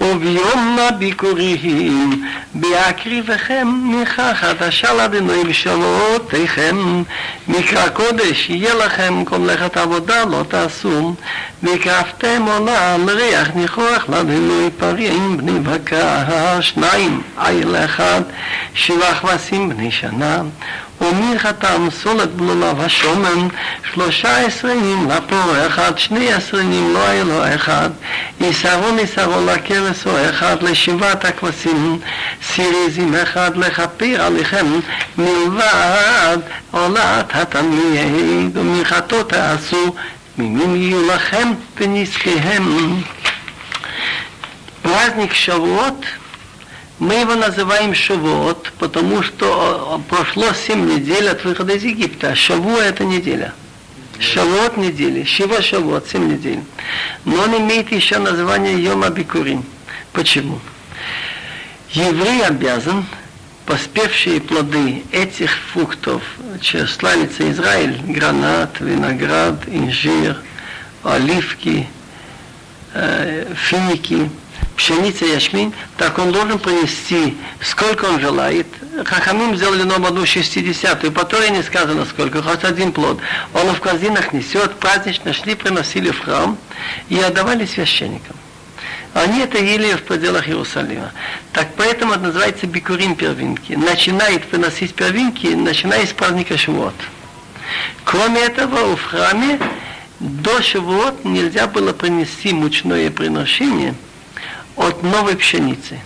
וביום 0.00 0.78
הביקורים 0.88 2.24
בהקריבכם 2.54 3.68
מיכה 3.82 4.34
חדשה 4.34 4.94
לאדינוי 4.94 5.44
בשבועותיכם 5.44 7.02
מקרא 7.48 7.88
קודש 7.88 8.50
יהיה 8.50 8.74
לכם 8.74 9.24
כל 9.24 9.38
מלאכת 9.38 9.76
עבודה 9.76 10.24
לא 10.24 10.42
תעשו 10.48 11.14
והקרבתם 11.62 12.42
עולה 12.42 12.96
לריח 12.96 13.48
ניחוח 13.54 14.08
לאדינוי 14.08 14.70
פרים 14.78 15.36
בני 15.36 15.60
בקר 15.60 16.60
שניים 16.60 17.22
עיל 17.38 17.76
אחד 17.76 18.22
שבעה 18.74 19.14
כבשים 19.14 19.68
בני 19.68 19.90
שנה 19.90 20.42
ומיכתם 21.01 21.87
סולת 22.03 22.29
בלולה 22.29 22.73
ושומן 22.77 23.47
שלושה 23.93 24.37
עשרים 24.37 25.09
לפור 25.09 25.67
אחד, 25.67 25.97
שני 25.97 26.33
עשרים 26.33 26.93
לא 26.93 27.07
היה 27.07 27.23
לו 27.23 27.55
אחד, 27.55 27.89
יסרו 28.41 28.93
מסרו 29.03 29.45
לכרס 29.45 30.07
או 30.07 30.29
אחד, 30.29 30.63
לשבעת 30.63 31.25
הכבשים, 31.25 31.99
סיריזים 32.43 33.15
אחד 33.15 33.57
לכפיר 33.57 34.23
עליכם, 34.23 34.65
מלבד 35.17 36.37
עולת 36.71 37.35
התמיד, 37.35 38.57
ומנחתו 38.57 39.23
תעשו, 39.23 39.95
ממין 40.37 40.75
יהיו 40.75 41.07
לכם 41.07 41.51
ונזקיהם. 41.77 43.01
ואז 44.85 45.11
נקשבות 45.17 46.05
Мы 47.01 47.15
его 47.15 47.33
называем 47.33 47.95
Шавуот, 47.95 48.73
потому 48.77 49.23
что 49.23 49.99
прошло 50.07 50.53
7 50.53 50.85
недель 50.87 51.29
от 51.29 51.43
выхода 51.43 51.73
из 51.73 51.83
Египта. 51.83 52.35
Шаву 52.35 52.77
это 52.77 53.03
неделя. 53.03 53.55
Шавуот 54.19 54.77
недели. 54.77 55.23
Шива 55.23 55.63
Шавуот, 55.63 56.07
7 56.07 56.33
недель. 56.33 56.59
Но 57.25 57.41
он 57.41 57.57
имеет 57.57 57.91
еще 57.91 58.19
название 58.19 58.79
Йома 58.83 59.09
Бикурим. 59.09 59.65
Почему? 60.13 60.59
Еврей 61.89 62.45
обязан 62.45 63.03
поспевшие 63.65 64.39
плоды 64.39 65.01
этих 65.11 65.49
фруктов, 65.73 66.21
славится 66.87 67.49
Израиль, 67.49 67.99
гранат, 68.09 68.79
виноград, 68.79 69.57
инжир, 69.65 70.37
оливки, 71.01 71.89
э, 72.93 73.51
финики– 73.55 74.29
пшеница, 74.75 75.25
ячмень, 75.25 75.73
так 75.97 76.17
он 76.17 76.31
должен 76.31 76.57
принести, 76.57 77.37
сколько 77.61 78.05
он 78.05 78.19
желает. 78.19 78.65
Хахамим 79.05 79.55
сделали 79.55 79.83
нам 79.83 80.05
одну 80.05 80.25
шестидесятую, 80.25 81.11
по 81.11 81.23
Торе 81.23 81.49
не 81.49 81.61
сказано 81.61 82.05
сколько, 82.05 82.41
хоть 82.41 82.63
один 82.63 82.91
плод. 82.91 83.19
Он 83.53 83.73
в 83.73 83.79
корзинах 83.79 84.33
несет, 84.33 84.75
празднично 84.75 85.33
шли, 85.33 85.55
приносили 85.55 86.09
в 86.09 86.19
храм 86.19 86.57
и 87.09 87.19
отдавали 87.19 87.65
священникам. 87.65 88.35
Они 89.13 89.41
это 89.41 89.57
ели 89.57 89.93
в 89.93 90.03
пределах 90.03 90.47
Иерусалима. 90.47 91.11
Так 91.51 91.67
поэтому 91.75 92.13
это 92.13 92.23
называется 92.23 92.65
бикурим 92.65 93.15
первинки. 93.15 93.73
Начинает 93.73 94.45
приносить 94.45 94.95
первинки, 94.95 95.47
начиная 95.47 96.07
с 96.07 96.13
праздника 96.13 96.57
Шивот. 96.57 96.95
Кроме 98.05 98.41
этого, 98.41 98.95
в 98.95 99.03
храме 99.03 99.59
до 100.19 100.61
Шивот 100.61 101.25
нельзя 101.25 101.67
было 101.67 101.93
принести 101.93 102.53
мучное 102.53 103.11
приношение– 103.11 103.93
от 104.75 105.03
новой 105.03 105.35
пшеницы. 105.35 105.99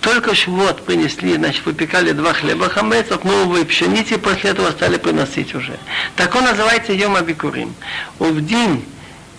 Только 0.00 0.32
вот 0.46 0.84
принесли, 0.84 1.34
значит, 1.34 1.66
выпекали 1.66 2.12
два 2.12 2.32
хлеба 2.32 2.68
хамец 2.68 3.10
от 3.10 3.24
новой 3.24 3.64
пшеницы, 3.64 4.16
после 4.18 4.50
этого 4.50 4.70
стали 4.70 4.96
приносить 4.96 5.54
уже. 5.54 5.76
Так 6.16 6.34
он 6.34 6.44
называется 6.44 6.92
Йома 6.92 7.20
Бикурим. 7.22 7.74
В 8.18 8.40
день 8.40 8.84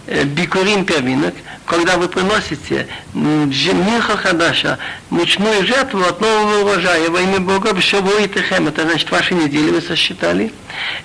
Бикурим 0.09 0.85
первинок, 0.85 1.35
когда 1.65 1.97
вы 1.97 2.07
приносите 2.09 2.87
Минха 3.13 4.17
Хадаша, 4.17 4.79
мучную 5.11 5.63
жертву 5.67 6.01
от 6.01 6.19
нового 6.19 6.63
урожая 6.63 7.11
во 7.11 7.21
имя 7.21 7.39
Бога, 7.39 7.79
Шавуитехем, 7.79 8.67
это 8.67 8.81
значит 8.83 9.11
ваши 9.11 9.35
недели 9.35 9.69
вы 9.69 9.81
сосчитали, 9.81 10.51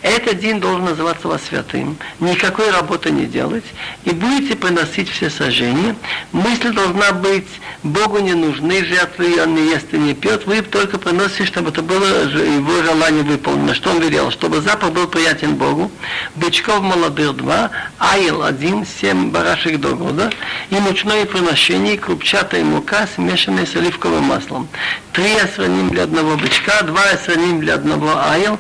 этот 0.01 0.39
день 0.39 0.59
должен 0.59 0.87
называться 0.87 1.29
вас 1.29 1.43
святым, 1.49 1.99
никакой 2.19 2.71
работы 2.71 3.11
не 3.11 3.27
делать, 3.27 3.65
и 4.05 4.11
будете 4.11 4.57
приносить 4.57 5.11
все 5.11 5.29
сожжения. 5.29 5.97
Мысль 6.33 6.73
должна 6.73 7.13
быть, 7.13 7.49
Богу 7.83 8.21
не 8.21 8.33
нужны 8.33 8.85
жертвы, 8.85 9.43
он 9.43 9.55
не 9.55 9.69
ест 9.71 9.93
и 9.93 9.99
не 9.99 10.15
пьет, 10.15 10.47
вы 10.47 10.63
только 10.63 10.99
приносите, 10.99 11.45
чтобы 11.45 11.71
это 11.71 11.83
было 11.83 12.05
его 12.05 12.83
желание 12.83 13.23
выполнено. 13.23 13.75
Что 13.75 13.91
он 13.91 14.01
велел? 14.01 14.31
Чтобы 14.31 14.63
запах 14.63 14.93
был 14.93 15.09
приятен 15.09 15.57
Богу, 15.57 15.91
бычков 16.37 16.81
молодых 16.81 17.37
два, 17.37 17.71
аил 17.99 18.43
один, 18.43 18.87
семь 19.01 19.31
барашек 19.31 19.79
до 19.81 19.95
года, 19.95 20.31
и 20.71 20.75
мучное 20.77 21.25
приношение, 21.27 21.99
крупчатая 21.99 22.65
мука, 22.65 23.07
смешанная 23.15 23.67
с 23.67 23.75
оливковым 23.77 24.25
маслом. 24.25 24.69
Три 25.13 25.37
осраним 25.37 25.91
для 25.91 26.05
одного 26.05 26.37
бычка, 26.37 26.83
два 26.83 27.03
осраним 27.13 27.61
для 27.61 27.75
одного 27.75 28.13
айл, 28.31 28.59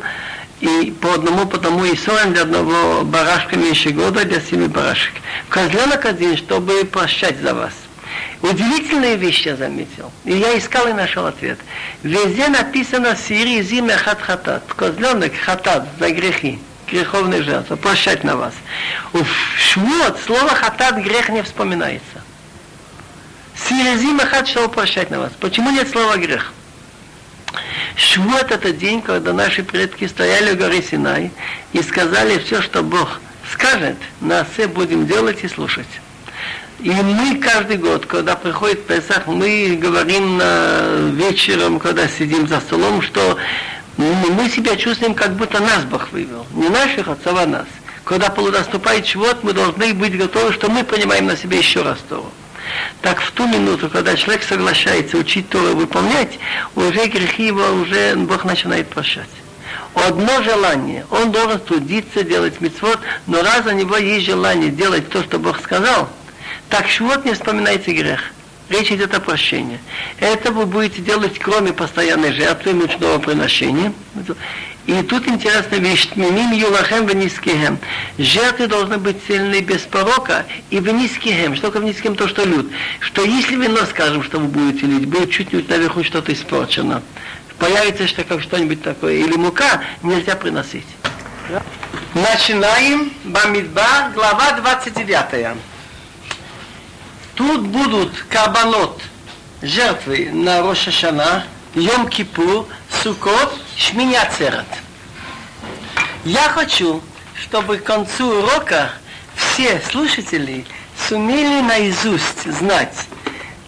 и 0.61 0.94
по 1.01 1.14
одному, 1.14 1.47
потому 1.47 1.85
и 1.85 1.97
сорим 1.97 2.33
для 2.33 2.42
одного 2.42 3.05
барашка 3.05 3.57
меньше 3.57 3.90
года, 3.90 4.25
для 4.25 4.40
семи 4.40 4.66
барашек. 4.66 5.14
Козленок 5.49 6.05
один, 6.07 6.37
чтобы 6.37 6.85
прощать 6.85 7.40
за 7.40 7.55
вас. 7.55 7.73
Удивительные 8.42 9.16
вещи 9.16 9.49
я 9.49 9.57
заметил. 9.57 10.12
И 10.25 10.37
я 10.37 10.57
искал 10.57 10.87
и 10.88 10.92
нашел 10.92 11.27
ответ. 11.27 11.59
Везде 12.03 12.49
написано 12.49 13.16
«Сири 13.16 13.62
зиме 13.62 13.97
хат 13.97 14.20
хатат». 14.20 14.62
Козленок 14.75 15.33
хатат 15.35 15.88
за 15.99 16.11
грехи 16.11 16.59
греховной 16.94 17.42
жертвы, 17.42 17.76
прощать 17.76 18.22
на 18.22 18.37
вас. 18.37 18.54
В 19.12 19.26
слово 20.24 20.48
хатат 20.48 20.96
грех 20.96 21.28
не 21.28 21.42
вспоминается. 21.42 22.22
Сирезим 23.57 24.20
хат, 24.20 24.46
чтобы 24.46 24.68
прощать 24.68 25.11
на 25.11 25.18
вас. 25.18 25.33
Почему 25.40 25.70
нет 25.70 25.88
слова 25.88 26.16
грех? 26.16 26.52
Швот 27.96 28.50
это 28.50 28.72
день, 28.72 29.02
когда 29.02 29.33
наши 29.33 29.62
предки 29.62 30.07
стояли 30.07 30.52
у 30.52 30.57
горы 30.57 30.83
Синай 30.83 31.30
и 31.72 31.83
сказали 31.83 32.38
все, 32.38 32.62
что 32.62 32.83
Бог 32.83 33.20
скажет, 33.52 33.96
на 34.20 34.44
все 34.44 34.66
будем 34.68 35.07
делать 35.07 35.42
и 35.42 35.48
слушать. 35.48 35.87
И 36.80 36.90
мы 36.90 37.38
каждый 37.38 37.78
год, 37.78 38.07
когда 38.07 38.35
приходит 38.37 38.87
Песах, 38.87 39.26
мы 39.26 39.78
говорим 39.80 40.38
вечером, 41.16 41.78
когда 41.78 42.09
сидим 42.09 42.46
за 42.48 42.61
столом, 42.61 43.02
что 43.02 43.37
мы 43.96 44.48
себя 44.48 44.76
чувствуем, 44.76 45.14
как 45.14 45.35
будто 45.35 45.61
нас 45.61 45.85
Бог 45.85 46.11
вывел. 46.11 46.46
Не 46.52 46.68
наших 46.68 47.09
отцов, 47.09 47.38
а 47.38 47.46
нас. 47.46 47.66
Когда 48.04 48.28
наступает 48.28 49.04
чего 49.04 49.28
мы 49.42 49.52
должны 49.52 49.94
быть 49.94 50.16
готовы, 50.16 50.52
что 50.52 50.68
мы 50.68 50.85
принимаем 50.85 51.26
на 51.26 51.37
себя 51.37 51.59
еще 51.59 51.83
раз 51.83 51.98
Тору. 52.09 52.30
Так 53.02 53.20
в 53.20 53.30
ту 53.33 53.46
минуту, 53.46 53.88
когда 53.88 54.16
человек 54.16 54.42
соглашается 54.42 55.16
учить 55.16 55.48
Тору 55.48 55.76
выполнять, 55.76 56.38
уже 56.74 57.07
грехи 57.07 57.46
его 57.46 57.64
уже 57.72 58.14
Бог 58.16 58.44
начинает 58.44 58.88
прощать. 58.88 59.28
Одно 59.94 60.42
желание, 60.42 61.07
он 61.11 61.30
должен 61.30 61.61
трудиться, 61.61 62.24
делать 62.24 62.61
мецвод, 62.61 62.98
но 63.26 63.42
раз 63.42 63.64
у 63.66 63.70
него 63.70 63.96
есть 63.96 64.26
желание 64.26 64.70
делать 64.70 65.09
то, 65.09 65.22
что 65.22 65.38
Бог 65.38 65.61
сказал, 65.61 66.09
так 66.68 66.88
швот 66.88 67.24
не 67.24 67.33
вспоминается 67.33 67.92
грех. 67.92 68.33
Речь 68.70 68.90
идет 68.90 69.14
о 69.14 69.20
прощении. 69.20 69.79
Это 70.20 70.50
вы 70.50 70.64
будете 70.64 71.03
делать, 71.03 71.38
кроме 71.38 71.72
постоянной 71.72 72.33
жертвы, 72.33 72.72
мучного 72.72 73.18
приношения. 73.18 73.92
И 74.87 75.03
тут 75.03 75.29
интересная 75.29 75.79
вещь. 75.79 76.09
Мимим 76.14 76.53
юлахем 76.53 77.07
венискихем. 77.07 77.79
Жертвы 78.18 78.66
должны 78.66 78.98
быть 78.98 79.16
сильны 79.29 79.61
без 79.61 79.83
порока 79.83 80.46
и 80.70 80.79
венискихем. 80.79 81.57
Что 81.57 81.68
такое 81.68 81.83
венискихем? 81.83 82.16
То, 82.16 82.27
что 82.27 82.44
люд. 82.44 82.70
Что 83.00 83.22
если 83.22 83.55
вино, 83.57 83.81
скажем, 83.88 84.22
что 84.22 84.38
вы 84.38 84.46
будете 84.46 84.87
лить, 84.87 85.09
будет 85.09 85.31
чуть-чуть 85.31 85.68
наверху 85.68 86.03
что-то 86.03 86.33
испорчено. 86.33 87.03
Появится 87.59 88.07
что 88.09 88.24
как 88.24 88.42
что-нибудь 88.42 88.83
такое. 88.83 89.14
Или 89.14 89.37
мука, 89.37 89.83
нельзя 90.03 90.37
приносить. 90.37 90.87
Начинаем 92.14 93.12
Бамидба, 93.24 94.12
глава 94.14 94.53
29. 94.53 95.57
Тут 97.35 97.66
будут 97.66 98.12
кабанот, 98.29 99.03
жертвы 99.61 100.31
на 100.33 100.61
Рошашана, 100.62 101.44
Йом-Кипур, 101.75 102.66
Сукот, 103.03 103.59
Шминяцерат. 103.77 104.66
Я 106.25 106.49
хочу, 106.49 107.03
чтобы 107.35 107.79
к 107.79 107.85
концу 107.85 108.38
урока 108.38 108.92
все 109.35 109.81
слушатели 109.90 110.64
сумели 111.09 111.61
наизусть 111.61 112.51
знать, 112.51 113.09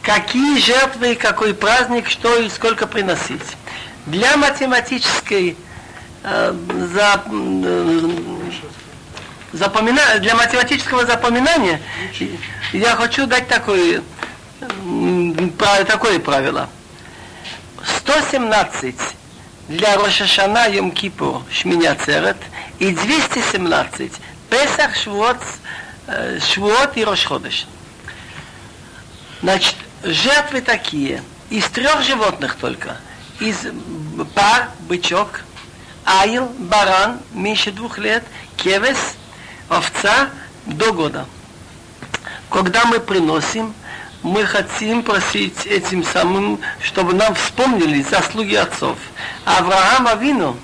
какие 0.00 0.60
жертвы, 0.60 1.16
какой 1.16 1.52
праздник, 1.52 2.08
что 2.08 2.36
и 2.36 2.48
сколько 2.48 2.86
приносить. 2.86 3.42
Для 4.06 4.36
математической 4.36 5.56
э, 6.22 6.54
за, 6.94 7.24
э, 7.26 8.10
запомина... 9.56 10.18
для 10.20 10.34
математического 10.34 11.06
запоминания 11.06 11.80
я 12.72 12.94
хочу 12.96 13.26
дать 13.26 13.48
такое, 13.48 14.02
такое 15.86 16.20
правило. 16.20 16.68
117 17.98 18.94
для 19.68 19.96
Рошашана 19.96 20.68
Йом 20.68 20.90
Кипур 20.90 21.42
Шминя 21.50 21.96
Церет 21.96 22.36
и 22.78 22.92
217 22.92 24.12
Песах, 24.48 24.94
Швуот, 24.94 25.38
э, 26.06 26.38
Швуот 26.40 26.96
и 26.96 27.04
Рошходыш. 27.04 27.66
Значит, 29.42 29.74
жертвы 30.04 30.60
такие, 30.60 31.22
из 31.50 31.64
трех 31.66 32.02
животных 32.02 32.56
только. 32.56 32.96
Из 33.40 33.56
пар, 34.34 34.70
бычок, 34.88 35.40
айл, 36.04 36.46
баран, 36.58 37.18
меньше 37.32 37.72
двух 37.72 37.98
лет, 37.98 38.24
кевес, 38.56 39.16
овца 39.68 40.30
до 40.66 40.92
года. 40.92 41.26
Когда 42.50 42.84
мы 42.84 43.00
приносим, 43.00 43.74
мы 44.22 44.44
хотим 44.44 45.02
просить 45.02 45.66
этим 45.66 46.04
самым, 46.04 46.60
чтобы 46.80 47.14
нам 47.14 47.34
вспомнили 47.34 48.02
заслуги 48.02 48.54
отцов. 48.54 48.98
Авраам 49.44 50.06
Авину, 50.08 50.56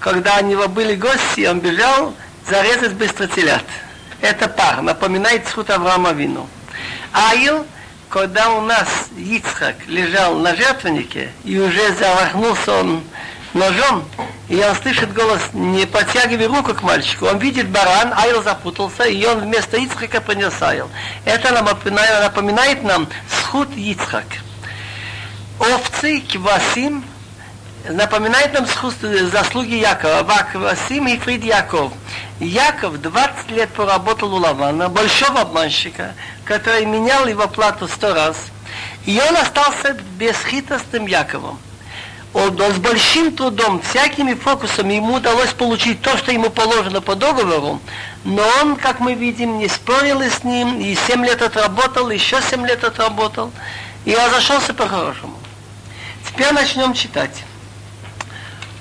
когда 0.00 0.38
у 0.38 0.44
него 0.44 0.68
были 0.68 0.94
гости, 0.94 1.46
он 1.46 1.60
бежал 1.60 2.14
зарезать 2.48 2.94
быстро 2.94 3.26
телят. 3.26 3.64
Это 4.20 4.48
пар, 4.48 4.82
напоминает 4.82 5.46
сход 5.46 5.70
Авраама 5.70 6.10
Авину. 6.10 6.48
Аил, 7.12 7.66
когда 8.08 8.50
у 8.50 8.62
нас 8.62 9.08
Ицхак 9.16 9.76
лежал 9.86 10.36
на 10.36 10.56
жертвеннике, 10.56 11.30
и 11.44 11.58
уже 11.58 11.92
замахнулся 11.94 12.72
он 12.74 13.02
ножом, 13.58 14.04
и 14.48 14.62
он 14.62 14.74
слышит 14.76 15.12
голос, 15.12 15.40
не 15.52 15.86
подтягивай 15.86 16.46
руку 16.46 16.74
к 16.74 16.82
мальчику. 16.82 17.26
Он 17.26 17.38
видит 17.38 17.68
баран, 17.68 18.14
Айл 18.16 18.42
запутался, 18.42 19.04
и 19.04 19.24
он 19.26 19.40
вместо 19.40 19.76
Ицхака 19.76 20.20
принес 20.20 20.54
Айл. 20.62 20.88
Это 21.24 21.52
напоминает, 21.52 22.22
напоминает 22.22 22.82
нам 22.82 23.08
сход 23.28 23.68
Ицхак. 23.76 24.24
Овцы, 25.58 26.20
квасим, 26.20 27.04
напоминает 27.90 28.54
нам 28.54 28.66
сход, 28.66 28.94
заслуги 29.30 29.74
Якова. 29.74 30.22
Ваквасим 30.22 31.08
и 31.08 31.18
Фрид 31.18 31.44
Яков. 31.44 31.92
Яков 32.40 32.98
20 33.02 33.50
лет 33.50 33.68
поработал 33.70 34.32
у 34.32 34.38
Лавана, 34.38 34.88
большого 34.88 35.42
обманщика, 35.42 36.14
который 36.44 36.86
менял 36.86 37.26
его 37.26 37.48
плату 37.48 37.86
сто 37.86 38.14
раз. 38.14 38.36
И 39.04 39.20
он 39.28 39.36
остался 39.36 39.96
бесхитростным 40.18 41.06
Яковом 41.06 41.58
он, 42.37 42.59
он 42.59 42.73
с 42.73 42.77
большим 42.77 43.35
трудом, 43.35 43.81
всякими 43.81 44.33
фокусами 44.33 44.95
ему 44.95 45.15
удалось 45.15 45.53
получить 45.53 46.01
то, 46.01 46.17
что 46.17 46.31
ему 46.31 46.49
положено 46.49 47.01
по 47.01 47.15
договору, 47.15 47.79
но 48.23 48.43
он, 48.61 48.75
как 48.75 48.99
мы 48.99 49.13
видим, 49.13 49.59
не 49.59 49.67
спорил 49.67 50.21
с 50.21 50.43
ним, 50.43 50.79
и 50.79 50.95
семь 51.07 51.23
лет 51.25 51.41
отработал, 51.41 52.09
еще 52.09 52.41
семь 52.41 52.65
лет 52.65 52.83
отработал, 52.83 53.51
и 54.05 54.15
разошелся 54.15 54.73
по-хорошему. 54.73 55.37
Теперь 56.27 56.51
начнем 56.53 56.93
читать. 56.93 57.43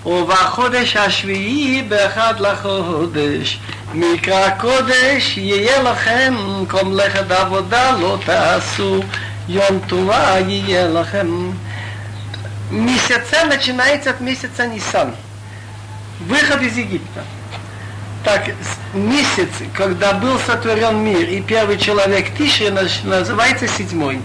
ובחודש 0.06 0.96
השביעי 0.96 1.82
באחד 1.82 2.34
לחודש 2.40 3.58
מקרא 3.94 4.50
קודש 4.50 5.36
יהיה 5.36 5.82
לכם 5.82 6.34
כל 6.68 6.84
מלאכת 6.84 7.30
עבודה 7.30 7.96
לא 8.00 8.18
תעשו 8.24 9.00
יום 9.48 9.78
טובה 9.86 10.34
יהיה 10.48 10.88
לכם 10.88 11.50
месяца 12.71 13.45
начинается 13.45 14.11
от 14.11 14.21
месяца 14.21 14.67
Нисан. 14.67 15.15
Выход 16.21 16.61
из 16.61 16.77
Египта. 16.77 17.23
Так, 18.23 18.49
месяц, 18.93 19.49
когда 19.73 20.13
был 20.13 20.37
сотворен 20.39 20.97
мир, 20.97 21.29
и 21.29 21.41
первый 21.41 21.77
человек 21.77 22.35
Тиши 22.37 22.71
называется 23.03 23.67
седьмой. 23.67 24.19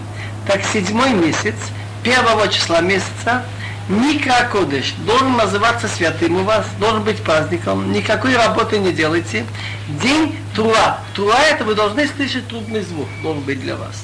Так, 0.47 0.61
седьмой 0.63 1.13
месяц, 1.13 1.55
первого 2.03 2.47
числа 2.49 2.81
месяца, 2.81 3.45
Микро 3.89 4.47
Кодыш 4.51 4.93
должен 5.05 5.35
называться 5.35 5.89
святым 5.89 6.37
у 6.37 6.43
вас, 6.43 6.65
должен 6.79 7.03
быть 7.03 7.21
праздником, 7.21 7.91
никакой 7.91 8.35
работы 8.35 8.77
не 8.79 8.93
делайте. 8.93 9.45
День 10.01 10.37
Труа. 10.55 10.99
Труа 11.13 11.37
это 11.39 11.65
вы 11.65 11.75
должны 11.75 12.07
слышать 12.07 12.47
трудный 12.47 12.81
звук, 12.81 13.07
должен 13.21 13.43
быть 13.43 13.59
для 13.59 13.75
вас. 13.75 14.03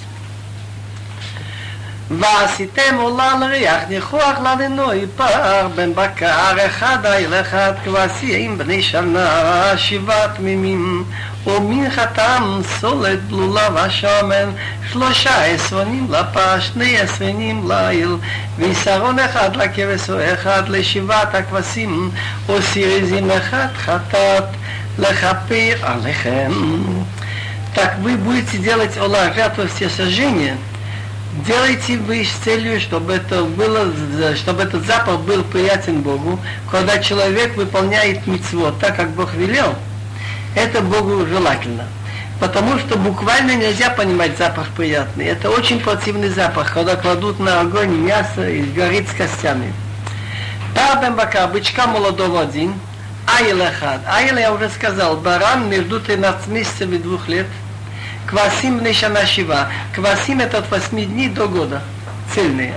ועשיתם 2.11 2.95
עולה 2.99 3.35
לריח 3.41 3.83
ניחוח 3.89 4.39
לנינוי 4.45 5.07
פר 5.17 5.69
בן 5.75 5.95
בקר 5.95 6.67
אחד 6.67 7.07
איל 7.07 7.35
אחד 7.35 7.73
כבשים 7.85 8.59
בני 8.59 8.83
שנה 8.83 9.73
שבעת 9.77 10.31
תמימים 10.37 11.05
ומנחתם 11.47 12.61
סולת 12.81 13.23
בלולה 13.23 13.69
ושמן 13.75 14.51
שלושה 14.93 15.45
עשרונים 15.45 16.07
לפש 16.11 16.67
שני 16.67 16.99
עשרונים 16.99 17.71
ליל 17.71 18.17
ויסרון 18.57 19.19
אחד 19.19 19.57
לכבש 19.57 20.11
או 20.11 20.17
אחד 20.35 20.69
לשבעת 20.69 21.35
הכבשים 21.35 22.11
או 22.49 22.63
סיריזים 22.63 23.31
אחד 23.31 23.67
חטאת 23.77 24.45
לכפר 24.99 25.75
עליכם. 25.83 26.53
Так 27.75 27.99
вы 27.99 28.17
будете 28.17 28.57
делать 28.59 28.97
Ола 28.97 29.33
жертву 29.33 29.67
всесожжения – 29.67 30.67
делайте 31.46 31.98
вы 31.98 32.24
с 32.24 32.32
целью, 32.44 32.80
чтобы 32.80 33.14
это 33.14 33.44
было, 33.44 33.94
чтобы 34.36 34.64
этот 34.64 34.86
запах 34.86 35.20
был 35.22 35.44
приятен 35.44 36.02
Богу, 36.02 36.40
когда 36.70 37.00
человек 37.00 37.56
выполняет 37.56 38.26
митцвот 38.28 38.80
так, 38.80 38.96
как 38.96 39.12
Бог 39.12 39.34
велел, 39.34 39.76
это 40.56 40.82
Богу 40.82 41.26
желательно. 41.26 41.88
Потому 42.40 42.80
что 42.80 42.98
буквально 42.98 43.56
нельзя 43.56 43.90
понимать 43.90 44.38
запах 44.38 44.70
приятный. 44.70 45.26
Это 45.26 45.50
очень 45.50 45.82
противный 45.82 46.30
запах, 46.30 46.74
когда 46.74 46.96
кладут 46.96 47.38
на 47.40 47.60
огонь 47.60 47.90
мясо 47.90 48.48
и 48.48 48.62
горит 48.62 49.10
с 49.10 49.14
костями. 49.14 49.74
Парбен 50.74 51.16
бака, 51.16 51.48
бычка 51.48 51.86
молодого 51.88 52.42
один, 52.42 52.74
айл 53.28 53.62
ахад. 53.62 54.02
Я 54.38 54.54
уже 54.54 54.70
сказал, 54.70 55.18
баран 55.18 55.70
между 55.70 56.00
13 56.00 56.48
месяцев 56.48 56.90
и 56.92 56.98
двух 56.98 57.28
лет– 57.28 57.48
Квасим 58.30 58.84
Нешана 58.84 59.26
Шива. 59.26 59.70
Квасим 59.96 60.40
это 60.40 60.60
от 60.60 60.70
8 60.70 61.04
дней 61.06 61.30
до 61.30 61.48
года. 61.48 61.82
Цельные. 62.32 62.76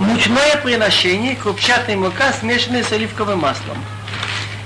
Мучное 0.00 0.56
приношение, 0.56 1.36
крупчатая 1.36 1.96
мука, 1.96 2.32
смешанная 2.32 2.82
с 2.82 2.90
оливковым 2.90 3.38
маслом. 3.38 3.78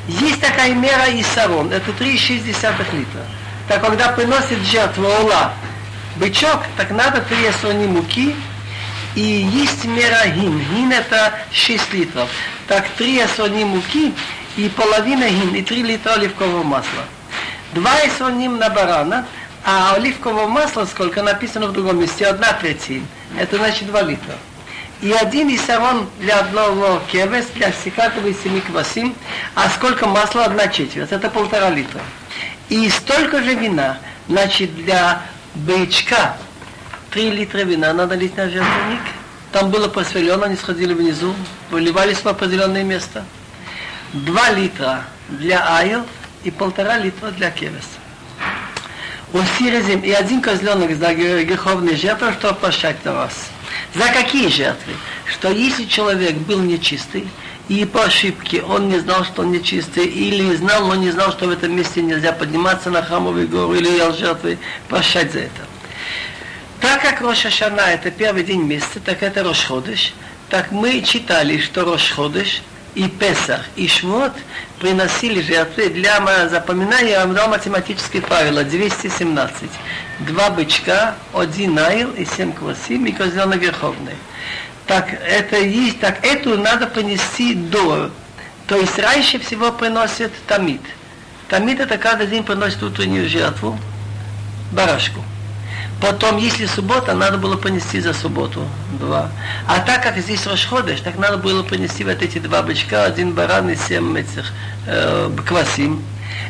Есть 0.08 0.40
такая 0.40 0.72
мера 0.72 1.04
Исарон, 1.10 1.70
это 1.72 1.90
3,6 1.90 2.96
литра. 2.96 3.20
Так 3.68 3.82
когда 3.82 4.08
приносит 4.08 4.58
жертву 4.64 5.04
Ола, 5.04 5.52
бычок, 6.16 6.62
так 6.78 6.90
надо 6.90 7.20
3 7.20 7.36
сони 7.60 7.86
муки, 7.86 8.34
и 9.14 9.20
есть 9.20 9.84
мера 9.84 10.26
гин. 10.26 10.58
Гин 10.74 10.90
это 10.90 11.34
6 11.52 11.92
литров. 11.92 12.30
Так 12.66 12.88
3 12.96 13.26
сони 13.36 13.64
муки 13.64 14.14
и 14.56 14.70
половина 14.70 15.28
гин, 15.28 15.54
и 15.54 15.60
3 15.60 15.82
литра 15.82 16.12
оливкового 16.14 16.62
масла. 16.62 17.04
Два 17.74 17.94
исоним 18.06 18.56
на 18.56 18.70
барана– 18.70 19.26
а 19.72 19.94
оливкового 19.94 20.48
масла, 20.48 20.84
сколько 20.84 21.22
написано 21.22 21.68
в 21.68 21.72
другом 21.72 22.00
месте, 22.00 22.26
одна 22.26 22.52
третья. 22.54 23.00
Это 23.38 23.56
значит 23.56 23.86
два 23.86 24.02
литра. 24.02 24.34
И 25.00 25.12
один 25.12 25.54
исарон 25.54 26.08
для 26.18 26.40
одного 26.40 27.00
кевес, 27.10 27.46
для 27.54 27.70
стекатого 27.70 28.26
и 28.26 28.34
семи 28.34 28.60
квасим, 28.60 29.14
а 29.54 29.70
сколько 29.70 30.08
масла, 30.08 30.46
одна 30.46 30.66
четверть. 30.66 31.12
Это 31.12 31.30
полтора 31.30 31.70
литра. 31.70 32.00
И 32.68 32.88
столько 32.90 33.44
же 33.44 33.54
вина, 33.54 33.98
значит, 34.28 34.74
для 34.74 35.22
бычка, 35.54 36.36
три 37.10 37.30
литра 37.30 37.60
вина 37.60 37.92
надо 37.92 38.16
лить 38.16 38.36
на 38.36 38.46
жертвенник. 38.46 39.02
Там 39.52 39.70
было 39.70 39.86
посвялено, 39.86 40.46
они 40.46 40.56
сходили 40.56 40.94
внизу, 40.94 41.32
выливались 41.70 42.18
в 42.18 42.26
определенное 42.26 42.82
место. 42.82 43.24
Два 44.12 44.50
литра 44.50 45.04
для 45.28 45.76
айл 45.76 46.04
и 46.42 46.50
полтора 46.50 46.98
литра 46.98 47.30
для 47.30 47.52
кевеса. 47.52 47.99
Усирезим 49.32 50.00
и 50.00 50.10
один 50.10 50.40
козленок 50.40 50.96
за 50.96 51.14
греховные 51.14 51.96
жертвы, 51.96 52.32
чтобы 52.32 52.58
прощать 52.58 53.04
на 53.04 53.14
вас. 53.14 53.50
За 53.94 54.08
какие 54.08 54.48
жертвы? 54.48 54.92
Что 55.26 55.50
если 55.50 55.84
человек 55.84 56.34
был 56.34 56.60
нечистый, 56.60 57.28
и 57.68 57.84
по 57.84 58.04
ошибке 58.04 58.62
он 58.62 58.88
не 58.88 58.98
знал, 58.98 59.24
что 59.24 59.42
он 59.42 59.52
нечистый, 59.52 60.04
или 60.04 60.56
знал, 60.56 60.88
но 60.88 60.96
не 60.96 61.10
знал, 61.10 61.30
что 61.30 61.46
в 61.46 61.50
этом 61.50 61.76
месте 61.76 62.02
нельзя 62.02 62.32
подниматься 62.32 62.90
на 62.90 63.02
храмовую 63.02 63.46
гору 63.46 63.74
или 63.74 63.88
ел 63.88 64.12
жертвы, 64.12 64.58
прощать 64.88 65.32
за 65.32 65.40
это. 65.40 65.62
Так 66.80 67.02
как 67.02 67.20
Роша 67.20 67.50
Шана 67.50 67.82
это 67.82 68.10
первый 68.10 68.42
день 68.42 68.62
месяца, 68.62 68.98
так 69.04 69.22
это 69.22 69.44
Рошходыш, 69.44 70.12
так 70.48 70.72
мы 70.72 71.02
читали, 71.02 71.58
что 71.58 71.84
Рошходыш 71.84 72.62
и 72.94 73.08
Песах, 73.08 73.60
и 73.76 73.86
Швот 73.86 74.32
приносили 74.78 75.40
жертвы 75.40 75.88
для 75.90 76.48
запоминания 76.48 77.20
одного 77.20 77.50
математических 77.50 78.24
правила 78.26 78.64
217. 78.64 79.70
Два 80.20 80.50
бычка, 80.50 81.14
один 81.32 81.74
наил 81.74 82.10
и 82.12 82.24
семь 82.24 82.52
квасим 82.52 83.06
и 83.06 83.12
козленок 83.12 83.60
верховный. 83.60 84.16
Так 84.86 85.12
это 85.12 85.56
есть, 85.56 86.00
так 86.00 86.24
эту 86.24 86.58
надо 86.58 86.86
принести 86.86 87.54
до. 87.54 88.10
То 88.66 88.76
есть 88.76 88.98
раньше 88.98 89.38
всего 89.38 89.70
приносят 89.70 90.32
тамид. 90.46 90.82
Тамид 91.48 91.80
это 91.80 91.96
каждый 91.98 92.26
день 92.26 92.44
приносит 92.44 92.82
утреннюю 92.82 93.28
жертву, 93.28 93.78
барашку. 94.72 95.22
Потом, 96.00 96.38
если 96.38 96.64
суббота, 96.64 97.14
надо 97.14 97.36
было 97.36 97.56
понести 97.56 98.00
за 98.00 98.14
субботу 98.14 98.66
два. 98.98 99.30
А 99.66 99.80
так 99.80 100.02
как 100.02 100.16
здесь 100.18 100.46
расходыш, 100.46 101.00
так 101.00 101.18
надо 101.18 101.36
было 101.36 101.62
понести 101.62 102.04
вот 102.04 102.22
эти 102.22 102.38
два 102.38 102.62
бычка, 102.62 103.04
один 103.04 103.32
баран 103.34 103.68
и 103.68 103.76
семь 103.76 104.16
этих 104.16 104.52
э, 104.86 105.30
квасим. 105.46 106.02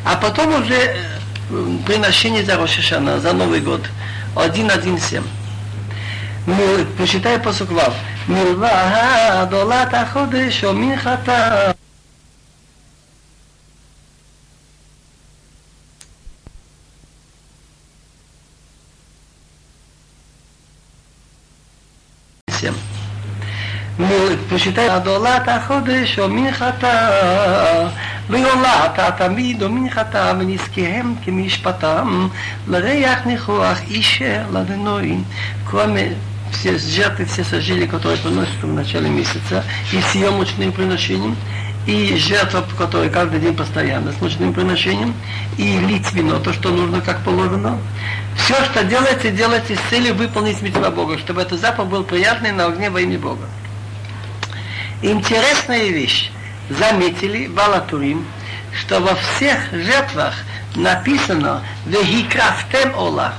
А 0.05 0.15
потом 0.15 0.61
уже 0.61 0.75
э, 0.75 0.95
приношение 1.85 2.45
за 2.45 2.55
Рошашана, 2.55 3.19
за 3.19 3.33
Новый 3.33 3.59
год. 3.59 3.81
Один, 4.35 4.71
один, 4.71 4.97
семь. 4.97 5.23
Ну, 6.47 6.55
Посчитай 6.97 7.37
посук 7.37 7.71
Вав. 7.71 7.93
Милва, 8.27 9.47
долата 9.51 10.07
ходыш, 10.13 10.63
оминхата. 10.63 11.75
מנחתה 24.50 24.54
посчитай 24.54 24.88
עולת 25.06 25.48
החודש 25.48 26.18
או 26.18 26.28
מנחתה 26.28 27.10
ועולת 28.30 28.98
התמיד 28.98 29.62
או 29.62 29.70
מנחתה 29.70 30.32
ונזקיהם 30.38 31.14
כמשפטם 31.24 32.28
לריח 32.68 33.26
ניחוח 33.26 33.78
אישר 33.90 34.42
לדנועים 34.52 35.24
כלומר 35.64 36.08
все 36.52 36.78
жертвы, 36.78 37.24
все 37.24 37.42
сожжения, 37.44 37.88
которые 37.88 38.18
приносятся 38.18 38.66
в 38.66 38.72
начале 38.72 39.10
месяца, 39.10 39.64
и 39.92 40.00
с 40.00 40.14
ее 40.14 40.30
мучным 40.30 40.72
приношением, 40.72 41.36
и 41.86 42.16
жертва, 42.16 42.64
которая 42.78 43.10
каждый 43.10 43.40
день 43.40 43.54
постоянно 43.54 44.12
с 44.12 44.20
мучным 44.20 44.54
приношением, 44.54 45.12
и 45.58 45.78
лить 45.78 46.12
вино, 46.12 46.38
то, 46.38 46.52
что 46.52 46.70
нужно, 46.70 47.00
как 47.00 47.20
положено. 47.24 47.78
Все, 48.36 48.54
что 48.64 48.84
делается, 48.84 49.30
делается 49.30 49.74
с 49.74 49.90
целью 49.90 50.14
выполнить 50.14 50.62
митва 50.62 50.90
Бога, 50.90 51.18
чтобы 51.18 51.42
этот 51.42 51.60
запах 51.60 51.86
был 51.86 52.04
приятный 52.04 52.52
на 52.52 52.66
огне 52.66 52.90
во 52.90 53.00
имя 53.00 53.18
Бога. 53.18 53.46
Интересная 55.01 55.87
вещь. 55.87 56.29
Заметили 56.69 57.47
Балатурим, 57.47 58.25
что 58.79 58.99
во 58.99 59.15
всех 59.15 59.57
жертвах 59.73 60.35
написано 60.75 61.63
«Вехикрафтем 61.85 62.95
Ола». 62.95 63.33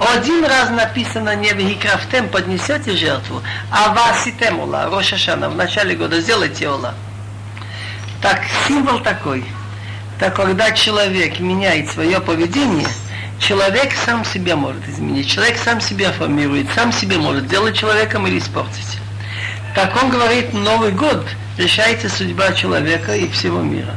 Один 0.00 0.44
раз 0.44 0.70
написано 0.70 1.36
не 1.36 1.52
в 1.52 1.58
поднесете 2.28 2.96
жертву, 2.96 3.40
а 3.70 3.94
васитем 3.94 4.58
ола, 4.58 4.90
Рошашана, 4.90 5.48
в 5.48 5.54
начале 5.54 5.94
года 5.94 6.20
сделайте 6.20 6.68
ола. 6.68 6.94
Так, 8.20 8.42
символ 8.66 8.98
такой. 8.98 9.44
Так 10.18 10.34
когда 10.34 10.72
человек 10.72 11.38
меняет 11.38 11.90
свое 11.90 12.20
поведение, 12.20 12.88
человек 13.38 13.92
сам 14.04 14.24
себя 14.24 14.56
может 14.56 14.88
изменить, 14.88 15.30
человек 15.30 15.58
сам 15.58 15.80
себя 15.80 16.10
формирует, 16.10 16.66
сам 16.74 16.92
себе 16.92 17.18
может 17.18 17.44
сделать 17.44 17.76
человеком 17.76 18.26
или 18.26 18.38
испортить. 18.38 18.98
Так 19.74 20.00
он 20.00 20.08
говорит, 20.08 20.52
Новый 20.52 20.92
год 20.92 21.26
решается 21.58 22.08
судьба 22.08 22.52
человека 22.52 23.14
и 23.14 23.28
всего 23.28 23.60
мира. 23.60 23.94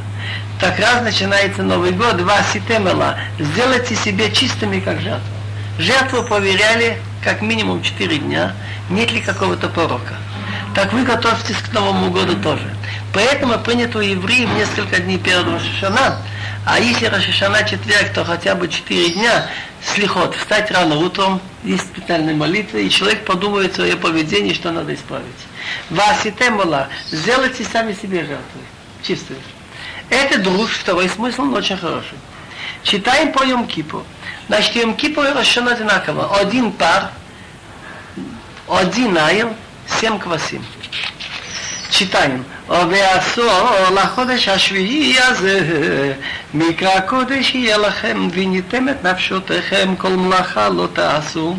Так 0.60 0.78
раз 0.80 1.02
начинается 1.02 1.62
Новый 1.62 1.92
год, 1.92 2.20
вас 2.20 2.56
и 2.56 2.60
темела, 2.60 3.16
сделайте 3.38 3.94
себе 3.94 4.30
чистыми, 4.32 4.80
как 4.80 5.00
жертва. 5.00 5.22
Жертву 5.78 6.24
проверяли 6.24 6.98
как 7.22 7.42
минимум 7.42 7.80
4 7.80 8.18
дня, 8.18 8.54
нет 8.90 9.12
ли 9.12 9.20
какого-то 9.20 9.68
порока. 9.68 10.16
Так 10.74 10.92
вы 10.92 11.04
готовьтесь 11.04 11.56
к 11.56 11.72
Новому 11.72 12.10
году 12.10 12.34
тоже. 12.42 12.68
Поэтому 13.14 13.56
принято 13.60 13.98
у 13.98 14.00
евреев 14.00 14.50
несколько 14.56 14.98
дней 14.98 15.18
перед 15.18 15.44
Рошашана, 15.44 16.18
а 16.66 16.80
если 16.80 17.06
Рошашана 17.06 17.62
четверг, 17.62 18.12
то 18.12 18.24
хотя 18.24 18.56
бы 18.56 18.66
4 18.66 19.10
дня 19.10 19.46
слихот, 19.94 20.34
встать 20.34 20.72
рано 20.72 20.96
утром, 20.96 21.40
есть 21.62 21.84
специальная 21.84 22.34
молитва, 22.34 22.78
и 22.78 22.90
человек 22.90 23.24
подумает 23.24 23.76
свое 23.76 23.96
поведение, 23.96 24.54
что 24.54 24.72
надо 24.72 24.92
исправить. 24.92 25.24
Васитемола, 25.90 26.88
сделайте 27.10 27.64
сами 27.64 27.92
себе 27.92 28.24
жертвы, 28.24 28.60
чистые. 29.02 29.38
Это 30.10 30.38
друг, 30.38 30.68
второй 30.70 31.08
смысл, 31.08 31.42
но 31.42 31.58
очень 31.58 31.76
хороший. 31.76 32.18
Читаем 32.82 33.32
по 33.32 33.44
Йом-Кипу. 33.44 34.04
Значит, 34.48 34.76
Йом 34.76 34.94
Кипур 34.94 35.24
и 35.26 35.32
Рошана 35.32 35.72
одинаково. 35.72 36.38
Один 36.38 36.72
пар, 36.72 37.10
один 38.68 39.16
айл, 39.18 39.54
семь 40.00 40.18
квасим. 40.18 40.64
Читаем. 41.90 42.44
ועשור 42.68 43.70
לחודש 43.94 44.48
השביעי 44.48 45.16
הזה, 45.20 46.12
מקרא 46.54 47.00
קודש 47.00 47.54
יהיה 47.54 47.78
לכם, 47.78 48.28
וניתם 48.32 48.88
את 48.88 49.06
נפשותיכם, 49.06 49.94
כל 49.98 50.08
מלאכה 50.08 50.68
לא 50.68 50.88
תעשו, 50.92 51.56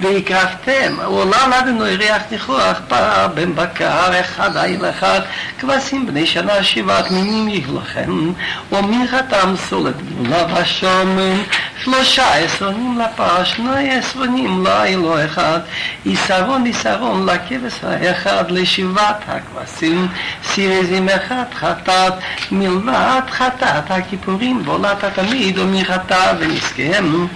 והקרבתם, 0.00 0.96
עולה 1.04 1.46
לנו 1.46 1.84
ריח 1.84 2.22
ניחוח, 2.30 2.80
פעם 2.88 3.54
בקר, 3.54 4.20
אחד 4.20 4.56
עיל 4.56 4.84
אחד, 4.90 5.20
כבשים 5.60 6.06
בני 6.06 6.26
שנה 6.26 6.62
שבעת 6.62 7.10
מינים 7.10 7.48
יהיו 7.48 7.78
לכם, 7.80 8.32
ומנחתם 8.72 9.54
סולת 9.68 9.94
גבולה 10.02 10.46
ושומן, 10.54 11.42
שלושה 11.84 12.34
עשרונים 12.34 12.98
לפר, 12.98 13.44
שני 13.44 13.94
עשרונים 13.94 14.64
לאלו 14.64 15.24
אחד, 15.24 15.60
עשרון 16.06 16.66
עשרון 16.66 17.26
לכבש 17.28 17.72
האחד 17.82 18.50
לשבעת 18.50 19.16
הכבשים, 19.28 20.08
סירזים 20.49 21.09
אחד 21.09 21.43
חטאת, 21.53 22.13
מלבד 22.51 23.21
חטאת 23.29 23.91
הכיפורים, 23.91 24.61
ועולת 24.65 25.03
התמיד 25.03 25.59
ומחטא 25.59 26.33
ונזקיהם. 26.39 27.27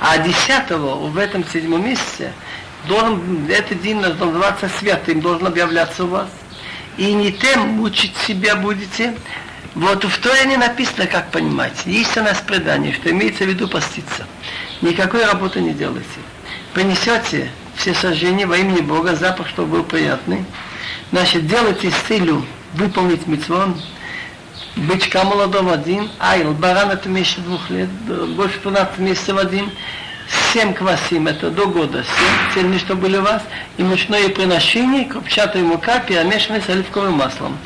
А 0.00 0.16
десятого 0.16 1.08
в 1.08 1.18
этом 1.18 1.44
седьмом 1.52 1.84
месяце 1.84 2.32
должен, 2.88 3.46
этот 3.50 3.82
день 3.82 4.00
должен 4.00 4.18
называться 4.18 4.70
святым, 4.78 5.20
должен 5.20 5.46
объявляться 5.46 6.04
у 6.04 6.08
вас. 6.08 6.28
И 6.96 7.12
не 7.12 7.32
тем 7.32 7.68
мучить 7.68 8.16
себя 8.26 8.56
будете. 8.56 9.14
Вот 9.74 10.02
в 10.04 10.20
Торе 10.20 10.46
не 10.46 10.56
написано, 10.56 11.06
как 11.06 11.30
понимать. 11.30 11.82
Есть 11.84 12.16
у 12.16 12.22
нас 12.22 12.38
предание, 12.38 12.92
что 12.92 13.10
имеется 13.10 13.44
в 13.44 13.48
виду 13.48 13.68
поститься. 13.68 14.26
Никакой 14.80 15.24
работы 15.24 15.60
не 15.60 15.74
делайте. 15.74 16.06
Принесете 16.72 17.50
все 17.76 17.94
сожжения 17.94 18.46
во 18.46 18.56
имени 18.56 18.80
Бога, 18.80 19.14
запах, 19.14 19.48
чтобы 19.48 19.76
был 19.76 19.84
приятный. 19.84 20.44
Значит, 21.15 21.47
делайте 21.47 21.91
с 21.91 22.07
целью 22.09 22.45
выполнить 22.73 23.25
митцвон, 23.25 23.79
бычка 24.75 25.23
молодого 25.23 25.71
один, 25.71 26.09
айл, 26.19 26.51
баран 26.51 26.91
это 26.91 27.07
меньше 27.07 27.39
двух 27.39 27.69
лет, 27.69 27.87
больше 28.35 28.59
12 28.59 28.97
месяцев 28.97 29.37
один, 29.37 29.71
семь 30.51 30.73
квасим, 30.73 31.27
это 31.27 31.51
до 31.51 31.67
года, 31.67 32.03
семь, 32.03 32.53
цельные, 32.53 32.79
что 32.79 32.95
были 32.95 33.15
у 33.15 33.21
вас, 33.21 33.41
и 33.77 33.83
мучное 33.83 34.27
приношение, 34.27 35.05
крупчатая 35.05 35.63
мука, 35.63 35.99
перемешанная 35.99 36.59
с 36.59 36.67
оливковым 36.69 37.13
маслом. 37.13 37.57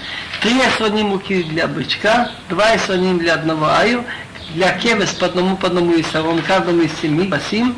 Три 0.42 0.62
осводни 0.62 1.02
муки 1.02 1.42
для 1.42 1.66
бычка, 1.66 2.30
два 2.50 2.74
осводни 2.74 3.18
для 3.18 3.34
одного 3.34 3.66
аю, 3.66 4.06
для 4.54 4.74
кевес 4.74 5.10
по 5.14 5.26
одному, 5.26 5.58
по 5.58 5.70
одному 5.70 5.94
из 5.94 6.06
сторон, 6.06 6.44
каждому 6.44 6.84
из 6.84 6.92
семи 7.02 7.26
квасим, 7.26 7.76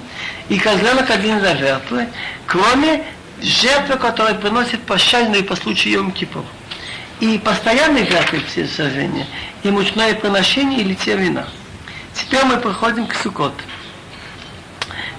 и 0.49 0.59
козленок 0.59 1.09
один 1.09 1.39
за 1.39 1.55
жертвы, 1.55 2.09
кроме 2.45 3.05
жертвы, 3.41 3.97
которая 3.97 4.35
приносит 4.35 4.81
пощальную 4.83 5.43
по 5.43 5.55
случаю 5.55 5.99
Йом-Кипур 5.99 6.45
и 7.19 7.37
постоянные 7.37 8.05
жертвы 8.05 8.41
все 8.47 8.67
сожжения, 8.67 9.27
и 9.63 9.69
мучное 9.69 10.15
приношение 10.15 10.81
или 10.81 10.95
те 10.95 11.15
вина. 11.15 11.47
Теперь 12.13 12.43
мы 12.45 12.57
приходим 12.57 13.07
к 13.07 13.13
Сукот. 13.15 13.53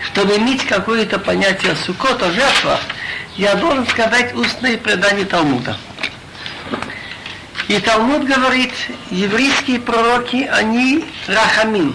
Чтобы 0.01 0.37
иметь 0.37 0.65
какое-то 0.67 1.19
понятие 1.19 1.77
Сукот 1.77 2.23
о 2.23 2.31
жертвах, 2.33 2.81
я 3.37 3.55
должен 3.55 3.87
сказать 3.87 4.35
устные 4.35 4.79
предания 4.79 5.25
Талмуда. 5.25 5.77
И 7.69 7.79
Талмуд 7.79 8.25
говорит, 8.25 8.73
еврейские 9.11 9.81
пророки, 9.81 10.49
они 10.53 11.05
рахамин, 11.29 11.95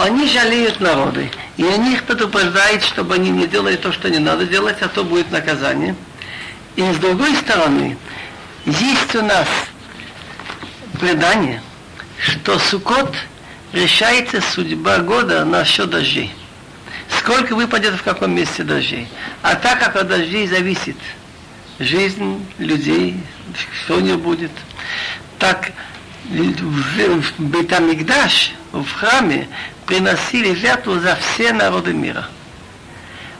они 0.00 0.26
жалеют 0.28 0.80
народы, 0.80 1.30
и 1.58 1.64
они 1.64 1.92
их 1.92 2.04
предупреждают, 2.04 2.82
чтобы 2.82 3.14
они 3.14 3.30
не 3.30 3.46
делали 3.46 3.76
то, 3.76 3.92
что 3.92 4.08
не 4.08 4.18
надо 4.18 4.46
делать, 4.46 4.78
а 4.80 4.88
то 4.88 5.04
будет 5.04 5.30
наказание. 5.30 5.94
И 6.76 6.82
с 6.82 6.96
другой 6.96 7.36
стороны, 7.36 7.98
есть 8.64 9.14
у 9.14 9.22
нас 9.22 9.46
предание, 10.98 11.60
что 12.18 12.58
Сукот 12.58 13.14
решается 13.72 14.40
судьба 14.40 14.98
года 14.98 15.44
на 15.44 15.64
счет 15.64 15.90
дождей. 15.90 16.32
Сколько 17.18 17.54
выпадет 17.54 17.94
в 17.94 18.02
каком 18.02 18.34
месте 18.34 18.62
дождей. 18.62 19.06
А 19.42 19.54
так 19.54 19.80
как 19.80 19.96
от 19.96 20.08
дождей 20.08 20.46
зависит 20.48 20.96
жизнь 21.78 22.46
людей, 22.58 23.16
что 23.84 23.96
у 23.96 24.00
них 24.00 24.18
будет, 24.18 24.52
так 25.38 25.72
в 26.30 27.42
Бетамигдаш, 27.42 28.52
в 28.72 28.90
храме, 28.92 29.48
приносили 29.90 30.54
жертву 30.54 31.00
за 31.00 31.16
все 31.16 31.52
народы 31.52 31.92
мира. 31.92 32.28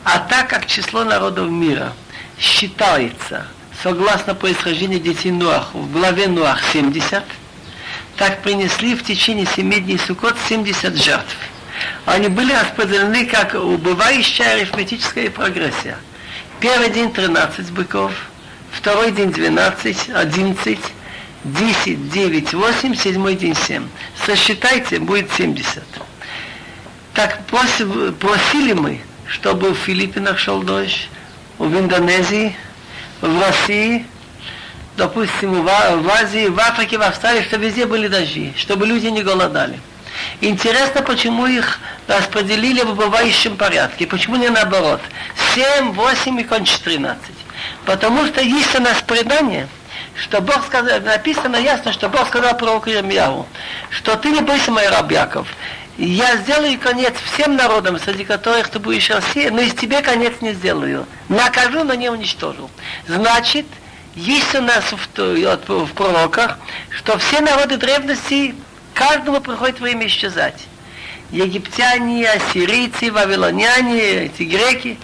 А 0.03 0.19
так 0.19 0.49
как 0.49 0.67
число 0.67 1.05
народов 1.05 1.49
мира 1.49 1.93
считается 2.41 3.47
согласно 3.85 4.35
происхождению 4.35 4.99
детей 4.99 5.31
Нуах, 5.31 5.73
в 5.75 5.93
главе 5.93 6.27
Нуах 6.27 6.61
70, 6.73 7.23
так 8.17 8.43
принесли 8.43 8.97
в 8.97 9.05
течение 9.05 9.47
семи 9.47 9.79
дней 9.79 9.97
Суккот 9.97 10.35
70 10.49 10.97
жертв. 10.97 11.37
Они 12.05 12.27
были 12.27 12.53
распределены 12.53 13.27
как 13.27 13.55
убывающая 13.55 14.55
арифметическая 14.55 15.31
прогрессия. 15.31 15.99
Первый 16.59 16.91
день 16.91 17.13
13 17.13 17.71
быков, 17.71 18.11
второй 18.73 19.13
день 19.13 19.31
12, 19.31 20.11
11, 20.13 20.79
10, 21.45 22.11
9, 22.11 22.55
8, 22.55 22.95
седьмой 22.97 23.37
день 23.37 23.55
7. 23.55 23.87
Сосчитайте, 24.27 24.99
будет 24.99 25.31
70. 25.31 25.85
Так 27.15 27.41
просили 27.47 28.73
мы, 28.73 29.01
чтобы 29.27 29.71
в 29.71 29.79
Филиппинах 29.79 30.39
шел 30.39 30.63
дождь, 30.63 31.09
в 31.59 31.79
Индонезии, 31.79 32.57
в 33.21 33.41
России, 33.41 34.07
допустим, 34.97 35.63
в 35.63 36.11
Азии, 36.11 36.49
в 36.49 36.59
Африке, 36.59 36.99
в 36.99 37.03
Австралии, 37.03 37.43
чтобы 37.43 37.65
везде 37.65 37.87
были 37.87 38.09
дожди, 38.09 38.53
чтобы 38.57 38.87
люди 38.87 39.07
не 39.07 39.23
голодали. 39.23 39.81
Интересно, 40.41 41.03
почему 41.03 41.47
их 41.47 41.79
распределили 42.07 42.83
в 42.83 42.91
убывающем 42.91 43.57
порядке, 43.57 44.07
почему 44.07 44.37
не 44.37 44.49
наоборот. 44.49 45.01
7, 45.55 45.93
8 45.93 46.41
и 46.41 46.45
кончится 46.45 46.85
13. 46.85 47.23
Потому 47.87 48.27
что 48.27 48.41
есть 48.41 48.75
у 48.75 48.81
нас 48.81 49.01
предание, 49.03 49.69
что 50.17 50.41
Бог 50.41 50.67
сказал, 50.67 51.01
написано 51.01 51.57
ясно, 51.57 51.93
что 51.93 52.09
Бог 52.09 52.29
сказал 52.29 52.57
пророку 52.57 52.91
Ирмияу, 52.91 53.47
что 53.91 54.17
ты 54.17 54.31
не 54.31 54.41
бойся, 54.41 54.71
мой 54.71 54.89
раб 54.89 55.11
Яков, 55.11 55.47
я 56.07 56.37
сделаю 56.39 56.79
конец 56.79 57.15
всем 57.33 57.57
народам, 57.57 57.99
среди 57.99 58.25
которых 58.25 58.69
ты 58.69 58.79
будешь 58.79 59.11
Россия, 59.11 59.51
но 59.51 59.61
из 59.61 59.75
тебя 59.75 60.01
конец 60.01 60.33
не 60.41 60.55
сделаю. 60.55 61.07
Накажу, 61.29 61.85
но 61.85 61.93
не 61.93 62.09
уничтожу. 62.09 62.71
Значит, 63.07 63.67
есть 64.15 64.55
у 64.55 64.63
нас 64.63 64.85
в, 64.93 64.97
в, 64.97 65.93
пророках, 65.93 66.59
что 66.89 67.19
все 67.19 67.41
народы 67.41 67.77
древности, 67.77 68.55
каждому 68.95 69.43
приходит 69.43 69.81
время 69.81 70.07
исчезать. 70.07 70.67
Египтяне, 71.33 72.31
ассирийцы, 72.31 73.13
вавилоняне, 73.13 74.25
эти 74.25 74.45
греки. 74.45 74.99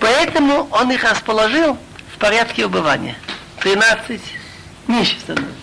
Поэтому 0.00 0.66
он 0.70 0.90
их 0.92 1.04
расположил 1.04 1.78
в 2.14 2.18
порядке 2.18 2.64
убывания. 2.64 3.16
13 3.60 4.20
меньше 4.86 5.20
становится. 5.20 5.54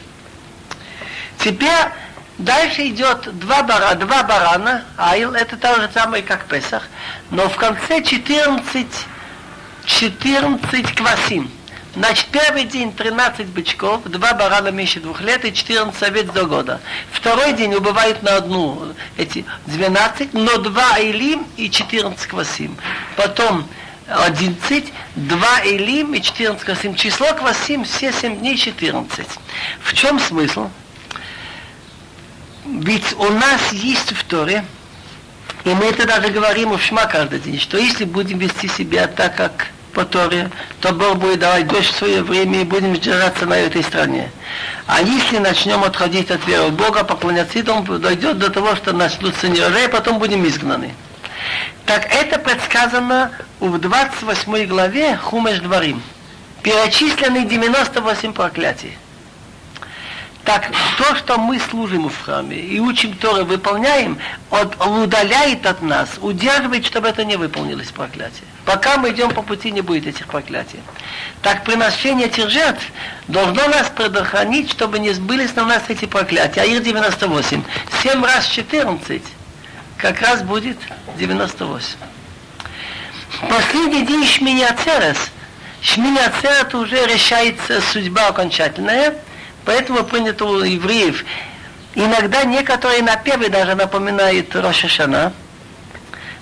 Теперь 1.39 1.89
дальше 2.38 2.88
идет 2.88 3.38
два, 3.40 3.64
бара, 3.64 3.96
два 3.96 4.24
барана, 4.24 4.84
айл, 4.98 5.34
это 5.34 5.58
то 5.58 5.76
же 5.76 5.90
самое, 5.94 6.24
как 6.24 6.46
Песах, 6.46 6.88
но 7.32 7.50
в 7.50 7.56
конце 7.56 8.02
14, 8.02 8.88
14 9.86 10.96
квасим. 10.96 11.52
Значит, 11.96 12.26
первый 12.32 12.64
день 12.64 12.92
13 12.92 13.48
бычков, 13.48 14.04
два 14.06 14.34
барана 14.34 14.70
меньше 14.70 15.00
двух 15.00 15.22
лет 15.22 15.46
и 15.46 15.54
14 15.54 16.02
овец 16.02 16.26
до 16.32 16.46
года. 16.46 16.82
Второй 17.12 17.54
день 17.54 17.76
убывает 17.76 18.24
на 18.24 18.38
одну 18.38 18.94
эти 19.16 19.46
12, 19.68 20.34
но 20.34 20.58
два 20.58 21.00
элим 21.00 21.46
и 21.56 21.70
14 21.70 22.26
квасим. 22.26 22.76
Потом 23.16 23.68
11, 24.08 24.92
2 25.16 25.62
элим 25.66 26.16
и 26.16 26.22
14 26.22 26.64
квасим. 26.64 26.96
Число 26.96 27.28
квасим 27.34 27.84
все 27.84 28.12
7 28.12 28.40
дней 28.40 28.58
14. 28.58 29.28
В 29.82 29.94
чем 29.94 30.20
смысл? 30.20 30.70
Ведь 32.66 33.14
у 33.18 33.30
нас 33.30 33.72
есть 33.72 34.14
в 34.14 34.24
Торе, 34.24 34.64
и 35.66 35.70
мы 35.70 35.86
это 35.86 36.07
даже 36.07 36.30
говорим 36.30 36.72
в 36.72 36.82
Шма 36.82 37.05
каждый 37.05 37.39
день, 37.39 37.59
что 37.59 37.78
если 37.78 38.05
будем 38.05 38.38
вести 38.38 38.68
себя 38.68 39.07
так, 39.07 39.36
как 39.36 39.68
по 39.93 40.05
Торе, 40.05 40.49
то 40.80 40.93
Бог 40.93 41.18
будет 41.18 41.39
давать 41.39 41.68
дождь 41.68 41.91
в 41.91 41.97
свое 41.97 42.24
время 42.24 42.61
и 42.61 42.64
будем 42.64 42.93
держаться 42.93 43.45
на 43.45 43.55
этой 43.55 43.84
стране. 43.84 44.32
А 44.88 45.01
если 45.01 45.38
начнем 45.38 45.84
отходить 45.84 46.32
от 46.32 46.45
веры 46.47 46.70
Бога, 46.70 47.03
поклоняться 47.03 47.59
идолам, 47.59 47.86
дойдет 48.01 48.39
до 48.39 48.49
того, 48.49 48.76
что 48.76 48.93
начнутся 48.93 49.47
неурожаи, 49.49 49.88
потом 49.88 50.20
будем 50.20 50.45
изгнаны. 50.47 50.93
Так 51.86 52.07
это 52.11 52.39
предсказано 52.39 53.32
в 53.59 53.78
28 53.78 54.66
главе 54.68 55.18
Хумеш 55.18 55.59
Дворим. 55.59 56.01
Перечислены 56.61 57.45
98 57.45 58.34
проклятий. 58.34 58.97
Так 60.46 60.70
то, 60.98 61.16
что 61.16 61.38
мы 61.38 61.58
служим 61.58 62.10
в 62.10 62.22
храме 62.22 62.58
и 62.58 62.78
учим 62.80 63.16
Торы, 63.16 63.46
выполняем, 63.46 64.18
от, 64.50 64.76
удаляет 64.86 65.66
от 65.66 65.82
нас, 65.82 66.10
удерживает, 66.20 66.86
чтобы 66.86 67.08
это 67.08 67.24
не 67.24 67.38
выполнилось 67.38 67.91
проклятие. 67.91 68.44
Пока 68.66 68.98
мы 68.98 69.12
идем 69.12 69.32
по 69.32 69.41
пути, 69.41 69.72
не 69.72 69.80
будет 69.80 70.06
этих 70.06 70.28
проклятий. 70.28 70.82
Так 71.41 71.64
приношение 71.64 72.28
этих 72.28 72.50
жертв 72.50 72.84
должно 73.30 73.68
нас 73.70 73.89
предохранить, 73.89 74.70
чтобы 74.70 75.00
не 75.00 75.12
сбылись 75.12 75.56
на 75.56 75.64
нас 75.64 75.84
эти 75.88 76.06
проклятия. 76.06 76.62
Аир 76.62 76.82
98. 76.82 77.64
7 78.02 78.26
раз 78.26 78.46
14 78.48 79.22
как 79.98 80.20
раз 80.20 80.41
будет 80.41 80.78
98. 81.18 81.88
Последний 83.50 84.06
день 84.06 84.26
Шмини 84.26 84.64
Ацерес. 84.64 85.32
Уже 86.74 87.06
решается 87.06 87.80
судьба 87.82 88.28
окончательная– 88.28 89.16
Поэтому 89.64 90.05
принято 90.05 90.45
у 90.47 90.62
евреев. 90.62 91.24
Иногда 91.95 92.45
некоторые 92.45 93.03
напевы 93.03 93.49
даже 93.49 93.74
напоминают 93.74 94.55
Рошашана. 94.55 95.33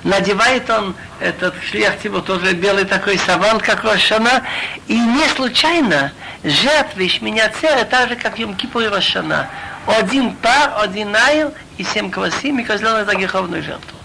Надевает 0.04 0.70
он 0.70 0.94
этот 1.18 1.54
шлех, 1.68 2.04
его 2.04 2.20
тоже 2.20 2.52
белый 2.52 2.84
такой 2.84 3.18
саван, 3.18 3.58
как 3.58 3.82
Рошана. 3.82 4.42
И 4.86 4.96
не 4.96 5.26
случайно 5.34 6.12
жертвы 6.44 7.08
Шминяцера, 7.08 7.84
так 7.84 8.10
же, 8.10 8.16
как 8.16 8.38
Йом 8.38 8.54
Кипур 8.54 8.82
и 8.82 8.86
Рошана. 8.86 9.48
Один 9.86 10.36
пар, 10.36 10.74
один 10.78 11.10
найл 11.10 11.52
и 11.78 11.84
семь 11.84 12.10
квасим, 12.10 12.60
и 12.60 12.64
козленок 12.64 13.06
за 13.06 13.16
греховную 13.16 13.62
жертву. 13.62 13.96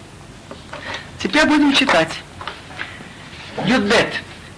Теперь 1.21 1.45
будем 1.45 1.73
читать. 1.73 2.09
Юдбет. 3.65 4.13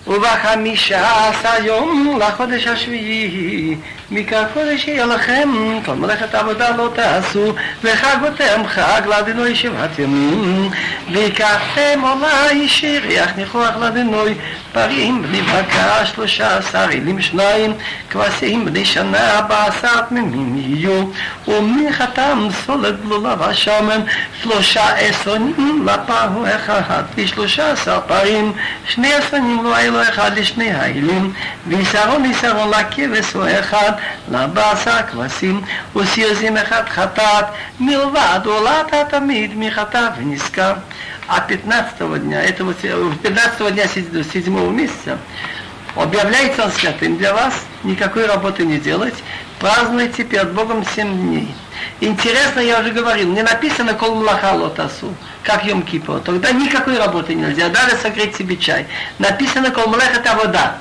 ובחמישה 0.08 1.30
עשר 1.30 1.64
יום 1.66 2.20
לחודש 2.22 2.68
השביעי 2.68 3.76
מכך 4.12 4.44
חודש 4.54 4.88
יהיה 4.88 5.06
לכם 5.06 5.50
כל 5.86 5.94
מלאכת 5.94 6.36
עבודה 6.36 6.76
לא 6.78 6.90
תעשו 6.96 7.54
וחגותם 7.84 8.62
חג 8.68 9.02
לאדינוי 9.06 9.56
שבעת 9.56 10.00
ימים 10.00 10.70
ויקחתם 11.12 12.02
עולה 12.02 12.52
ישיר 12.54 13.02
ריח 13.04 13.32
ניחוח 13.38 13.76
לאדינוי 13.80 14.36
פרים 14.79 15.23
בני 15.23 15.43
בקר 15.43 16.05
שלושה 16.05 16.57
עשר 16.57 16.85
אלים 16.85 17.23
שניים 17.23 17.73
כבשים 18.11 18.65
בני 18.65 18.85
שנה 18.85 19.37
ארבע 19.37 19.65
עשר 19.65 20.01
תמימים 20.09 20.57
יהיו. 20.57 21.05
ומנחתם 21.49 22.49
סולת 22.67 23.01
בלולה 23.01 23.35
ושמן 23.51 24.01
שלושה 24.43 24.89
עשרונים 24.97 25.87
לפרו 25.87 26.45
אחד 26.57 27.03
ושלושה 27.17 27.73
עשר 27.73 28.01
פרים 28.07 28.53
שני 28.89 29.15
עשרונים 29.15 29.65
לא 29.65 29.77
היה 29.77 29.91
לו 29.91 30.03
אחד 30.03 30.39
לשני 30.39 30.71
האלים 30.71 31.33
ויסרון 31.67 32.25
יסרון 32.25 32.71
לכבש 32.71 33.33
הוא 33.33 33.45
אחד 33.61 33.93
לבשר 34.31 34.99
כבשים. 35.13 35.61
וסיוזים 35.97 36.57
אחד 36.57 36.83
חטאת 36.89 37.45
מלבד 37.81 38.41
עולת 38.45 38.93
התמיד 38.93 39.51
מחטא 39.57 40.09
ונזכר 40.19 40.73
а 41.29 41.41
15 41.41 42.23
дня, 42.23 42.43
этого, 42.43 42.73
15 42.73 43.75
дня 43.75 43.87
7 43.87 44.75
месяца, 44.75 45.19
объявляется 45.95 46.65
он 46.65 46.73
святым 46.73 47.19
для 47.19 47.35
вас, 47.35 47.55
никакой 47.85 48.27
работы 48.27 48.65
не 48.65 48.79
делать, 48.79 49.15
празднуйте 49.61 50.25
перед 50.25 50.53
Богом 50.53 50.85
7 50.85 51.07
дней. 51.07 51.55
Интересно, 52.01 52.61
я 52.61 52.81
уже 52.81 52.93
говорил, 52.93 53.31
не 53.31 53.43
написано 53.43 53.93
кол 53.95 54.17
млаха 54.17 54.55
лотасу, 54.55 55.15
как 55.43 55.65
Йом 55.65 55.83
Кипр. 55.83 56.21
Тогда 56.21 56.51
никакой 56.51 56.99
работы 56.99 57.35
нельзя, 57.35 57.69
даже 57.69 57.97
согреть 57.97 58.35
себе 58.35 58.57
чай. 58.57 58.87
Написано 59.19 59.71
кол 59.71 59.89
млеха 59.89 60.17
это 60.21 60.35
вода. 60.35 60.79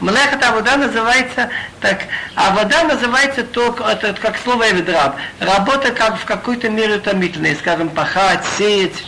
Млеха 0.00 0.36
это 0.36 0.52
вода 0.52 0.76
называется 0.78 1.50
так, 1.80 2.06
а 2.34 2.52
вода 2.54 2.82
называется 2.84 3.44
только, 3.44 3.84
это, 3.84 4.14
как 4.14 4.36
слово 4.42 4.70
эвидраб. 4.70 5.16
Работа 5.38 5.92
как 5.92 6.18
в 6.18 6.24
какой-то 6.24 6.70
мере 6.70 6.96
утомительная, 6.96 7.54
скажем, 7.54 7.88
пахать, 7.88 8.44
сеять, 8.58 9.04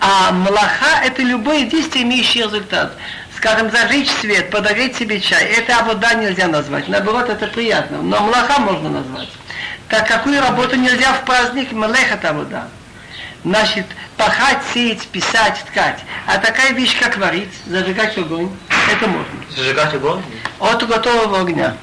а 0.00 0.32
млаха– 0.32 1.02
это 1.04 1.22
любое 1.22 1.66
действие, 1.66 2.04
имеющее 2.04 2.44
результат. 2.44 2.96
Скажем, 3.36 3.70
зажечь 3.70 4.10
свет, 4.10 4.50
подогреть 4.50 4.96
себе 4.96 5.20
чай. 5.20 5.44
Это 5.44 5.82
вода 5.84 6.14
нельзя 6.14 6.46
назвать. 6.46 6.88
Наоборот, 6.88 7.28
это 7.28 7.46
приятно. 7.46 8.02
Но 8.02 8.20
млаха 8.20 8.60
можно 8.60 8.88
назвать. 8.88 9.28
Так 9.88 10.08
какую 10.08 10.40
работу 10.40 10.76
нельзя 10.76 11.12
в 11.14 11.24
праздник, 11.24 11.72
млеха 11.72 12.14
это 12.14 12.32
вода. 12.32 12.68
Значит, 13.44 13.86
пахать, 14.16 14.62
сеять, 14.72 15.06
писать, 15.08 15.62
ткать. 15.66 16.00
А 16.26 16.38
такая 16.38 16.72
вещь, 16.72 16.98
как 16.98 17.16
варить, 17.18 17.52
зажигать 17.66 18.16
огонь, 18.18 18.50
это 18.90 19.06
можно. 19.06 19.32
Зажигать 19.54 19.94
огонь? 19.94 20.22
От 20.58 20.86
готового 20.86 21.40
огня 21.40 21.74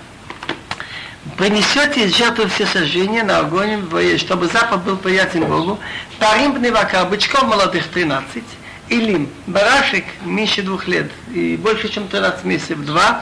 принесете 1.37 2.05
из 2.05 2.15
жертвы 2.15 2.47
все 2.47 2.65
сожжения 2.65 3.23
на 3.23 3.39
огонь, 3.39 3.87
чтобы 4.17 4.47
запах 4.47 4.81
был 4.81 4.97
приятен 4.97 5.45
Богу. 5.45 5.79
Парим 6.19 6.53
бневака, 6.53 7.05
бычков 7.05 7.43
молодых 7.43 7.87
13, 7.87 8.43
или 8.89 9.29
барашек 9.45 10.05
меньше 10.25 10.63
двух 10.63 10.87
лет 10.87 11.11
и 11.33 11.55
больше, 11.57 11.89
чем 11.89 12.07
13 12.07 12.43
месяцев, 12.43 12.79
два, 12.79 13.21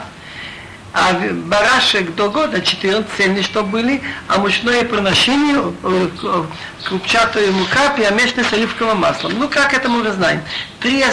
а 0.94 1.12
барашек 1.12 2.14
до 2.14 2.30
года 2.30 2.62
14 2.62 3.06
цельный, 3.16 3.42
что 3.42 3.62
были, 3.62 4.00
а 4.28 4.38
мучное 4.38 4.82
приношение 4.84 5.74
э, 5.82 6.44
крупчатая 6.84 7.50
мука, 7.50 7.90
перемешанная 7.90 8.44
с 8.44 8.52
оливковым 8.52 8.98
маслом. 8.98 9.34
Ну, 9.38 9.48
как 9.48 9.74
это 9.74 9.90
мы 9.90 10.00
уже 10.00 10.12
знаем? 10.12 10.40
Три, 10.80 11.04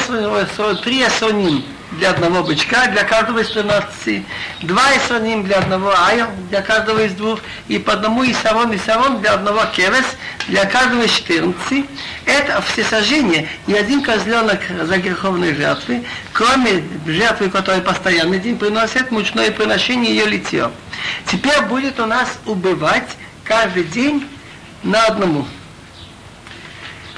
три 0.84 1.04
асоним 1.04 1.64
для 1.98 2.12
одного 2.12 2.44
бычка, 2.44 2.88
для 2.88 3.04
каждого 3.04 3.40
из 3.40 3.50
13, 3.50 4.24
два 4.62 4.98
исоним 4.98 5.44
для 5.44 5.58
одного 5.58 5.94
ая, 5.96 6.28
для 6.50 6.62
каждого 6.62 7.04
из 7.04 7.14
двух, 7.14 7.40
и 7.68 7.78
по 7.78 7.94
одному 7.94 8.24
исарон, 8.26 8.76
исарон 8.76 9.22
для 9.22 9.34
одного 9.34 9.66
кевес, 9.76 10.06
для 10.48 10.66
каждого 10.66 11.04
из 11.04 11.12
14. 11.12 11.86
Это 12.26 12.62
все 12.62 12.84
сожжения 12.84 13.48
и 13.68 13.74
один 13.74 14.02
козленок 14.02 14.62
за 14.84 14.98
греховные 14.98 15.54
жертвы, 15.54 16.04
кроме 16.32 16.84
жертвы, 17.06 17.50
которая 17.50 17.82
постоянный 17.82 18.40
день 18.40 18.58
приносит, 18.58 19.12
мучное 19.12 19.52
приношение 19.52 20.16
ее 20.16 20.26
литье. 20.26 20.72
Теперь 21.26 21.62
будет 21.64 22.00
у 22.00 22.06
нас 22.06 22.30
убывать 22.46 23.10
каждый 23.44 23.84
день 23.84 24.28
на 24.84 25.06
одному. 25.06 25.46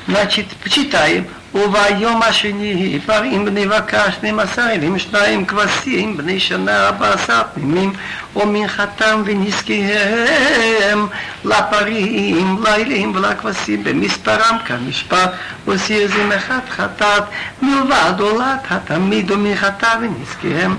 Значит, 0.07 0.47
почитаем. 0.63 1.28
וביום 1.55 2.22
השני 2.22 2.99
פרים 3.07 3.45
בני 3.45 3.66
בקר 3.66 4.11
שנים 4.20 4.41
עשר 4.41 4.70
אלים 4.70 4.99
שניים 4.99 5.45
כבשים 5.45 6.16
בני 6.16 6.41
שנה 6.41 6.87
ארבע 6.87 7.12
עשר 7.12 7.43
פנימים 7.55 7.93
ומנחתם 8.37 9.22
ונזקיהם 9.24 11.07
לפרים, 11.45 12.62
לאלים 12.62 13.12
ולכבשים 13.14 13.85
במספרם 13.85 14.57
כמשפט 14.66 15.31
וסירזים 15.68 16.33
אחד 16.33 16.61
חטאת 16.70 17.22
מלבד 17.62 18.14
עולת 18.18 18.61
התמיד 18.70 19.31
ומנחתה 19.31 19.89
ונזקיהם. 20.01 20.76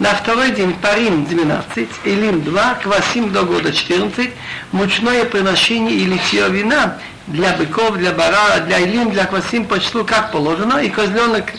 На 0.00 0.14
второй 0.14 0.50
день 0.50 0.74
парим 0.80 1.26
12, 1.26 1.88
элим 2.04 2.42
2, 2.44 2.74
квасим 2.82 3.32
до 3.32 3.44
года 3.44 3.72
14, 3.72 4.30
мучное 4.72 5.24
приношение 5.24 5.96
и 5.96 6.04
литье 6.06 6.48
вина 6.48 6.96
для 7.27 7.53
быков, 7.53 7.97
для 7.97 8.11
бара, 8.11 8.59
для 8.65 8.79
илим, 8.79 9.11
для 9.11 9.25
квасим 9.25 9.65
по 9.65 9.79
числу 9.79 10.03
как 10.03 10.31
положено, 10.31 10.77
и 10.77 10.89
козленок 10.89 11.53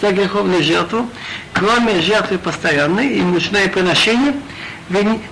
за 0.00 0.12
греховную 0.12 0.62
жертву, 0.62 1.08
кроме 1.52 2.00
жертвы 2.00 2.38
постоянной 2.38 3.14
и 3.14 3.22
мучное 3.22 3.68
приношение. 3.68 4.34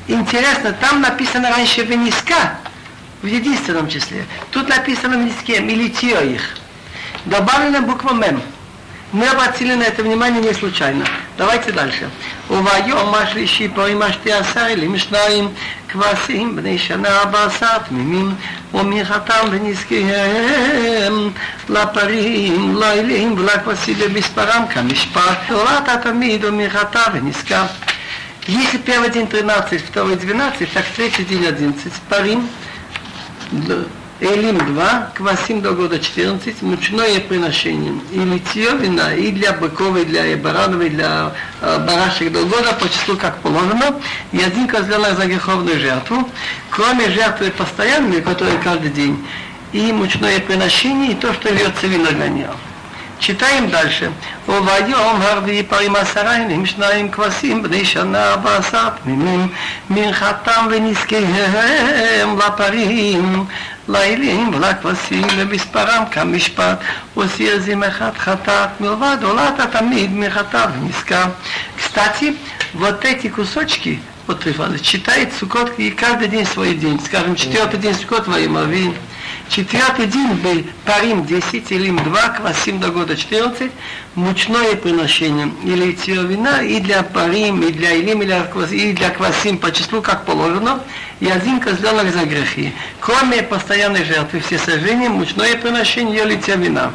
Интересно, 0.09 0.73
там 0.73 1.01
написано 1.01 1.51
раньше 1.51 1.83
вениска, 1.83 2.59
в 3.23 3.27
единственном 3.27 3.89
числе. 3.89 4.25
Тут 4.51 4.69
написано 4.69 5.19
в 5.19 5.25
ниске, 5.25 5.61
милитио 5.61 6.21
их. 6.21 6.43
Добавлена 7.25 7.81
буква 7.81 8.13
мем. 8.13 8.43
Мы 9.16 9.28
обратили 9.28 9.74
на 9.74 9.84
это 9.84 10.04
внимание 10.04 10.42
не 10.42 10.54
случайно. 10.54 11.06
Давайте 11.38 11.72
дальше. 11.72 12.10
וביום 12.50 13.16
השלישי 13.16 13.68
פורים 13.68 14.02
השתי 14.02 14.34
עשר 14.34 14.66
אלים 14.66 14.98
שניים 14.98 15.48
כבשים 15.90 16.56
בני 16.56 16.78
שנה 16.80 17.20
ארבע 17.20 17.46
עשר 17.46 17.78
תמימים 17.90 18.36
ומחתם 18.74 19.48
ונזקיהם 19.52 21.30
לפרים, 21.70 22.76
לאלים 22.76 23.36
ולכבשים 23.38 23.96
במספרם 24.00 24.64
כמשפט 24.70 25.38
תורת 25.48 25.90
התמיד 25.90 26.46
ומחתה 26.46 27.04
ונזכר. 27.14 27.66
Если 28.48 28.80
первый 28.80 29.10
день 29.12 29.28
13, 29.30 29.82
второй 29.82 30.16
12, 30.16 30.66
так 30.74 30.86
третий 30.96 31.24
день 31.24 31.46
11, 31.46 31.94
парим, 32.10 32.50
Элим 34.22 34.60
2, 34.60 35.14
квасим 35.16 35.62
до 35.62 35.72
года 35.72 36.00
14, 36.00 36.62
мучное 36.62 37.20
приношение. 37.22 37.94
И 38.12 38.20
литье 38.20 38.70
вина 38.78 39.16
и 39.16 39.32
для 39.32 39.52
быков, 39.52 39.98
и 39.98 40.06
для 40.06 40.38
баранов, 40.38 40.80
и 40.82 40.90
для 40.90 41.32
э, 41.60 41.80
барашек 41.80 42.32
до 42.32 42.44
года 42.46 42.74
по 42.74 42.88
числу 42.88 43.18
как 43.18 43.40
положено. 43.40 44.00
И 44.32 44.40
один 44.40 44.68
козленок 44.68 45.18
за 45.18 45.26
греховную 45.26 45.80
жертву. 45.80 46.30
Кроме 46.70 47.10
жертвы 47.10 47.50
постоянной, 47.50 48.22
которая 48.22 48.60
каждый 48.60 48.92
день. 48.92 49.26
И 49.72 49.92
мучное 49.92 50.40
приношение, 50.40 51.14
и 51.14 51.16
то, 51.16 51.34
что 51.34 51.52
льется 51.52 51.88
вино 51.88 52.12
для 52.12 52.28
нее. 52.28 52.50
Читаем 53.22 53.70
дальше. 53.70 54.12
וביום 54.48 55.22
הרביעי 55.22 55.64
פרים 55.64 55.96
עשרה 55.96 56.38
ימים 56.38 56.66
שניים 56.66 57.12
כבשים 57.12 57.64
בני 57.64 57.86
שנה 57.86 58.30
ארבע 58.30 58.58
עשר 58.58 58.90
פנימים 59.04 59.48
מנחתם 59.90 60.68
ונזקיהם 60.72 62.38
לפרים 62.40 63.46
לאלים 63.88 64.54
ולכבשים 64.54 65.28
למספרם 65.38 66.04
כמשפט 66.12 66.80
עושי 67.14 67.52
עזים 67.52 67.84
אחד 67.84 68.12
חטאת 68.18 68.82
מלבד 68.82 69.18
עולת 69.24 69.60
התמיד 69.60 70.12
מחטא 70.14 70.66
ונזכר. 70.76 71.26
Кстати, 71.78 72.36
вот 72.74 73.04
эти 73.04 73.28
кусочки 73.28 74.00
вот 74.28 74.46
читает 74.82 75.34
Сукот 75.38 75.78
и 75.78 75.92
каждый 75.92 76.28
день 76.28 76.46
свой 76.46 76.74
день. 76.76 77.00
Скажем, 77.04 77.36
четвертый 77.36 77.80
день 77.80 77.94
Сукот 77.94 78.28
во 78.28 78.40
имя 78.40 78.62
Четвертый 79.49 80.07
день 80.07 80.35
был 80.35 80.65
парим 80.85 81.25
10, 81.25 81.71
илим 81.71 82.03
2, 82.03 82.29
квасим 82.31 82.81
до 82.81 82.91
года 82.91 83.17
14, 83.17 83.71
мучное 84.17 84.75
приношение, 84.75 85.53
или 85.65 85.97
вина 86.27 86.63
и 86.63 86.81
для 86.81 87.03
парим, 87.05 87.63
и 87.63 87.71
для 87.71 87.93
илим, 87.93 88.23
и 88.23 88.27
для, 88.27 88.43
квасим, 88.43 88.77
и 88.77 88.93
для 88.93 89.11
квасим 89.11 89.59
по 89.59 89.71
числу, 89.71 90.03
как 90.03 90.25
положено, 90.25 90.81
и 91.21 91.29
один 91.29 91.61
козленок 91.61 92.13
за 92.13 92.27
грехи. 92.27 92.73
Кроме 93.01 93.43
постоянной 93.45 94.05
жертвы, 94.05 94.41
все 94.41 94.59
сожжения, 94.59 95.09
мучное 95.09 95.57
приношение, 95.57 96.25
или 96.25 96.41
вина. 96.57 96.93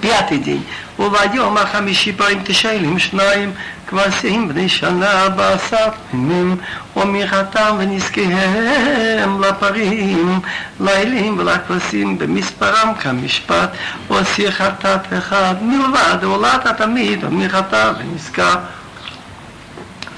Пятый 0.00 0.38
день. 0.38 0.64
וביום 0.99 1.57
החמישי 1.57 2.13
פרים 2.13 2.41
תשעים 2.43 2.99
שניים 2.99 3.51
כבשים 3.87 4.49
בני 4.49 4.69
שנה 4.69 5.23
ארבע 5.23 5.49
עשר 5.49 5.87
פנימים 6.11 6.57
ומחתם 6.95 7.75
ונזקיהם 7.79 9.41
לפרים 9.41 10.39
לאלים 10.79 11.37
ולכבשים 11.39 12.17
במספרם 12.17 12.93
כמשפט 12.99 13.69
ועשי 14.09 14.51
חטאת 14.51 15.13
אחד 15.17 15.55
מלבד 15.61 16.23
עולת 16.23 16.65
התמיד 16.65 17.23
ומחטא 17.23 17.91
ונזכר. 17.99 18.55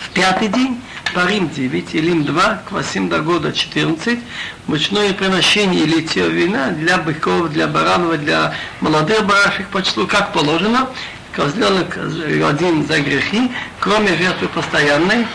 В 0.04 0.16
пятый 0.16 0.48
день 0.48 0.80
Парим 1.14 1.50
9, 1.50 1.96
Илим 1.96 2.24
2, 2.24 2.64
Квасим 2.68 3.10
до 3.10 3.20
года 3.20 3.54
14, 3.54 4.20
мучное 4.68 5.14
приношение 5.14 5.82
или 5.82 6.02
те 6.02 6.28
вина 6.28 6.72
для 6.72 6.98
быков, 6.98 7.50
для 7.50 7.68
баранов, 7.68 8.20
для 8.24 8.54
молодых 8.82 9.26
барашек 9.26 9.68
по 9.68 9.82
числу, 9.82 10.08
как 10.08 10.34
положено, 10.34 10.90
козленок 11.32 11.98
один 11.98 12.86
за 12.86 13.00
грехи, 13.00 13.52
кроме 13.80 14.16
жертвы 14.16 14.48
постоянной, 14.48 15.28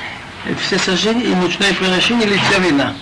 все 0.61 0.79
сожжения 0.79 1.25
и 1.25 1.35
мучное 1.35 1.73
приношение 1.75 2.27
или 2.27 2.41
те 2.51 2.59
вина. 2.59 2.95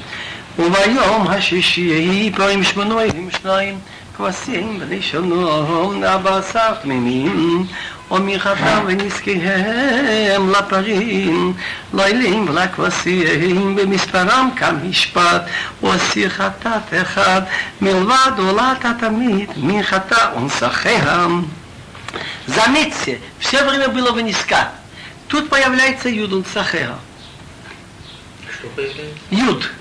וביום 0.58 1.28
השישי 1.28 1.80
יהי 1.80 2.30
פרים 2.30 2.64
שמונויים 2.64 3.28
שניים 3.30 3.78
כבשים 4.16 4.78
בני 4.78 5.02
שונו 5.02 6.04
ארבע 6.04 6.36
עשר 6.36 6.74
תמימים 6.82 7.66
ומרחבם 8.11 8.83
ונזקיהם 8.85 10.49
לפרים, 10.49 11.53
לילים 11.93 12.49
ולכבשים, 12.49 13.75
במספרם 13.75 14.49
כמשפט, 14.55 15.41
ואסיר 15.83 16.29
חטאת 16.29 16.93
אחד, 17.01 17.41
מלבד 17.81 18.31
עולת 18.37 18.85
התמיד, 18.85 19.49
מחטא 19.57 20.29
ונסחם. 20.37 21.41
Заметьте, 22.47 23.21
все 23.39 23.63
время 23.63 23.87
было 23.87 24.11
вниска. 24.11 24.71
Тут 25.29 25.49
появляется 25.49 26.09
юдун 26.09 26.43
сахера. 26.53 26.99
Что 28.53 28.67
появляется? 28.75 29.15
Юд. 29.29 29.71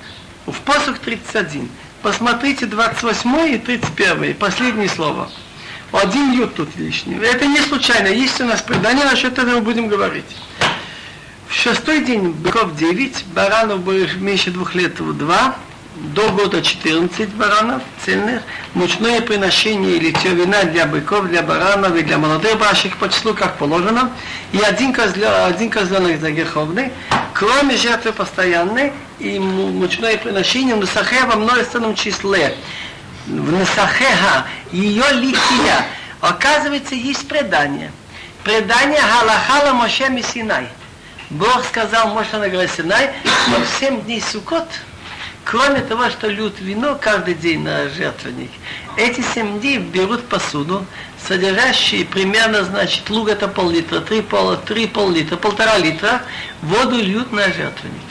В 0.46 0.60
посох 0.60 1.00
31. 1.00 1.68
Посмотрите 2.02 2.66
28 2.66 3.54
и 3.54 3.58
31, 3.58 4.34
последнее 4.34 4.88
слово. 4.88 5.28
Один 5.92 6.32
юд 6.32 6.54
тут 6.54 6.68
лишний. 6.76 7.18
Это 7.18 7.46
не 7.46 7.60
случайно. 7.60 8.06
Есть 8.06 8.40
у 8.40 8.44
нас 8.44 8.62
предание, 8.62 9.04
насчет 9.04 9.38
этого 9.38 9.60
будем 9.60 9.88
говорить. 9.88 10.36
В 11.48 11.54
шестой 11.54 12.04
день 12.04 12.30
быков 12.30 12.76
9, 12.76 13.24
баранов 13.34 13.80
было 13.80 14.06
меньше 14.18 14.52
двух 14.52 14.76
лет 14.76 14.94
2, 14.94 15.56
до 16.14 16.28
года 16.30 16.62
14 16.62 17.28
баранов 17.34 17.82
цельных, 18.04 18.42
мучное 18.74 19.20
приношение 19.20 19.96
или 19.96 20.14
вина 20.34 20.62
для 20.62 20.86
быков, 20.86 21.26
для 21.26 21.42
баранов 21.42 21.96
и 21.96 22.02
для 22.02 22.18
молодых 22.18 22.56
барашек 22.58 22.96
по 22.96 23.08
числу, 23.08 23.34
как 23.34 23.58
положено, 23.58 24.10
и 24.52 24.58
один, 24.58 24.92
козлё, 24.92 25.44
один 25.44 25.70
козленок 25.70 26.20
за 26.20 26.30
греховный, 26.30 26.92
кроме 27.34 27.76
жертвы 27.76 28.12
постоянной 28.12 28.92
и 29.18 29.38
мучное 29.38 30.16
приношение 30.16 30.76
в 30.76 30.80
Насахе 30.80 31.24
во 31.24 31.36
множественном 31.36 31.94
числе 31.96 32.56
в 33.26 33.52
Насахеха, 33.52 34.46
ее 34.72 35.04
лития. 35.12 35.86
Оказывается, 36.20 36.94
есть 36.94 37.26
предание. 37.28 37.90
Предание 38.44 39.00
Галахала 39.00 39.72
Моше 39.72 40.08
Мисинай. 40.08 40.68
Бог 41.30 41.64
сказал 41.64 42.12
Моше 42.12 42.38
на 42.38 42.48
горе 42.48 42.68
Синай, 42.68 43.10
что 43.22 43.60
в 43.60 43.78
семь 43.78 44.02
дней 44.02 44.20
Сукот, 44.20 44.66
кроме 45.44 45.80
того, 45.80 46.10
что 46.10 46.26
льют 46.26 46.58
вино 46.58 46.98
каждый 47.00 47.34
день 47.34 47.62
на 47.62 47.88
жертвенник, 47.88 48.50
эти 48.96 49.20
семь 49.20 49.60
дней 49.60 49.78
берут 49.78 50.26
посуду, 50.28 50.84
содержащие 51.28 52.04
примерно, 52.04 52.64
значит, 52.64 53.08
луг 53.10 53.28
это 53.28 53.46
пол-литра, 53.46 54.00
три, 54.00 54.22
пол, 54.22 54.56
три 54.56 54.88
пол-литра, 54.88 55.36
полтора 55.36 55.78
литра, 55.78 56.22
воду 56.62 56.96
льют 56.96 57.30
на 57.30 57.44
жертвенник. 57.44 58.02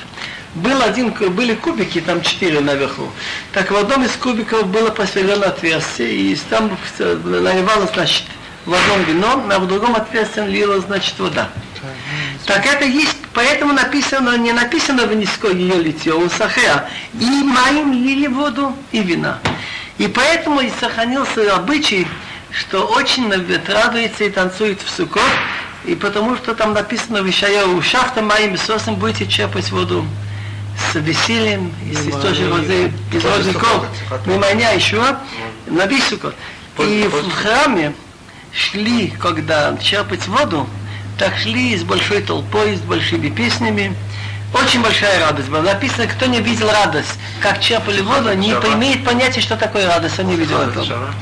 Был 0.60 0.82
один, 0.82 1.12
были 1.12 1.54
кубики, 1.54 2.02
там 2.02 2.22
четыре 2.22 2.60
наверху. 2.60 3.10
Так 3.54 3.72
в 3.72 3.76
одном 3.78 4.04
из 4.04 4.12
кубиков 4.12 4.68
было 4.68 4.90
посверлено 4.90 5.48
отверстие, 5.48 6.12
и 6.12 6.36
там 6.50 6.78
наливалось, 7.00 7.92
значит, 7.94 8.24
в 8.66 8.74
одном 8.74 9.04
вино, 9.06 9.46
а 9.50 9.60
в 9.60 9.68
другом 9.68 9.96
отверстии 9.96 10.42
лилась, 10.42 10.84
значит, 10.84 11.18
вода. 11.18 11.48
Так 12.46 12.66
это 12.66 12.84
есть, 12.84 13.16
поэтому 13.34 13.72
написано, 13.72 14.38
не 14.38 14.52
написано 14.52 15.06
в 15.06 15.16
низкой 15.16 15.56
ее 15.56 15.76
литье, 15.76 16.14
у 16.14 16.30
сахара. 16.30 16.90
И 17.14 17.26
моим 17.26 17.94
лили 17.94 18.28
воду, 18.28 18.76
и 18.92 19.02
вина. 19.02 19.40
И 19.98 20.08
поэтому 20.08 20.60
и 20.60 20.72
сохранился 20.78 21.56
обычай, 21.56 22.06
что 22.52 22.86
очень 22.86 23.32
радуется 23.66 24.26
и 24.26 24.30
танцует 24.30 24.82
в 24.82 24.90
сукот, 24.90 25.24
и 25.86 25.96
потому 25.96 26.36
что 26.36 26.54
там 26.54 26.74
написано 26.74 27.24
в 27.24 27.30
Ишаяу, 27.30 27.82
шахта 27.82 28.22
моим 28.22 28.58
сосом 28.58 28.96
будете 28.96 29.26
черпать 29.26 29.72
воду 29.72 30.06
с 30.92 30.96
весельем, 30.96 31.72
из 31.90 32.08
источника 32.08 32.50
воды, 32.50 32.92
из 33.12 33.24
меня 34.54 34.72
еще 34.72 35.18
на 35.68 35.86
весь 35.86 36.08
сукот. 36.08 36.36
И 36.80 37.08
в 37.12 37.32
храме 37.32 37.94
шли, 38.54 39.08
когда 39.20 39.76
черпать 39.78 40.28
воду, 40.28 40.68
так 41.18 41.38
шли 41.38 41.78
с 41.78 41.84
большой 41.84 42.22
толпой, 42.22 42.76
с 42.76 42.80
большими 42.82 43.30
песнями. 43.30 43.96
Очень 44.54 44.82
большая 44.82 45.20
радость 45.20 45.50
была. 45.50 45.62
Написано, 45.62 46.08
кто 46.08 46.26
не 46.26 46.42
видел 46.42 46.72
радость, 46.72 47.20
как 47.40 47.60
черпали 47.60 48.02
воду, 48.02 48.34
не 48.34 48.52
имеет 48.52 49.06
понятия, 49.06 49.42
что 49.42 49.58
такое 49.58 49.88
радость, 49.88 50.20
он 50.20 50.28
не 50.28 50.36
видел 50.36 50.60
этого 50.62 51.14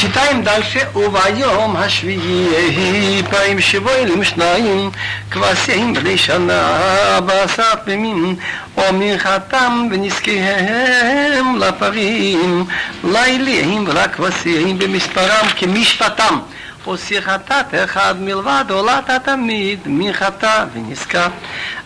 Читаем 0.00 0.42
дальше. 0.42 0.80
וביום 0.94 1.76
השביעי 1.76 3.22
פעמים 3.30 3.60
שבוילים 3.60 4.24
שניים 4.24 4.90
כבשים 5.30 5.94
בני 5.94 6.18
שנה 6.18 7.20
בעשרת 7.26 7.88
ימים 7.88 8.36
או 8.76 8.82
מנחתם 8.92 9.88
ונזקיהם 9.90 11.56
לפרים 11.58 12.64
ליליהם 13.04 13.84
ולכבשים 13.88 14.78
במספרם 14.78 15.46
כמשפטם 15.56 16.38
Посихатат 16.83 17.73
эхад 17.73 18.17
милва 18.17 18.63
долата 18.63 19.19
тамид 19.19 19.85
михата 19.85 20.67
вниска. 20.73 21.31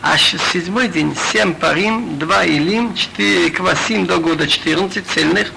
А 0.02 0.18
седьмой 0.18 0.88
день 0.88 1.14
семь 1.32 1.54
парим, 1.54 2.18
два 2.18 2.46
илим, 2.46 2.96
четыре 2.96 3.50
квасим 3.52 4.06
до 4.06 4.20
года 4.20 4.48
четырнадцать 4.48 5.08
цельных, 5.08 5.52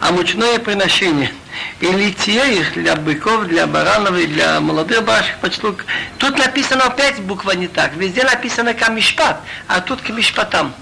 а 0.00 0.12
мучное 0.12 0.58
приношение. 0.58 1.32
И 1.80 1.86
литье 1.86 2.60
их 2.60 2.74
для 2.74 2.94
быков, 2.96 3.46
для 3.46 3.66
баранов 3.66 4.16
и 4.18 4.26
для 4.26 4.60
молодых 4.60 5.04
барашек 5.04 5.38
почлук. 5.38 5.86
Тут 6.18 6.36
написано 6.36 6.84
опять 6.84 7.18
буква 7.20 7.52
не 7.52 7.68
так. 7.68 7.94
Везде 7.96 8.24
написано 8.24 8.74
камишпат, 8.74 9.40
а 9.68 9.80
тут 9.80 10.02
камишпатам. 10.02 10.74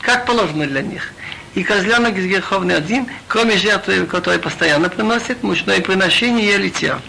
Как 0.00 0.26
положено 0.26 0.66
для 0.66 0.82
них. 0.82 1.13
И 1.54 1.62
козленок 1.62 2.16
из 2.16 2.26
греховный 2.26 2.76
один, 2.76 3.06
кроме 3.28 3.56
жертвы, 3.56 4.06
которую 4.06 4.40
постоянно 4.40 4.88
приносит, 4.88 5.42
мучное 5.42 5.80
приношение 5.80 6.54
и 6.54 6.58
литье. 6.58 7.00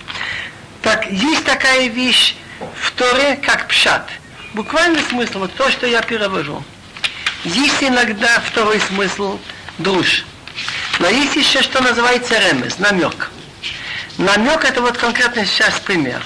Так, 0.84 1.10
есть 1.10 1.44
такая 1.46 1.88
вещь 1.88 2.36
в 2.80 2.92
Торе, 2.92 3.40
как 3.42 3.68
пшат. 3.68 4.08
Буквальный 4.54 5.02
смысл, 5.10 5.40
вот 5.40 5.54
то, 5.54 5.70
что 5.72 5.88
я 5.88 6.02
перевожу. 6.02 6.64
Есть 7.44 7.82
иногда 7.82 8.40
второй 8.40 8.80
смысл 8.80 9.40
душ. 9.80 10.26
Но 11.00 11.10
есть 11.10 11.36
еще 11.36 11.62
что 11.62 11.82
называется 11.82 12.38
ремес, 12.40 12.78
намек. 12.80 13.32
Намек 14.18 14.64
это 14.64 14.82
вот 14.82 14.98
конкретно 14.98 15.46
сейчас 15.46 15.80
пример. 15.80 16.22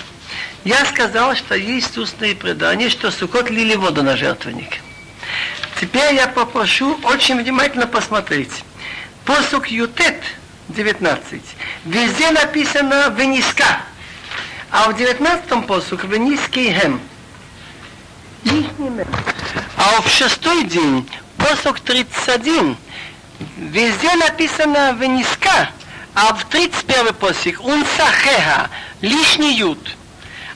Я 0.65 0.85
сказал, 0.85 1.35
что 1.35 1.55
есть 1.55 1.97
устные 1.97 2.35
предания, 2.35 2.89
что 2.89 3.11
Сукот 3.11 3.49
лили 3.49 3.75
воду 3.75 4.03
на 4.03 4.17
жертвенник. 4.17 4.79
Теперь 5.79 6.15
я 6.15 6.27
попрошу 6.27 6.99
очень 7.03 7.41
внимательно 7.41 7.87
посмотреть. 7.87 8.63
Посук 9.25 9.67
Ютет 9.67 10.21
19. 10.67 11.41
Везде 11.85 12.31
написано 12.31 13.13
Вениска. 13.17 13.81
А 14.71 14.89
в 14.89 14.97
19 14.97 15.65
посук 15.65 16.03
Вениский 16.03 16.73
Хем. 16.73 16.99
А 19.77 20.01
в 20.01 20.09
шестой 20.09 20.65
день 20.65 21.09
посук 21.37 21.79
31 21.79 22.77
Везде 23.57 24.13
написано 24.15 24.91
«вениска», 24.99 25.69
а 26.13 26.33
в 26.33 26.43
31 26.49 27.13
посих 27.13 27.63
«ун 27.63 27.85
сахеха»– 27.95 28.69
лишний 29.01 29.55
ют. 29.55 29.95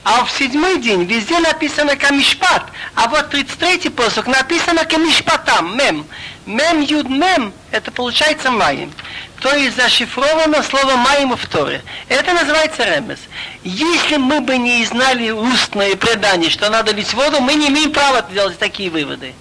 А 0.04 0.26
в 0.26 0.32
седьмой 0.32 0.80
день 0.80 1.06
везде 1.06 1.39
написано 1.39 1.95
«камишпат», 1.95 2.66
а 2.93 3.08
вот 3.08 3.30
33 3.30 3.89
посох 3.89 4.28
написано 4.28 4.84
«камишпатам», 4.84 5.78
«мем». 5.78 6.06
«Мем, 6.45 6.82
юд, 6.82 7.08
мем»– 7.08 7.54
это 7.72 7.89
получается 7.89 8.51
«маим». 8.51 8.91
То 9.39 9.56
есть 9.56 9.78
зашифровано 9.78 10.62
слово 10.62 10.97
«маим» 10.97 11.34
в 11.38 11.45
Торе. 11.47 11.82
Это 12.10 12.34
называется 12.34 12.84
ремес. 12.84 13.20
Если 13.64 14.18
мы 14.18 14.41
бы 14.41 14.58
не 14.58 14.86
знали 14.86 15.32
устное 15.32 15.95
предание, 15.95 16.49
что 16.49 16.70
надо 16.70 16.91
лить 16.91 17.14
воду, 17.14 17.39
мы 17.39 17.54
не 17.54 17.70
имеем 17.70 17.93
права 17.93 18.24
делать 18.24 18.60
такие 18.60 18.89
выводы. 18.89 19.34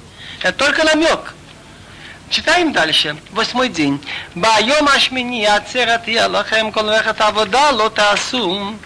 Это 0.42 0.52
только 0.52 0.84
намек. 0.84 1.34
Читаем 2.30 2.72
дальше. 2.72 3.16
Восьмой 3.32 3.68
день. 3.68 4.00
Байом 4.36 4.88
ашмини 4.88 5.44
ацерат 5.44 6.06
ялахем 6.06 6.70
кол 6.70 6.88
вехат 6.88 7.20
авода 7.20 7.70
лотасум. 7.72 8.78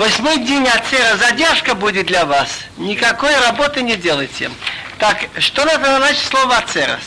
Восьмой 0.00 0.38
день 0.38 0.66
ацера, 0.66 1.18
задержка 1.18 1.74
будет 1.74 2.06
для 2.06 2.24
вас. 2.24 2.48
Никакой 2.78 3.36
работы 3.40 3.82
не 3.82 3.96
делайте. 3.96 4.50
Так, 4.96 5.28
что 5.40 5.66
надо 5.66 5.98
значит 5.98 6.24
слово 6.24 6.56
ацерас? 6.56 7.02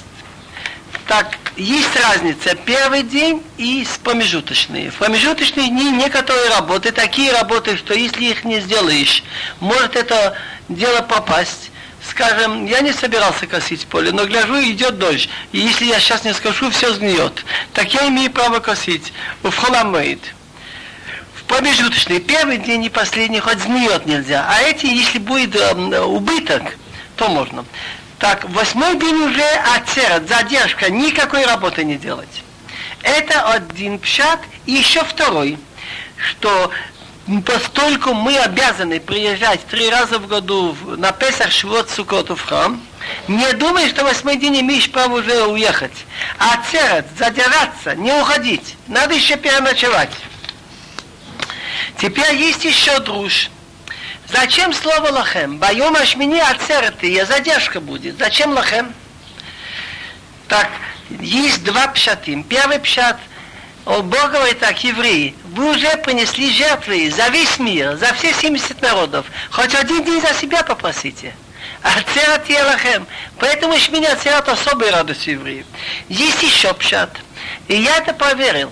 Так, 1.07 1.39
есть 1.57 1.89
разница. 1.99 2.53
Первый 2.53 3.01
день 3.01 3.41
и 3.57 3.83
промежуточные. 4.03 4.91
В 4.91 4.97
промежуточные 4.97 5.69
дни 5.69 5.89
некоторые 5.89 6.49
работы, 6.49 6.91
такие 6.91 7.31
работы, 7.31 7.77
что 7.77 7.95
если 7.95 8.25
их 8.25 8.43
не 8.43 8.59
сделаешь, 8.59 9.23
может 9.59 9.95
это 9.95 10.37
дело 10.69 11.01
попасть 11.01 11.71
скажем, 12.07 12.65
я 12.67 12.81
не 12.81 12.91
собирался 12.91 13.47
косить 13.47 13.87
поле, 13.87 14.11
но 14.11 14.25
гляжу, 14.25 14.61
идет 14.61 14.99
дождь. 14.99 15.29
И 15.51 15.57
если 15.57 15.85
я 15.85 15.99
сейчас 15.99 16.25
не 16.25 16.33
скажу, 16.33 16.69
все 16.69 16.93
сгниет. 16.93 17.43
Так 17.71 17.91
я 17.93 18.07
имею 18.09 18.29
право 18.29 18.59
косить. 18.59 19.13
В 19.41 19.49
холамейд. 19.49 20.19
В 21.43 21.47
промежуточный 21.47 22.19
первый 22.19 22.57
день 22.57 22.85
и 22.85 22.89
последний 22.89 23.39
хоть 23.39 23.59
сгниет 23.59 24.05
нельзя. 24.05 24.47
А 24.49 24.61
эти, 24.61 24.85
если 24.85 25.19
будет 25.19 25.55
э, 25.55 26.01
убыток, 26.01 26.63
то 27.17 27.27
можно. 27.27 27.65
Так, 28.17 28.49
восьмой 28.49 28.97
день 28.97 29.15
уже 29.15 29.45
ацерат, 29.75 30.27
задержка, 30.29 30.89
никакой 30.89 31.45
работы 31.45 31.83
не 31.83 31.97
делать. 31.97 32.43
Это 33.01 33.41
один 33.51 33.99
пшат, 33.99 34.39
и 34.65 34.71
еще 34.71 35.03
второй, 35.03 35.59
что 36.15 36.71
постольку 37.45 38.13
мы 38.13 38.37
обязаны 38.37 39.01
приезжать 39.01 39.65
три 39.67 39.89
раза 39.89 40.19
в 40.19 40.27
году 40.27 40.75
на 40.85 41.11
Песах 41.11 41.51
Швот 41.51 41.89
Сукоту 41.89 42.35
в 42.35 42.41
храм, 42.41 42.81
не 43.27 43.51
думай, 43.53 43.89
что 43.89 44.05
восьмой 44.05 44.37
день 44.37 44.61
имеешь 44.61 44.89
право 44.89 45.19
уже 45.19 45.43
уехать. 45.43 46.05
А 46.39 46.61
церет, 46.71 47.05
задержаться, 47.19 47.95
не 47.95 48.13
уходить. 48.13 48.77
Надо 48.87 49.13
еще 49.13 49.35
переночевать. 49.35 50.11
Теперь 51.97 52.35
есть 52.35 52.65
еще 52.65 52.99
друж. 52.99 53.49
Зачем 54.27 54.73
слово 54.73 55.09
лахем? 55.09 55.57
Боем 55.57 55.95
ашмини 55.95 56.39
ацерты, 56.39 57.11
я 57.11 57.25
задержка 57.25 57.79
будет. 57.79 58.17
Зачем 58.17 58.51
лахем? 58.51 58.93
Так, 60.47 60.69
есть 61.09 61.63
два 61.63 61.87
пшатим. 61.87 62.43
Первый 62.43 62.79
пшат– 62.79 63.17
о, 63.85 64.01
Бог 64.01 64.31
говорит 64.31 64.59
так, 64.59 64.81
евреи, 64.81 65.35
вы 65.43 65.71
уже 65.71 65.97
принесли 65.97 66.49
жертвы 66.49 67.11
за 67.11 67.27
весь 67.27 67.59
мир, 67.59 67.97
за 67.97 68.13
все 68.13 68.33
70 68.33 68.81
народов. 68.81 69.25
Хоть 69.51 69.75
один 69.75 70.05
день 70.05 70.21
за 70.21 70.33
себя 70.33 70.63
попросите. 70.63 71.35
А 71.81 71.89
церат 72.13 72.47
Елахем. 72.49 73.05
Поэтому 73.39 73.73
меня 73.73 74.15
церат 74.15 74.47
особой 74.47 74.89
радостью 74.89 75.33
евреев. 75.33 75.65
Есть 76.07 76.41
еще 76.43 76.73
пшат. 76.73 77.09
И 77.67 77.75
я 77.75 77.97
это 77.97 78.13
проверил, 78.13 78.71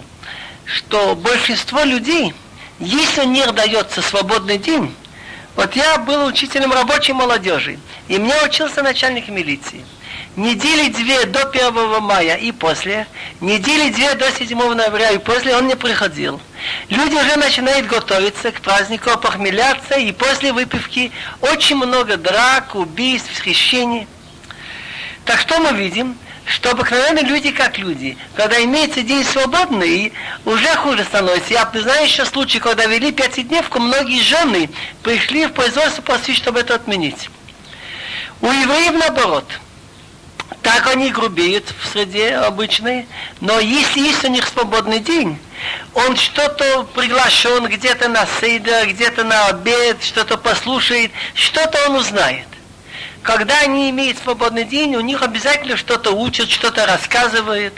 что 0.63 1.13
большинство 1.17 1.83
людей, 1.83 2.33
если 2.81 3.25
не 3.25 3.45
дается 3.51 4.01
свободный 4.01 4.57
день, 4.57 4.93
вот 5.55 5.75
я 5.75 5.97
был 5.99 6.25
учителем 6.25 6.73
рабочей 6.73 7.13
молодежи, 7.13 7.79
и 8.09 8.17
мне 8.17 8.33
учился 8.43 8.83
начальник 8.83 9.29
милиции 9.29 9.85
недели 10.35 10.89
две 10.89 11.25
до 11.25 11.47
1 11.47 12.01
мая 12.01 12.35
и 12.35 12.51
после, 12.51 13.07
недели 13.41 13.91
две 13.91 14.15
до 14.15 14.31
7 14.31 14.57
ноября 14.73 15.11
и 15.11 15.17
после 15.17 15.55
он 15.55 15.67
не 15.67 15.75
приходил. 15.75 16.39
Люди 16.89 17.15
уже 17.15 17.35
начинают 17.37 17.87
готовиться 17.87 18.51
к 18.51 18.61
празднику, 18.61 19.17
похмеляться, 19.17 19.95
и 19.95 20.11
после 20.11 20.53
выпивки 20.53 21.11
очень 21.41 21.75
много 21.75 22.17
драк, 22.17 22.75
убийств, 22.75 23.41
хищений. 23.41 24.07
Так 25.25 25.39
что 25.39 25.59
мы 25.59 25.77
видим? 25.77 26.17
Что 26.45 26.71
обыкновенные 26.71 27.23
люди 27.23 27.51
как 27.51 27.77
люди. 27.77 28.17
Когда 28.35 28.63
имеется 28.63 29.01
день 29.01 29.23
свободный, 29.23 30.13
уже 30.45 30.67
хуже 30.75 31.03
становится. 31.03 31.53
Я 31.53 31.69
знаю 31.73 32.05
еще 32.05 32.25
случай, 32.25 32.59
когда 32.59 32.85
вели 32.85 33.11
пятидневку, 33.11 33.79
многие 33.79 34.21
жены 34.21 34.69
пришли 35.03 35.45
в 35.45 35.53
производство 35.53 36.01
просить, 36.01 36.37
чтобы 36.37 36.59
это 36.59 36.75
отменить. 36.75 37.29
У 38.41 38.47
евреев 38.47 38.93
наоборот. 38.93 39.45
Так 40.61 40.85
они 40.87 41.09
грубеют 41.09 41.73
в 41.81 41.87
среде 41.87 42.35
обычной, 42.35 43.07
но 43.39 43.59
если 43.59 43.99
есть 44.01 44.23
у 44.23 44.27
них 44.27 44.47
свободный 44.47 44.99
день, 44.99 45.39
он 45.95 46.15
что-то 46.15 46.83
приглашен 46.93 47.65
где-то 47.65 48.09
на 48.09 48.27
сейда, 48.39 48.85
где-то 48.85 49.23
на 49.23 49.47
обед, 49.47 50.03
что-то 50.03 50.37
послушает, 50.37 51.11
что-то 51.33 51.89
он 51.89 51.95
узнает 51.95 52.45
когда 53.23 53.59
они 53.59 53.89
имеют 53.89 54.17
свободный 54.17 54.63
день, 54.63 54.95
у 54.95 55.01
них 55.01 55.21
обязательно 55.21 55.77
что-то 55.77 56.11
учат, 56.11 56.49
что-то 56.49 56.85
рассказывают. 56.85 57.73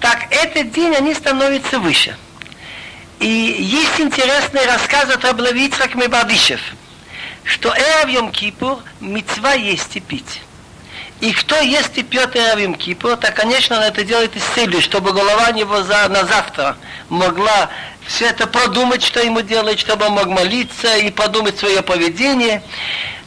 Так 0.00 0.26
этот 0.30 0.72
день 0.72 0.94
они 0.94 1.14
становятся 1.14 1.78
выше. 1.78 2.16
И 3.20 3.26
есть 3.26 4.00
интересный 4.00 4.66
рассказ 4.66 5.10
от 5.10 5.24
Рабловицрак 5.24 5.94
Мебадышев, 5.94 6.60
что 7.44 7.68
Эрав 7.68 8.08
Йом 8.08 8.32
Кипур 8.32 8.80
мецва 9.00 9.52
есть 9.52 9.96
и 9.96 10.00
пить. 10.00 10.42
И 11.20 11.32
кто 11.32 11.60
ест 11.60 11.96
и 11.98 12.02
пьет 12.02 12.34
Эрав 12.34 12.58
Йом 12.58 12.74
Кипур, 12.74 13.16
то, 13.16 13.30
конечно, 13.30 13.76
он 13.76 13.84
это 13.84 14.02
делает 14.02 14.34
из 14.34 14.42
цели, 14.56 14.80
чтобы 14.80 15.12
голова 15.12 15.48
его 15.48 15.82
за, 15.82 16.08
на 16.08 16.24
завтра 16.24 16.76
могла 17.10 17.70
все 18.06 18.26
это 18.26 18.48
продумать, 18.48 19.04
что 19.04 19.20
ему 19.20 19.42
делать, 19.42 19.78
чтобы 19.78 20.06
он 20.06 20.12
мог 20.12 20.26
молиться 20.26 20.96
и 20.96 21.10
подумать 21.10 21.58
свое 21.58 21.82
поведение. 21.82 22.62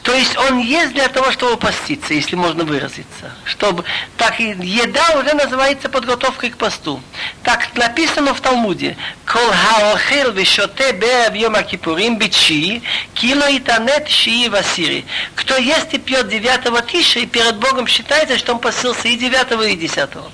То 0.05 0.13
есть 0.13 0.37
он 0.37 0.59
есть 0.59 0.93
для 0.93 1.07
того, 1.07 1.31
чтобы 1.31 1.57
поститься, 1.57 2.13
если 2.13 2.35
можно 2.35 2.63
выразиться. 2.63 3.31
Чтобы, 3.43 3.83
так 4.17 4.39
и 4.39 4.55
еда 4.61 5.03
уже 5.19 5.33
называется 5.33 5.89
подготовкой 5.89 6.51
к 6.51 6.57
посту. 6.57 7.01
Так 7.41 7.75
написано 7.75 8.35
в 8.35 8.39
Талмуде. 8.39 8.97
Кол 9.25 9.49
хаохел 9.51 10.31
вишоте 10.31 10.95
йома 11.33 11.63
кипурим 11.63 12.19
бичи, 12.19 12.83
кило 13.15 13.47
и 13.47 13.57
танет 13.57 14.07
шии 14.07 14.47
васири. 14.47 15.05
Кто 15.33 15.57
ест 15.57 15.91
и 15.95 15.97
пьет 15.97 16.29
девятого 16.29 16.83
тиша, 16.83 17.21
и 17.21 17.25
перед 17.25 17.55
Богом 17.55 17.87
считается, 17.87 18.37
что 18.37 18.53
он 18.53 18.59
постился 18.59 19.07
и 19.07 19.17
девятого, 19.17 19.63
и 19.63 19.75
десятого. 19.75 20.29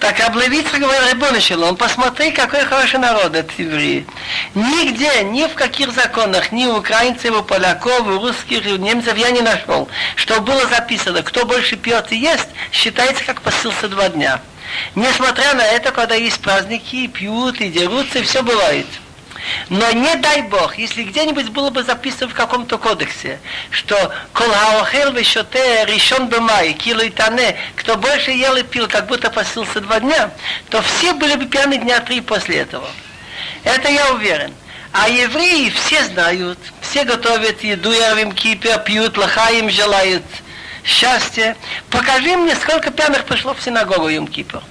Так 0.00 0.18
Аблевица 0.20 0.78
говорил 0.78 1.10
Рабону 1.10 1.42
Шелом, 1.42 1.76
посмотри, 1.76 2.32
какой 2.32 2.64
хороший 2.64 2.98
народ 2.98 3.34
это 3.34 3.52
евреи. 3.58 4.06
Нигде, 4.54 5.22
ни 5.24 5.44
в 5.44 5.52
каких 5.52 5.92
законах, 5.92 6.52
ни 6.52 6.64
у 6.64 6.78
украинцев, 6.78 7.36
у 7.36 7.42
поляков, 7.42 8.06
у 8.06 8.18
русских, 8.18 8.64
у 8.64 8.76
немцев 8.76 9.18
я 9.18 9.30
не 9.30 9.42
нашел, 9.42 9.90
что 10.16 10.40
было 10.40 10.66
записано, 10.68 11.22
кто 11.22 11.44
больше 11.44 11.76
пьет 11.76 12.10
и 12.12 12.16
ест, 12.16 12.48
считается 12.72 13.22
как 13.24 13.42
посылся 13.42 13.88
два 13.88 14.08
дня. 14.08 14.40
Несмотря 14.94 15.52
на 15.52 15.66
это, 15.66 15.92
когда 15.92 16.14
есть 16.14 16.40
праздники, 16.40 17.06
пьют 17.06 17.60
и 17.60 17.68
дерутся, 17.68 18.20
и 18.20 18.22
все 18.22 18.42
бывает. 18.42 18.86
Но 19.68 19.90
не 19.92 20.14
дай 20.16 20.42
Бог, 20.42 20.76
если 20.76 21.02
где-нибудь 21.02 21.50
было 21.50 21.70
бы 21.70 21.82
записано 21.82 22.30
в 22.30 22.34
каком-то 22.34 22.78
кодексе, 22.78 23.38
что 23.70 24.12
кол 24.32 24.48
хаохел 24.48 25.12
вешоте 25.12 25.84
решен 25.86 26.28
бемай, 26.28 26.72
кило 26.72 27.00
и 27.00 27.10
тане, 27.10 27.56
кто 27.76 27.96
больше 27.96 28.30
ел 28.30 28.56
и 28.56 28.62
пил, 28.62 28.88
как 28.88 29.06
будто 29.06 29.30
посылся 29.30 29.80
два 29.80 30.00
дня, 30.00 30.30
то 30.68 30.82
все 30.82 31.12
были 31.12 31.36
бы 31.36 31.46
пьяны 31.46 31.78
дня 31.78 32.00
три 32.00 32.20
после 32.20 32.58
этого. 32.58 32.88
Это 33.64 33.88
я 33.88 34.12
уверен. 34.12 34.54
А 34.92 35.08
евреи 35.08 35.70
все 35.70 36.04
знают, 36.04 36.58
все 36.80 37.04
готовят 37.04 37.62
еду, 37.62 37.92
ярвим 37.92 38.32
кипер, 38.32 38.80
пьют, 38.80 39.16
лохаим 39.16 39.70
желают 39.70 40.24
счастья. 40.84 41.56
Покажи 41.90 42.36
мне, 42.36 42.54
сколько 42.56 42.90
пьяных 42.90 43.24
пришло 43.24 43.54
в 43.54 43.62
синагогу 43.62 44.08
Юм 44.08 44.26
Кипр. 44.26 44.62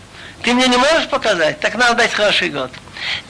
Ты 0.44 0.54
мне 0.54 0.68
не 0.68 0.78
можешь 0.78 1.08
показать? 1.10 1.60
Так 1.60 1.76
надо 1.76 1.96
дать 1.96 2.14
хороший 2.14 2.50
год. 2.50 2.72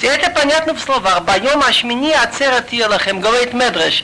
Это 0.02 0.30
понятно 0.32 0.74
в 0.74 0.80
словах. 0.80 1.24
Байом 1.24 1.62
ашмини 1.64 2.12
ацерат 2.12 2.72
елахем, 2.72 3.20
говорит 3.20 3.54
Медреш. 3.54 4.04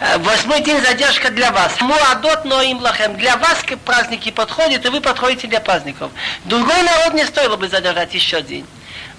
Э, 0.00 0.18
Восьмой 0.18 0.60
день 0.62 0.80
задержка 0.80 1.30
для 1.30 1.50
вас. 1.52 1.80
Муадот 1.80 2.44
ноим 2.44 2.78
лахем. 2.80 3.16
Для 3.16 3.36
вас 3.36 3.64
праздники 3.84 4.30
подходят, 4.30 4.84
и 4.84 4.88
вы 4.88 5.00
подходите 5.00 5.46
для 5.46 5.60
праздников. 5.60 6.10
Другой 6.44 6.82
народ 6.82 7.14
не 7.14 7.24
стоило 7.24 7.56
бы 7.56 7.68
задержать 7.68 8.12
еще 8.14 8.42
день. 8.42 8.66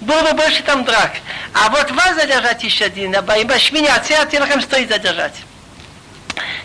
Было 0.00 0.20
бы 0.22 0.32
больше 0.34 0.62
там 0.62 0.84
драк. 0.84 1.12
А 1.54 1.70
вот 1.70 1.90
вас 1.92 2.14
задержать 2.14 2.62
еще 2.62 2.86
один. 2.86 3.14
а 3.16 3.22
Байом 3.22 3.50
ашмини 3.50 3.86
ацерат 3.88 4.32
елахем 4.32 4.60
стоит 4.60 4.90
задержать. 4.90 5.34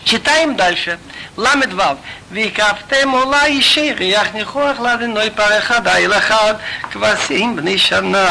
Читаем 0.03 0.55
дальше. 0.55 0.99
Ламедвав. 1.37 1.97
ויקפתם 2.31 3.13
אולי 3.13 3.61
שריח 3.61 4.27
ניחוח 4.33 4.79
לאדינוי 4.79 5.29
פר 5.29 5.57
אחד 5.57 5.87
איל 5.87 6.13
אחד 6.13 6.53
כבשים 6.91 7.55
בני 7.55 7.77
שנה 7.77 8.27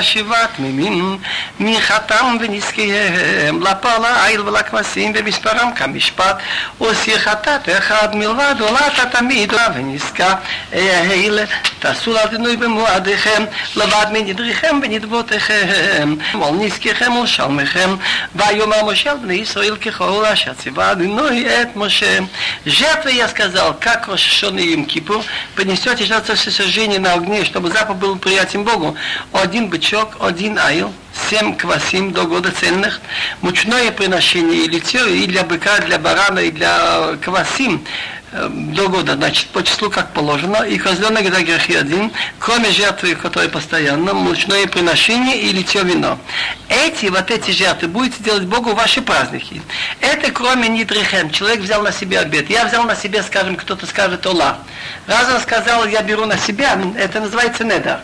שבעה 0.00 0.46
תמימים 0.56 1.18
מחתם 1.60 2.36
ונזקיהם 2.40 3.62
לפר 3.62 4.06
האיל 4.06 4.40
ולכבשים 4.40 5.12
במספרם 5.12 5.72
כמשפט 5.76 6.36
ושיחתת 6.80 7.68
אחד 7.78 8.16
מלבד 8.16 8.54
עולת 8.60 8.98
התמיד 8.98 9.52
ונזקה 9.74 10.34
אהל 10.74 11.38
תעשו 11.78 12.12
לאדינוי 12.12 12.56
במועדיכם 12.56 13.44
לבד 13.76 14.06
מנדריכם 14.12 14.80
ונדבותיכם 14.82 16.14
על 16.32 16.54
נזקיכם 16.54 17.12
ולשלמיכם 17.12 17.96
ויאמר 18.34 18.84
משה 18.84 19.14
בני 19.14 19.34
ישראל 19.34 19.76
ככל 19.76 20.24
אשר 20.32 20.54
ציווה 20.54 20.92
אדינוי 20.92 21.46
את 21.62 21.76
משה 21.76 22.18
ז'ת 22.66 23.04
ויסק 23.04 23.39
сказал, 23.40 23.74
как 23.80 24.06
Рошашон 24.06 24.58
и 24.58 24.64
Им 24.64 24.84
Кипур, 24.84 25.22
принесете 25.54 26.04
жертву 26.04 26.34
всесожжения 26.34 26.98
на 26.98 27.14
огне, 27.14 27.42
чтобы 27.46 27.70
запах 27.70 27.96
был 27.96 28.16
приятен 28.16 28.64
Богу. 28.64 28.94
Один 29.32 29.68
бычок, 29.70 30.16
один 30.20 30.58
айл, 30.58 30.92
семь 31.30 31.56
квасим 31.56 32.12
до 32.12 32.24
года 32.24 32.52
ценных, 32.52 33.00
мучное 33.40 33.92
приношение 33.92 34.64
и 34.64 34.68
лицо, 34.68 35.06
и 35.06 35.26
для 35.26 35.44
быка, 35.44 35.78
для 35.78 35.98
барана, 35.98 36.40
и 36.40 36.50
для 36.50 37.16
квасим, 37.24 37.82
до 38.32 38.88
года, 38.88 39.14
значит, 39.14 39.48
по 39.48 39.62
числу 39.62 39.90
как 39.90 40.12
положено, 40.12 40.62
и 40.62 40.78
козленок 40.78 41.34
за 41.34 41.42
грехи 41.42 41.74
один, 41.74 42.12
кроме 42.38 42.70
жертвы, 42.70 43.16
которая 43.16 43.48
постоянно, 43.48 44.14
мучное 44.14 44.66
приношение 44.68 45.40
и 45.40 45.52
литье 45.52 45.82
вино. 45.82 46.18
Эти, 46.68 47.06
вот 47.06 47.30
эти 47.30 47.50
жертвы 47.50 47.88
будете 47.88 48.22
делать 48.22 48.44
Богу 48.44 48.72
ваши 48.74 49.02
праздники. 49.02 49.60
Это 50.00 50.30
кроме 50.30 50.68
нитрихем. 50.68 51.30
Человек 51.30 51.60
взял 51.60 51.82
на 51.82 51.90
себя 51.90 52.20
обед. 52.20 52.48
Я 52.48 52.66
взял 52.66 52.84
на 52.84 52.94
себя, 52.94 53.22
скажем, 53.24 53.56
кто-то 53.56 53.86
скажет 53.86 54.24
Ола. 54.26 54.58
Раз 55.06 55.28
он 55.34 55.40
сказал, 55.40 55.86
я 55.86 56.02
беру 56.02 56.24
на 56.26 56.38
себя, 56.38 56.78
это 56.96 57.20
называется 57.20 57.64
недар. 57.64 58.00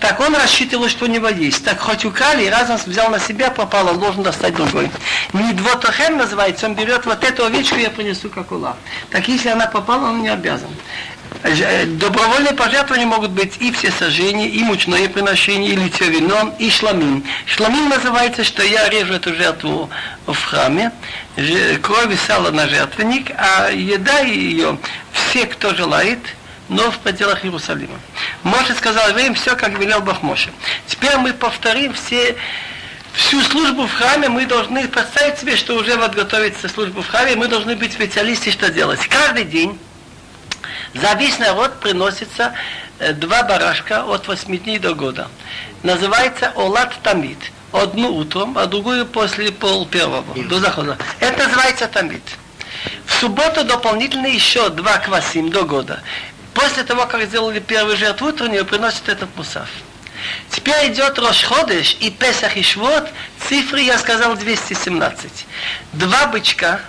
Так 0.00 0.20
он 0.20 0.34
рассчитывал, 0.34 0.88
что 0.88 1.06
у 1.06 1.08
него 1.08 1.28
есть. 1.28 1.64
Так 1.64 1.80
хоть 1.80 2.04
украли, 2.04 2.44
и 2.44 2.48
раз 2.48 2.70
он 2.70 2.76
взял 2.76 3.10
на 3.10 3.18
себя, 3.18 3.50
попало, 3.50 3.90
он 3.90 3.98
должен 3.98 4.22
достать 4.22 4.54
другой. 4.54 4.90
Не 5.32 5.52
двотохем 5.52 6.16
называется, 6.16 6.66
он 6.66 6.74
берет 6.74 7.04
вот 7.04 7.24
эту 7.24 7.44
овечку, 7.44 7.76
я 7.76 7.90
принесу 7.90 8.30
как 8.30 8.52
ула. 8.52 8.76
Так 9.10 9.26
если 9.26 9.48
она 9.48 9.66
попала, 9.66 10.10
он 10.10 10.22
не 10.22 10.28
обязан. 10.28 10.70
Э, 11.42 11.84
добровольные 11.84 12.54
пожертвования 12.54 13.06
могут 13.06 13.30
быть 13.30 13.56
и 13.60 13.70
все 13.72 13.90
сожжения, 13.90 14.48
и 14.48 14.62
мучное 14.62 15.08
приношение, 15.08 15.72
и 15.72 15.76
литье 15.76 16.08
вином, 16.08 16.54
и 16.58 16.70
шламин. 16.70 17.24
Шламин 17.46 17.88
называется, 17.88 18.44
что 18.44 18.62
я 18.62 18.88
режу 18.88 19.14
эту 19.14 19.34
жертву 19.34 19.90
в 20.26 20.44
храме, 20.44 20.92
кровь 21.82 22.12
и 22.12 22.16
сало 22.26 22.50
на 22.50 22.66
жертвенник, 22.66 23.30
а 23.36 23.70
еда 23.70 24.20
ее, 24.20 24.78
все, 25.12 25.46
кто 25.46 25.74
желает, 25.74 26.18
но 26.68 26.90
в 26.90 26.98
пределах 26.98 27.44
Иерусалима. 27.44 27.98
Моше 28.42 28.74
сказал 28.74 29.08
евреям 29.08 29.34
все, 29.34 29.56
как 29.56 29.78
велел 29.78 30.00
Бог 30.00 30.22
Моше. 30.22 30.50
Теперь 30.86 31.16
мы 31.16 31.32
повторим 31.32 31.94
все 31.94 32.36
всю 33.12 33.42
службу 33.42 33.86
в 33.86 33.92
храме 33.92 34.28
мы 34.28 34.46
должны 34.46 34.86
представить 34.86 35.38
себе, 35.38 35.56
что 35.56 35.74
уже 35.74 35.96
вот 35.96 36.14
готовится 36.14 36.68
служба 36.68 37.02
в 37.02 37.08
храме, 37.08 37.36
мы 37.36 37.48
должны 37.48 37.74
быть 37.74 37.92
специалисты, 37.92 38.52
что 38.52 38.70
делать. 38.70 39.00
Каждый 39.08 39.44
день 39.44 39.78
за 40.94 41.14
весь 41.14 41.38
народ 41.38 41.80
приносится 41.80 42.54
э, 42.98 43.12
два 43.12 43.42
барашка 43.42 44.04
от 44.04 44.28
8 44.28 44.58
дней 44.58 44.78
до 44.78 44.94
года. 44.94 45.28
Называется 45.82 46.52
Олат 46.56 46.94
Тамид. 47.02 47.38
Одну 47.72 48.14
утром, 48.14 48.56
а 48.56 48.66
другую 48.66 49.04
после 49.04 49.52
пол 49.52 49.86
первого, 49.86 50.24
до 50.48 50.58
захода. 50.58 50.96
Это 51.20 51.46
называется 51.46 51.86
Тамид. 51.86 52.22
В 53.04 53.12
субботу 53.12 53.64
дополнительно 53.64 54.26
еще 54.26 54.70
два 54.70 54.98
квасим 54.98 55.50
до 55.50 55.64
года. 55.64 56.00
После 56.54 56.84
того, 56.84 57.06
как 57.06 57.24
сделали 57.24 57.60
первую 57.60 57.96
жертву 57.96 58.28
утреннюю, 58.28 58.64
приносят 58.64 59.08
этот 59.08 59.34
мусав. 59.36 59.68
Теперь 60.50 60.92
идет 60.92 61.18
Рошходыш 61.18 61.96
и 62.00 62.10
Песах 62.10 62.56
и 62.56 62.62
Швот. 62.62 63.08
Цифры, 63.48 63.80
я 63.80 63.98
сказал, 63.98 64.36
217. 64.36 65.46
Два 65.92 66.26
бычка, 66.26 66.80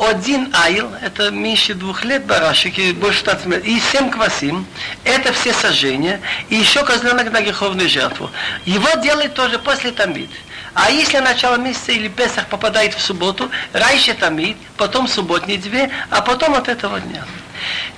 один 0.00 0.50
айл, 0.54 0.90
это 1.02 1.30
меньше 1.30 1.74
двух 1.74 2.04
лет 2.04 2.24
барашек, 2.24 2.74
больше 2.96 3.22
15 3.22 3.46
лет, 3.46 3.66
и 3.66 3.78
семь 3.78 4.10
квасим, 4.10 4.66
это 5.04 5.32
все 5.34 5.52
сожжения, 5.52 6.20
и 6.48 6.56
еще 6.56 6.84
козленок 6.84 7.30
на 7.30 7.42
греховную 7.42 7.88
жертву. 7.88 8.30
Его 8.64 8.88
делают 9.02 9.34
тоже 9.34 9.58
после 9.58 9.92
тамид. 9.92 10.30
А 10.74 10.90
если 10.90 11.18
начало 11.18 11.56
месяца 11.56 11.92
или 11.92 12.08
Песах 12.08 12.46
попадает 12.46 12.94
в 12.94 13.00
субботу, 13.00 13.50
раньше 13.72 14.14
тамид, 14.14 14.56
потом 14.76 15.08
субботние 15.08 15.58
две, 15.58 15.90
а 16.10 16.20
потом 16.20 16.54
от 16.54 16.68
этого 16.68 17.00
дня. 17.00 17.24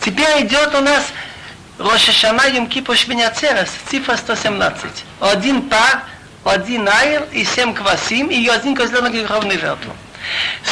Теперь 0.01 0.47
идет 0.47 0.75
у 0.75 0.81
нас 0.81 1.05
Рошашана 1.79 2.47
Юм 2.49 2.67
Кипур 2.67 2.97
Швиняцерес, 2.97 3.71
цифра 3.89 4.17
117. 4.17 5.05
Один 5.21 5.63
пар, 5.69 6.05
один 6.45 6.89
айл 6.89 7.25
и 7.33 7.45
семь 7.45 7.75
квасим, 7.75 8.29
и 8.29 8.47
один 8.49 8.75
козленок 8.75 9.13
греховной 9.13 9.59
жертву. 9.59 9.93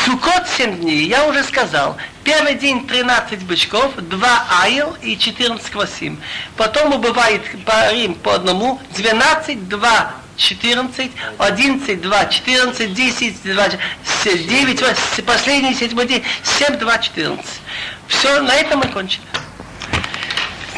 Сукот 0.05 0.49
7 0.57 0.81
дней, 0.81 1.07
я 1.07 1.27
уже 1.27 1.43
сказал. 1.43 1.97
Первый 2.23 2.55
день 2.55 2.87
13 2.87 3.43
бычков, 3.45 3.95
2 3.97 4.47
айл 4.63 4.97
и 5.03 5.19
14 5.19 5.69
квасим. 5.71 6.21
Потом 6.57 6.95
убывает 6.95 7.43
парим 7.65 8.15
по 8.15 8.35
одному, 8.35 8.81
12, 8.97 9.69
2, 9.69 10.15
14, 10.41 11.13
11, 11.39 12.01
2, 12.01 12.25
14, 12.27 12.95
10, 12.95 13.43
2, 13.43 13.69
9, 14.25 14.81
8, 14.81 15.25
последний 15.25 15.75
седьмой 15.75 16.07
день, 16.07 16.25
7, 16.59 16.79
2, 16.79 16.99
14. 16.99 17.45
Все, 18.09 18.41
на 18.41 18.55
этом 18.55 18.81
мы 18.81 18.89
кончили. 18.89 19.23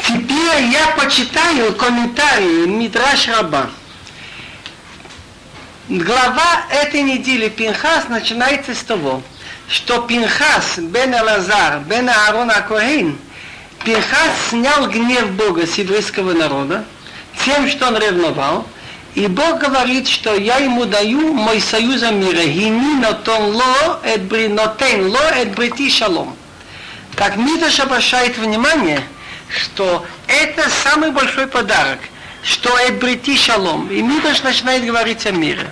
Теперь 0.05 0.65
я 0.65 0.87
почитаю 0.97 1.73
комментарии 1.75 2.65
Мидраш 2.65 3.29
Раба. 3.29 3.69
Глава 5.87 6.65
этой 6.69 7.01
недели 7.01 7.47
Пинхас 7.49 8.09
начинается 8.09 8.75
с 8.75 8.79
того, 8.79 9.21
что 9.69 10.01
Пинхас, 10.01 10.77
бен 10.77 11.15
Алазар, 11.15 11.79
бен 11.81 12.09
Аарон 12.09 12.51
Акоин, 12.51 13.17
Пинхас 13.85 14.31
снял 14.49 14.87
гнев 14.87 15.31
Бога 15.31 15.65
с 15.65 15.75
еврейского 15.75 16.33
народа 16.33 16.85
тем, 17.43 17.67
что 17.67 17.87
он 17.87 17.97
ревновал, 17.97 18.67
и 19.15 19.27
Бог 19.27 19.59
говорит, 19.59 20.07
что 20.07 20.35
я 20.35 20.57
ему 20.57 20.85
даю 20.85 21.33
мой 21.33 21.61
союз 21.61 22.01
мира. 22.01 22.43
Гини 22.43 22.99
нотон 22.99 23.55
ло 23.55 23.99
эт 24.03 24.23
бри 24.23 24.47
нотен 24.47 25.07
ло 25.07 25.21
эт 25.35 25.53
брити 25.53 25.89
шалом. 25.89 26.35
Так 27.15 27.37
Мидаш 27.37 27.79
обращает 27.79 28.37
внимание, 28.37 29.03
что 29.49 30.03
это 30.27 30.67
самый 30.83 31.11
большой 31.11 31.45
подарок, 31.45 31.99
что 32.41 32.75
эт 32.79 32.99
брити 32.99 33.37
шалом. 33.37 33.87
И 33.91 34.01
Мидаш 34.01 34.41
начинает 34.41 34.83
говорить 34.83 35.25
о 35.27 35.31
мире. 35.31 35.71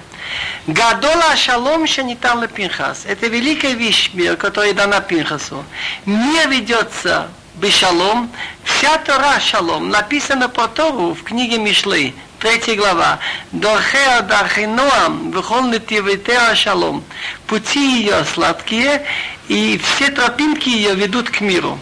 Гадола 0.67 1.35
шалом 1.35 1.87
шанитан 1.87 2.47
Пинхас. 2.47 3.05
Это 3.07 3.25
великая 3.25 3.73
вещь, 3.73 4.11
мир, 4.13 4.37
которая 4.37 4.73
дана 4.73 5.01
Пинхасу. 5.01 5.65
Мир 6.05 6.47
ведется 6.47 7.27
бешалом. 7.55 8.31
Вся 8.63 8.99
Тора 8.99 9.39
шалом 9.39 9.89
написана 9.89 10.47
по 10.47 10.67
Тору 10.67 11.15
в 11.15 11.23
книге 11.23 11.57
Мишлей, 11.57 12.15
третья 12.41 12.75
глава. 12.75 13.19
Дорхеа 13.51 14.21
дархиноам 14.23 15.31
вихол 15.31 15.63
нетивитеа 15.67 16.55
шалом. 16.55 17.03
Пути 17.47 17.99
ее 17.99 18.25
сладкие, 18.25 19.05
и 19.47 19.79
все 19.83 20.09
тропинки 20.09 20.67
ее 20.67 20.95
ведут 20.95 21.29
к 21.29 21.41
миру. 21.41 21.77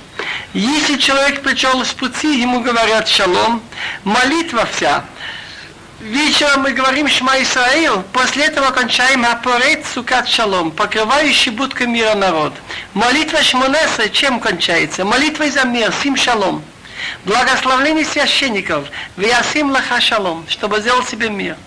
Если 0.53 0.97
человек 0.97 1.41
пришел 1.41 1.83
с 1.83 1.93
пути, 1.93 2.41
ему 2.41 2.59
говорят 2.59 3.07
шалом, 3.07 3.61
молитва 4.03 4.67
вся. 4.71 5.05
Вечером 6.01 6.61
мы 6.61 6.71
говорим 6.71 7.07
Шма 7.07 7.41
Исраил, 7.41 8.03
после 8.13 8.45
этого 8.45 8.71
кончаем 8.71 9.25
Апорет 9.25 9.85
Сукат 9.85 10.27
Шалом, 10.27 10.71
покрывающий 10.71 11.51
будка 11.51 11.85
мира 11.87 12.15
народ. 12.15 12.53
Молитва 12.93 13.43
Шмонеса 13.43 14.09
чем 14.09 14.39
кончается? 14.39 15.03
Молитвой 15.03 15.51
за 15.51 15.63
мир, 15.63 15.93
Сим 16.01 16.15
Шалом. 16.15 16.63
Благословление 17.25 18.05
священников, 18.05 18.87
Вясим 19.17 19.71
Лаха 19.71 20.01
Шалом, 20.01 20.45
чтобы 20.47 20.79
сделал 20.79 21.03
себе 21.03 21.29
мир. 21.29 21.57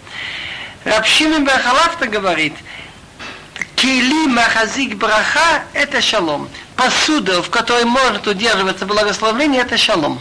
Рабшимин 0.84 1.44
Бахалафта 1.44 2.06
говорит, 2.06 2.54
Кили 3.76 4.26
Махазик 4.28 4.94
Браха– 4.96 5.64
это 5.72 6.00
шалом. 6.00 6.48
Посуда, 6.76 7.42
в 7.42 7.50
которой 7.50 7.84
может 7.84 8.26
удерживаться 8.26 8.86
благословение, 8.86 9.62
это 9.62 9.76
шалом. 9.76 10.20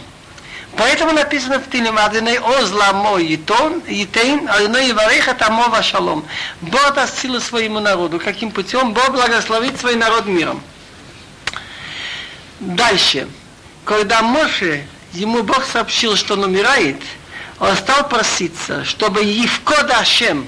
Поэтому 0.76 1.12
написано 1.12 1.58
в 1.58 1.70
Тилим 1.70 1.98
Адиней 1.98 2.38
Озла 2.38 2.92
мой 2.92 3.34
Итон, 3.34 3.82
Итейн, 3.86 4.48
Адиней 4.48 4.90
Иварех 4.92 5.28
это 5.28 5.50
Мова 5.50 5.82
Шалом. 5.82 6.24
Бог 6.62 6.94
даст 6.94 7.20
силу 7.20 7.40
своему 7.40 7.78
народу. 7.78 8.18
Каким 8.18 8.50
путем? 8.50 8.94
Бог 8.94 9.10
благословит 9.10 9.78
свой 9.78 9.96
народ 9.96 10.26
миром. 10.26 10.62
Дальше. 12.60 13.28
Когда 13.84 14.22
Моше, 14.22 14.86
ему 15.12 15.42
Бог 15.42 15.64
сообщил, 15.64 16.16
что 16.16 16.34
он 16.34 16.44
умирает, 16.44 17.00
он 17.58 17.76
стал 17.76 18.08
проситься, 18.08 18.84
чтобы 18.84 19.22
Евкода 19.22 19.98
Ашем, 19.98 20.46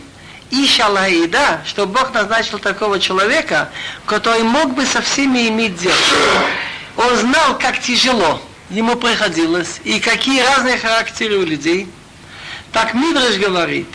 Ишалаида, 0.50 1.62
чтобы 1.66 1.98
Бог 1.98 2.12
назначил 2.12 2.58
такого 2.58 2.98
человека, 3.00 3.70
который 4.06 4.42
мог 4.42 4.74
бы 4.74 4.84
со 4.86 5.00
всеми 5.02 5.48
иметь 5.48 5.76
дело. 5.76 5.94
Он 6.96 7.16
знал, 7.16 7.58
как 7.58 7.80
тяжело 7.80 8.40
ему 8.70 8.96
приходилось, 8.96 9.80
и 9.84 10.00
какие 10.00 10.40
разные 10.42 10.78
характеры 10.78 11.38
у 11.38 11.44
людей. 11.44 11.88
Так 12.72 12.94
Мидраш 12.94 13.36
говорит, 13.36 13.88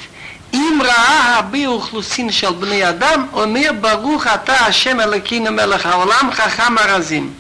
им 0.52 0.82
раа 0.82 1.36
хаби 1.36 1.68
ухлусин 1.68 2.32
шел 2.32 2.54
бни 2.54 2.82
адам, 2.82 3.30
омир 3.36 3.74
барух 3.74 4.26
ата 4.28 4.66
Ашем 4.68 5.02
элакину 5.02 5.52
мелах 5.52 5.82
хаолам 5.82 6.32
хахам 6.32 6.78
аразим. 6.78 7.34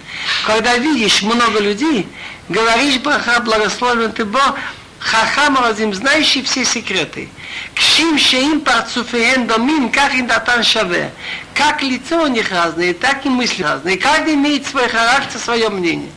Когда 0.45 0.77
видишь 0.77 1.21
много 1.21 1.59
людей, 1.59 2.07
говоришь 2.48 2.98
браха, 2.98 3.40
благословен 3.40 4.12
ты 4.12 4.24
Бог, 4.24 4.56
חכם 5.00 5.56
הרזים, 5.56 5.92
знающий 5.92 6.42
все 6.42 6.64
секреты. 6.64 7.28
кшим 7.74 8.18
שאם 8.18 8.60
פרצופיהם 8.64 9.46
דומים, 9.46 9.90
כך 9.90 10.14
им 10.14 10.26
датан 10.26 10.62
шаве. 10.62 11.12
Как 11.54 11.82
лицо 11.82 12.22
у 12.22 12.26
них 12.26 12.50
разные, 12.50 12.94
так 12.94 13.24
и 13.26 13.28
мысли 13.28 13.62
разные. 13.62 13.96
Каждый 13.96 14.34
имеет 14.34 14.66
свой 14.66 14.88
характер, 14.88 15.38
свое 15.38 15.68
мнение. 15.68 16.10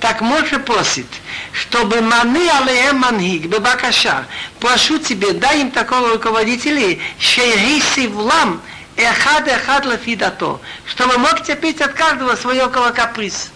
Так 0.00 0.20
Моше 0.20 0.58
просит, 0.58 1.06
чтобы 1.52 2.00
маны 2.00 2.48
алеем 2.48 2.96
манхиг, 2.96 3.46
бебакаша, 3.46 4.26
прошу 4.60 4.98
тебе, 4.98 5.32
дай 5.32 5.60
им 5.60 5.70
такого 5.70 6.12
руководителя, 6.12 6.98
шейриси 7.18 8.06
влам, 8.06 8.62
эхад 8.96 9.48
эхад 9.48 9.84
лафидато, 9.84 10.60
чтобы 10.86 11.18
мог 11.18 11.42
терпеть 11.44 11.80
от 11.80 11.92
каждого 11.92 12.36
свое 12.36 12.68
каприз. 12.68 13.50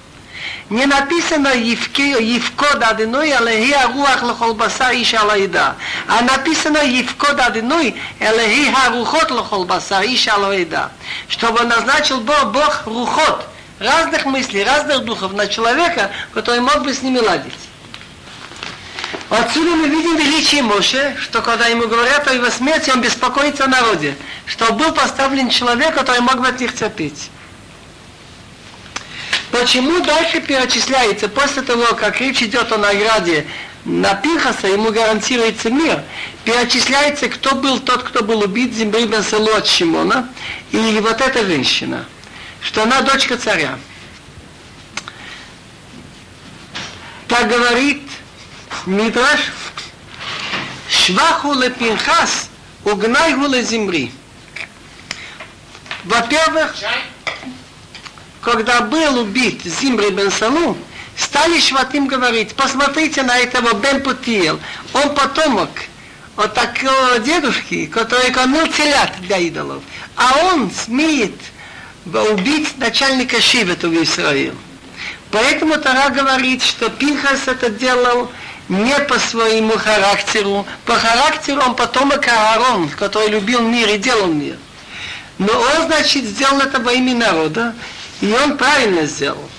Не 0.70 0.86
написано 0.86 1.56
Евко 1.56 2.76
дадиной, 2.78 3.32
алехи 3.32 3.72
аруах 3.72 4.22
лохол 4.22 4.54
басар 4.54 4.94
лаида. 5.24 5.78
А 6.08 6.22
написано 6.24 6.80
Евко 6.80 7.34
дадиной, 7.34 7.96
алехи 8.20 8.74
арухот 8.86 9.32
лохол 9.32 9.64
басар 9.64 10.04
лаида. 10.38 10.92
Чтобы 11.30 11.64
назначил 11.64 12.20
Бог, 12.20 12.52
Бог 12.52 12.82
рухот, 12.86 13.48
разных 13.80 14.26
мыслей, 14.26 14.66
разных 14.66 15.06
духов 15.06 15.32
на 15.32 15.48
человека, 15.48 16.12
который 16.34 16.60
мог 16.60 16.84
бы 16.84 16.94
с 16.94 17.02
ними 17.02 17.20
ладить. 17.20 17.54
Отсюда 19.30 19.76
мы 19.76 19.88
видим 19.88 20.18
величие 20.18 20.64
Моше, 20.64 21.16
что 21.20 21.42
когда 21.42 21.68
ему 21.68 21.88
говорят 21.88 22.28
о 22.28 22.34
его 22.34 22.50
смерти, 22.50 22.90
он 22.90 23.00
беспокоится 23.00 23.66
о 23.66 23.68
народе, 23.68 24.18
что 24.46 24.74
был 24.74 24.92
поставлен 24.92 25.50
человек, 25.50 25.96
который 25.96 26.20
мог 26.20 26.42
бы 26.42 26.48
от 26.48 26.60
них 26.60 26.74
терпеть. 26.76 27.30
Почему 29.60 30.00
дальше 30.02 30.42
перечисляется, 30.42 31.28
после 31.30 31.62
того, 31.62 31.96
как 31.96 32.20
речь 32.20 32.42
идет 32.44 32.72
о 32.72 32.78
награде 32.78 33.48
на 33.86 34.14
Пинхаса, 34.16 34.68
ему 34.68 34.92
гарантируется 34.92 35.70
мир, 35.70 36.04
перечисляется, 36.44 37.30
кто 37.30 37.56
был 37.56 37.80
тот, 37.80 38.04
кто 38.04 38.24
был 38.24 38.42
убит 38.42 38.74
Зимбри 38.74 39.06
Бен 39.06 39.24
от 39.56 39.68
Шимона, 39.68 40.30
и 40.72 41.00
вот 41.02 41.22
эта 41.22 41.46
женщина– 41.46 42.06
что 42.62 42.84
она 42.84 43.02
дочка 43.02 43.38
царя. 43.38 43.78
Так 47.28 47.50
говорит 47.50 48.04
Мидраш, 48.86 49.40
Шваху 50.90 51.54
ле 51.54 51.70
Пинхас, 51.70 52.50
угнайгу 52.84 53.48
ле 53.48 53.64
земли. 53.64 54.12
Во-первых, 56.04 56.76
когда 58.48 58.80
был 58.80 59.20
убит 59.20 59.62
Зимри 59.66 60.10
бен 60.10 60.32
Салу, 60.32 60.78
стали 61.18 61.60
шватим 61.60 62.08
говорить, 62.08 62.56
посмотрите 62.56 63.22
на 63.24 63.38
этого 63.38 63.74
Бен 63.74 64.02
Путиел, 64.02 64.58
он 64.94 65.14
потомок 65.14 65.70
от 66.38 66.54
такого 66.54 67.20
дедушки, 67.20 67.88
который 67.88 68.32
кормил 68.32 68.66
телят 68.68 69.12
для 69.20 69.40
идолов, 69.40 69.84
а 70.16 70.32
он 70.46 70.72
смеет 70.72 71.34
убить 72.06 72.78
начальника 72.78 73.42
Шивета 73.42 73.90
в 73.90 74.04
Израиле. 74.04 74.54
Поэтому 75.30 75.78
Тара 75.78 76.10
говорит, 76.10 76.64
что 76.64 76.90
Пинхас 76.90 77.50
это 77.50 77.70
делал 77.70 78.32
не 78.70 78.98
по 79.10 79.20
своему 79.20 79.74
характеру. 79.78 80.66
По 80.86 80.94
характеру 80.94 81.62
он 81.64 81.76
потомок 81.76 82.26
Аарон, 82.26 82.88
который 82.92 83.28
любил 83.28 83.62
мир 83.62 83.90
и 83.90 83.98
делал 83.98 84.28
мир. 84.28 84.56
Но 85.38 85.52
он, 85.52 85.88
значит, 85.88 86.24
сделал 86.24 86.62
это 86.62 86.80
во 86.80 86.94
имя 86.94 87.14
народа, 87.14 87.76
и 88.22 88.32
он 88.32 88.58
правильно 88.58 89.06
сделал. 89.06 89.50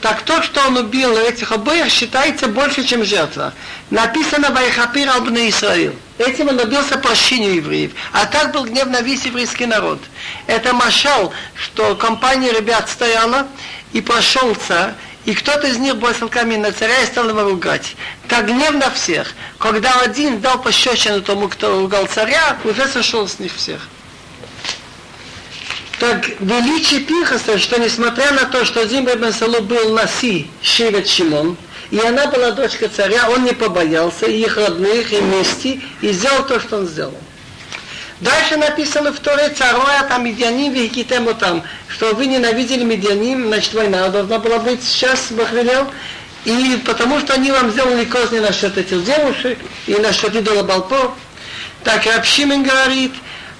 Так 0.00 0.22
то, 0.22 0.42
что 0.42 0.60
он 0.66 0.76
убил 0.76 1.16
этих 1.16 1.52
обоих, 1.52 1.90
считается 1.90 2.48
больше, 2.48 2.84
чем 2.84 3.02
жертва. 3.02 3.54
Написано 3.90 4.50
Вайхапир 4.50 5.08
Албна 5.08 5.48
Исраил. 5.48 5.94
Этим 6.18 6.48
он 6.48 6.56
добился 6.56 6.98
прощения 6.98 7.56
евреев. 7.56 7.92
А 8.12 8.26
так 8.26 8.52
был 8.52 8.64
гнев 8.64 8.86
на 8.86 9.00
весь 9.00 9.24
еврейский 9.24 9.66
народ. 9.66 9.98
Это 10.46 10.74
машал, 10.74 11.32
что 11.54 11.96
компания 11.96 12.52
ребят 12.52 12.88
стояла, 12.90 13.46
и 13.92 14.00
пошел 14.00 14.54
царь, 14.54 14.92
и 15.24 15.34
кто-то 15.34 15.66
из 15.66 15.78
них 15.78 15.96
бросил 15.96 16.28
камень 16.28 16.60
на 16.60 16.72
царя 16.72 17.02
и 17.02 17.06
стал 17.06 17.28
его 17.28 17.42
ругать. 17.42 17.96
Так 18.28 18.46
гнев 18.46 18.72
на 18.72 18.90
всех. 18.90 19.34
Когда 19.58 20.00
один 20.00 20.40
дал 20.40 20.60
пощечину 20.60 21.22
тому, 21.22 21.48
кто 21.48 21.80
ругал 21.80 22.06
царя, 22.06 22.58
уже 22.64 22.86
сошел 22.86 23.26
с 23.26 23.38
них 23.38 23.54
всех. 23.54 23.88
Так 25.98 26.28
величие 26.40 27.00
Пихаса, 27.00 27.58
что 27.58 27.80
несмотря 27.80 28.30
на 28.32 28.44
то, 28.44 28.66
что 28.66 28.86
Зимра 28.86 29.14
бен 29.14 29.32
Салу 29.32 29.62
был 29.62 29.94
Наси, 29.94 30.46
Шивет 30.60 31.08
Шимон, 31.08 31.56
и 31.90 31.98
она 31.98 32.26
была 32.26 32.50
дочка 32.50 32.88
царя, 32.88 33.30
он 33.30 33.44
не 33.44 33.52
побоялся 33.52 34.26
и 34.26 34.42
их 34.42 34.58
родных, 34.58 35.12
и 35.12 35.20
мести, 35.22 35.80
и 36.02 36.12
сделал 36.12 36.44
то, 36.44 36.60
что 36.60 36.78
он 36.78 36.86
сделал. 36.86 37.16
Дальше 38.20 38.56
написано 38.56 39.12
в 39.12 39.20
Торе 39.20 39.50
цароя 39.50 40.02
там 40.08 40.24
медианим 40.24 40.72
вихикитему 40.72 41.34
там, 41.34 41.62
что 41.88 42.14
вы 42.14 42.26
ненавидели 42.26 42.82
медианим, 42.84 43.46
значит 43.46 43.72
война 43.72 44.08
должна 44.08 44.38
была 44.38 44.58
быть 44.58 44.82
сейчас, 44.82 45.28
Бог 45.30 45.50
велел, 45.52 45.86
и 46.44 46.80
потому 46.84 47.20
что 47.20 47.34
они 47.34 47.50
вам 47.50 47.70
сделали 47.70 48.04
козни 48.04 48.38
насчет 48.38 48.76
этих 48.76 49.02
девушек 49.04 49.58
и 49.86 49.94
насчет 49.94 50.34
идола 50.34 50.62
Балпо. 50.62 51.14
Так 51.84 52.04
Рабшимен 52.04 52.62
говорит, 52.64 53.12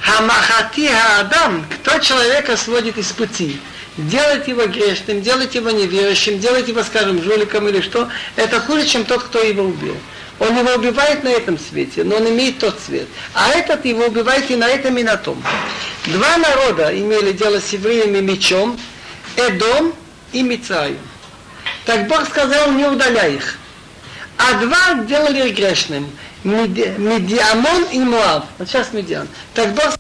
Хамахати 0.07 0.89
Адам, 1.19 1.67
кто 1.69 1.99
человека 1.99 2.57
сводит 2.57 2.97
из 2.97 3.11
пути, 3.11 3.61
делает 3.97 4.47
его 4.47 4.67
грешным, 4.67 5.21
делает 5.21 5.55
его 5.55 5.71
неверующим, 5.71 6.39
делает 6.39 6.69
его, 6.69 6.85
скажем, 6.85 7.23
жуликом 7.23 7.69
или 7.69 7.81
что, 7.81 8.09
это 8.37 8.61
хуже, 8.61 8.87
чем 8.87 9.05
тот, 9.05 9.25
кто 9.25 9.41
его 9.41 9.65
убил. 9.65 9.97
Он 10.39 10.57
его 10.57 10.75
убивает 10.75 11.25
на 11.25 11.29
этом 11.29 11.59
свете, 11.59 12.05
но 12.05 12.17
он 12.17 12.29
имеет 12.29 12.59
тот 12.59 12.79
цвет. 12.79 13.09
А 13.35 13.49
этот 13.49 13.85
его 13.85 14.05
убивает 14.05 14.51
и 14.51 14.57
на 14.57 14.69
этом, 14.69 14.97
и 14.97 15.03
на 15.03 15.17
том. 15.17 15.43
Два 16.07 16.37
народа 16.37 16.97
имели 16.97 17.33
дело 17.33 17.59
с 17.59 17.73
евреями 17.73 18.21
мечом, 18.21 18.79
Эдом 19.37 19.93
и 20.33 20.43
Мицаем. 20.43 20.99
Так 21.85 22.07
Бог 22.07 22.29
сказал, 22.29 22.71
не 22.73 22.85
удаляй 22.85 23.35
их. 23.35 23.59
А 24.39 24.55
два 24.55 25.05
делали 25.05 25.51
грешным. 25.51 26.09
Медиамон 26.47 27.85
и 27.93 27.99
Муав. 27.99 28.45
Вот 28.59 28.69
сейчас 28.69 28.93
Медиан. 28.93 29.29
Так 29.55 29.75
Бог 29.75 29.99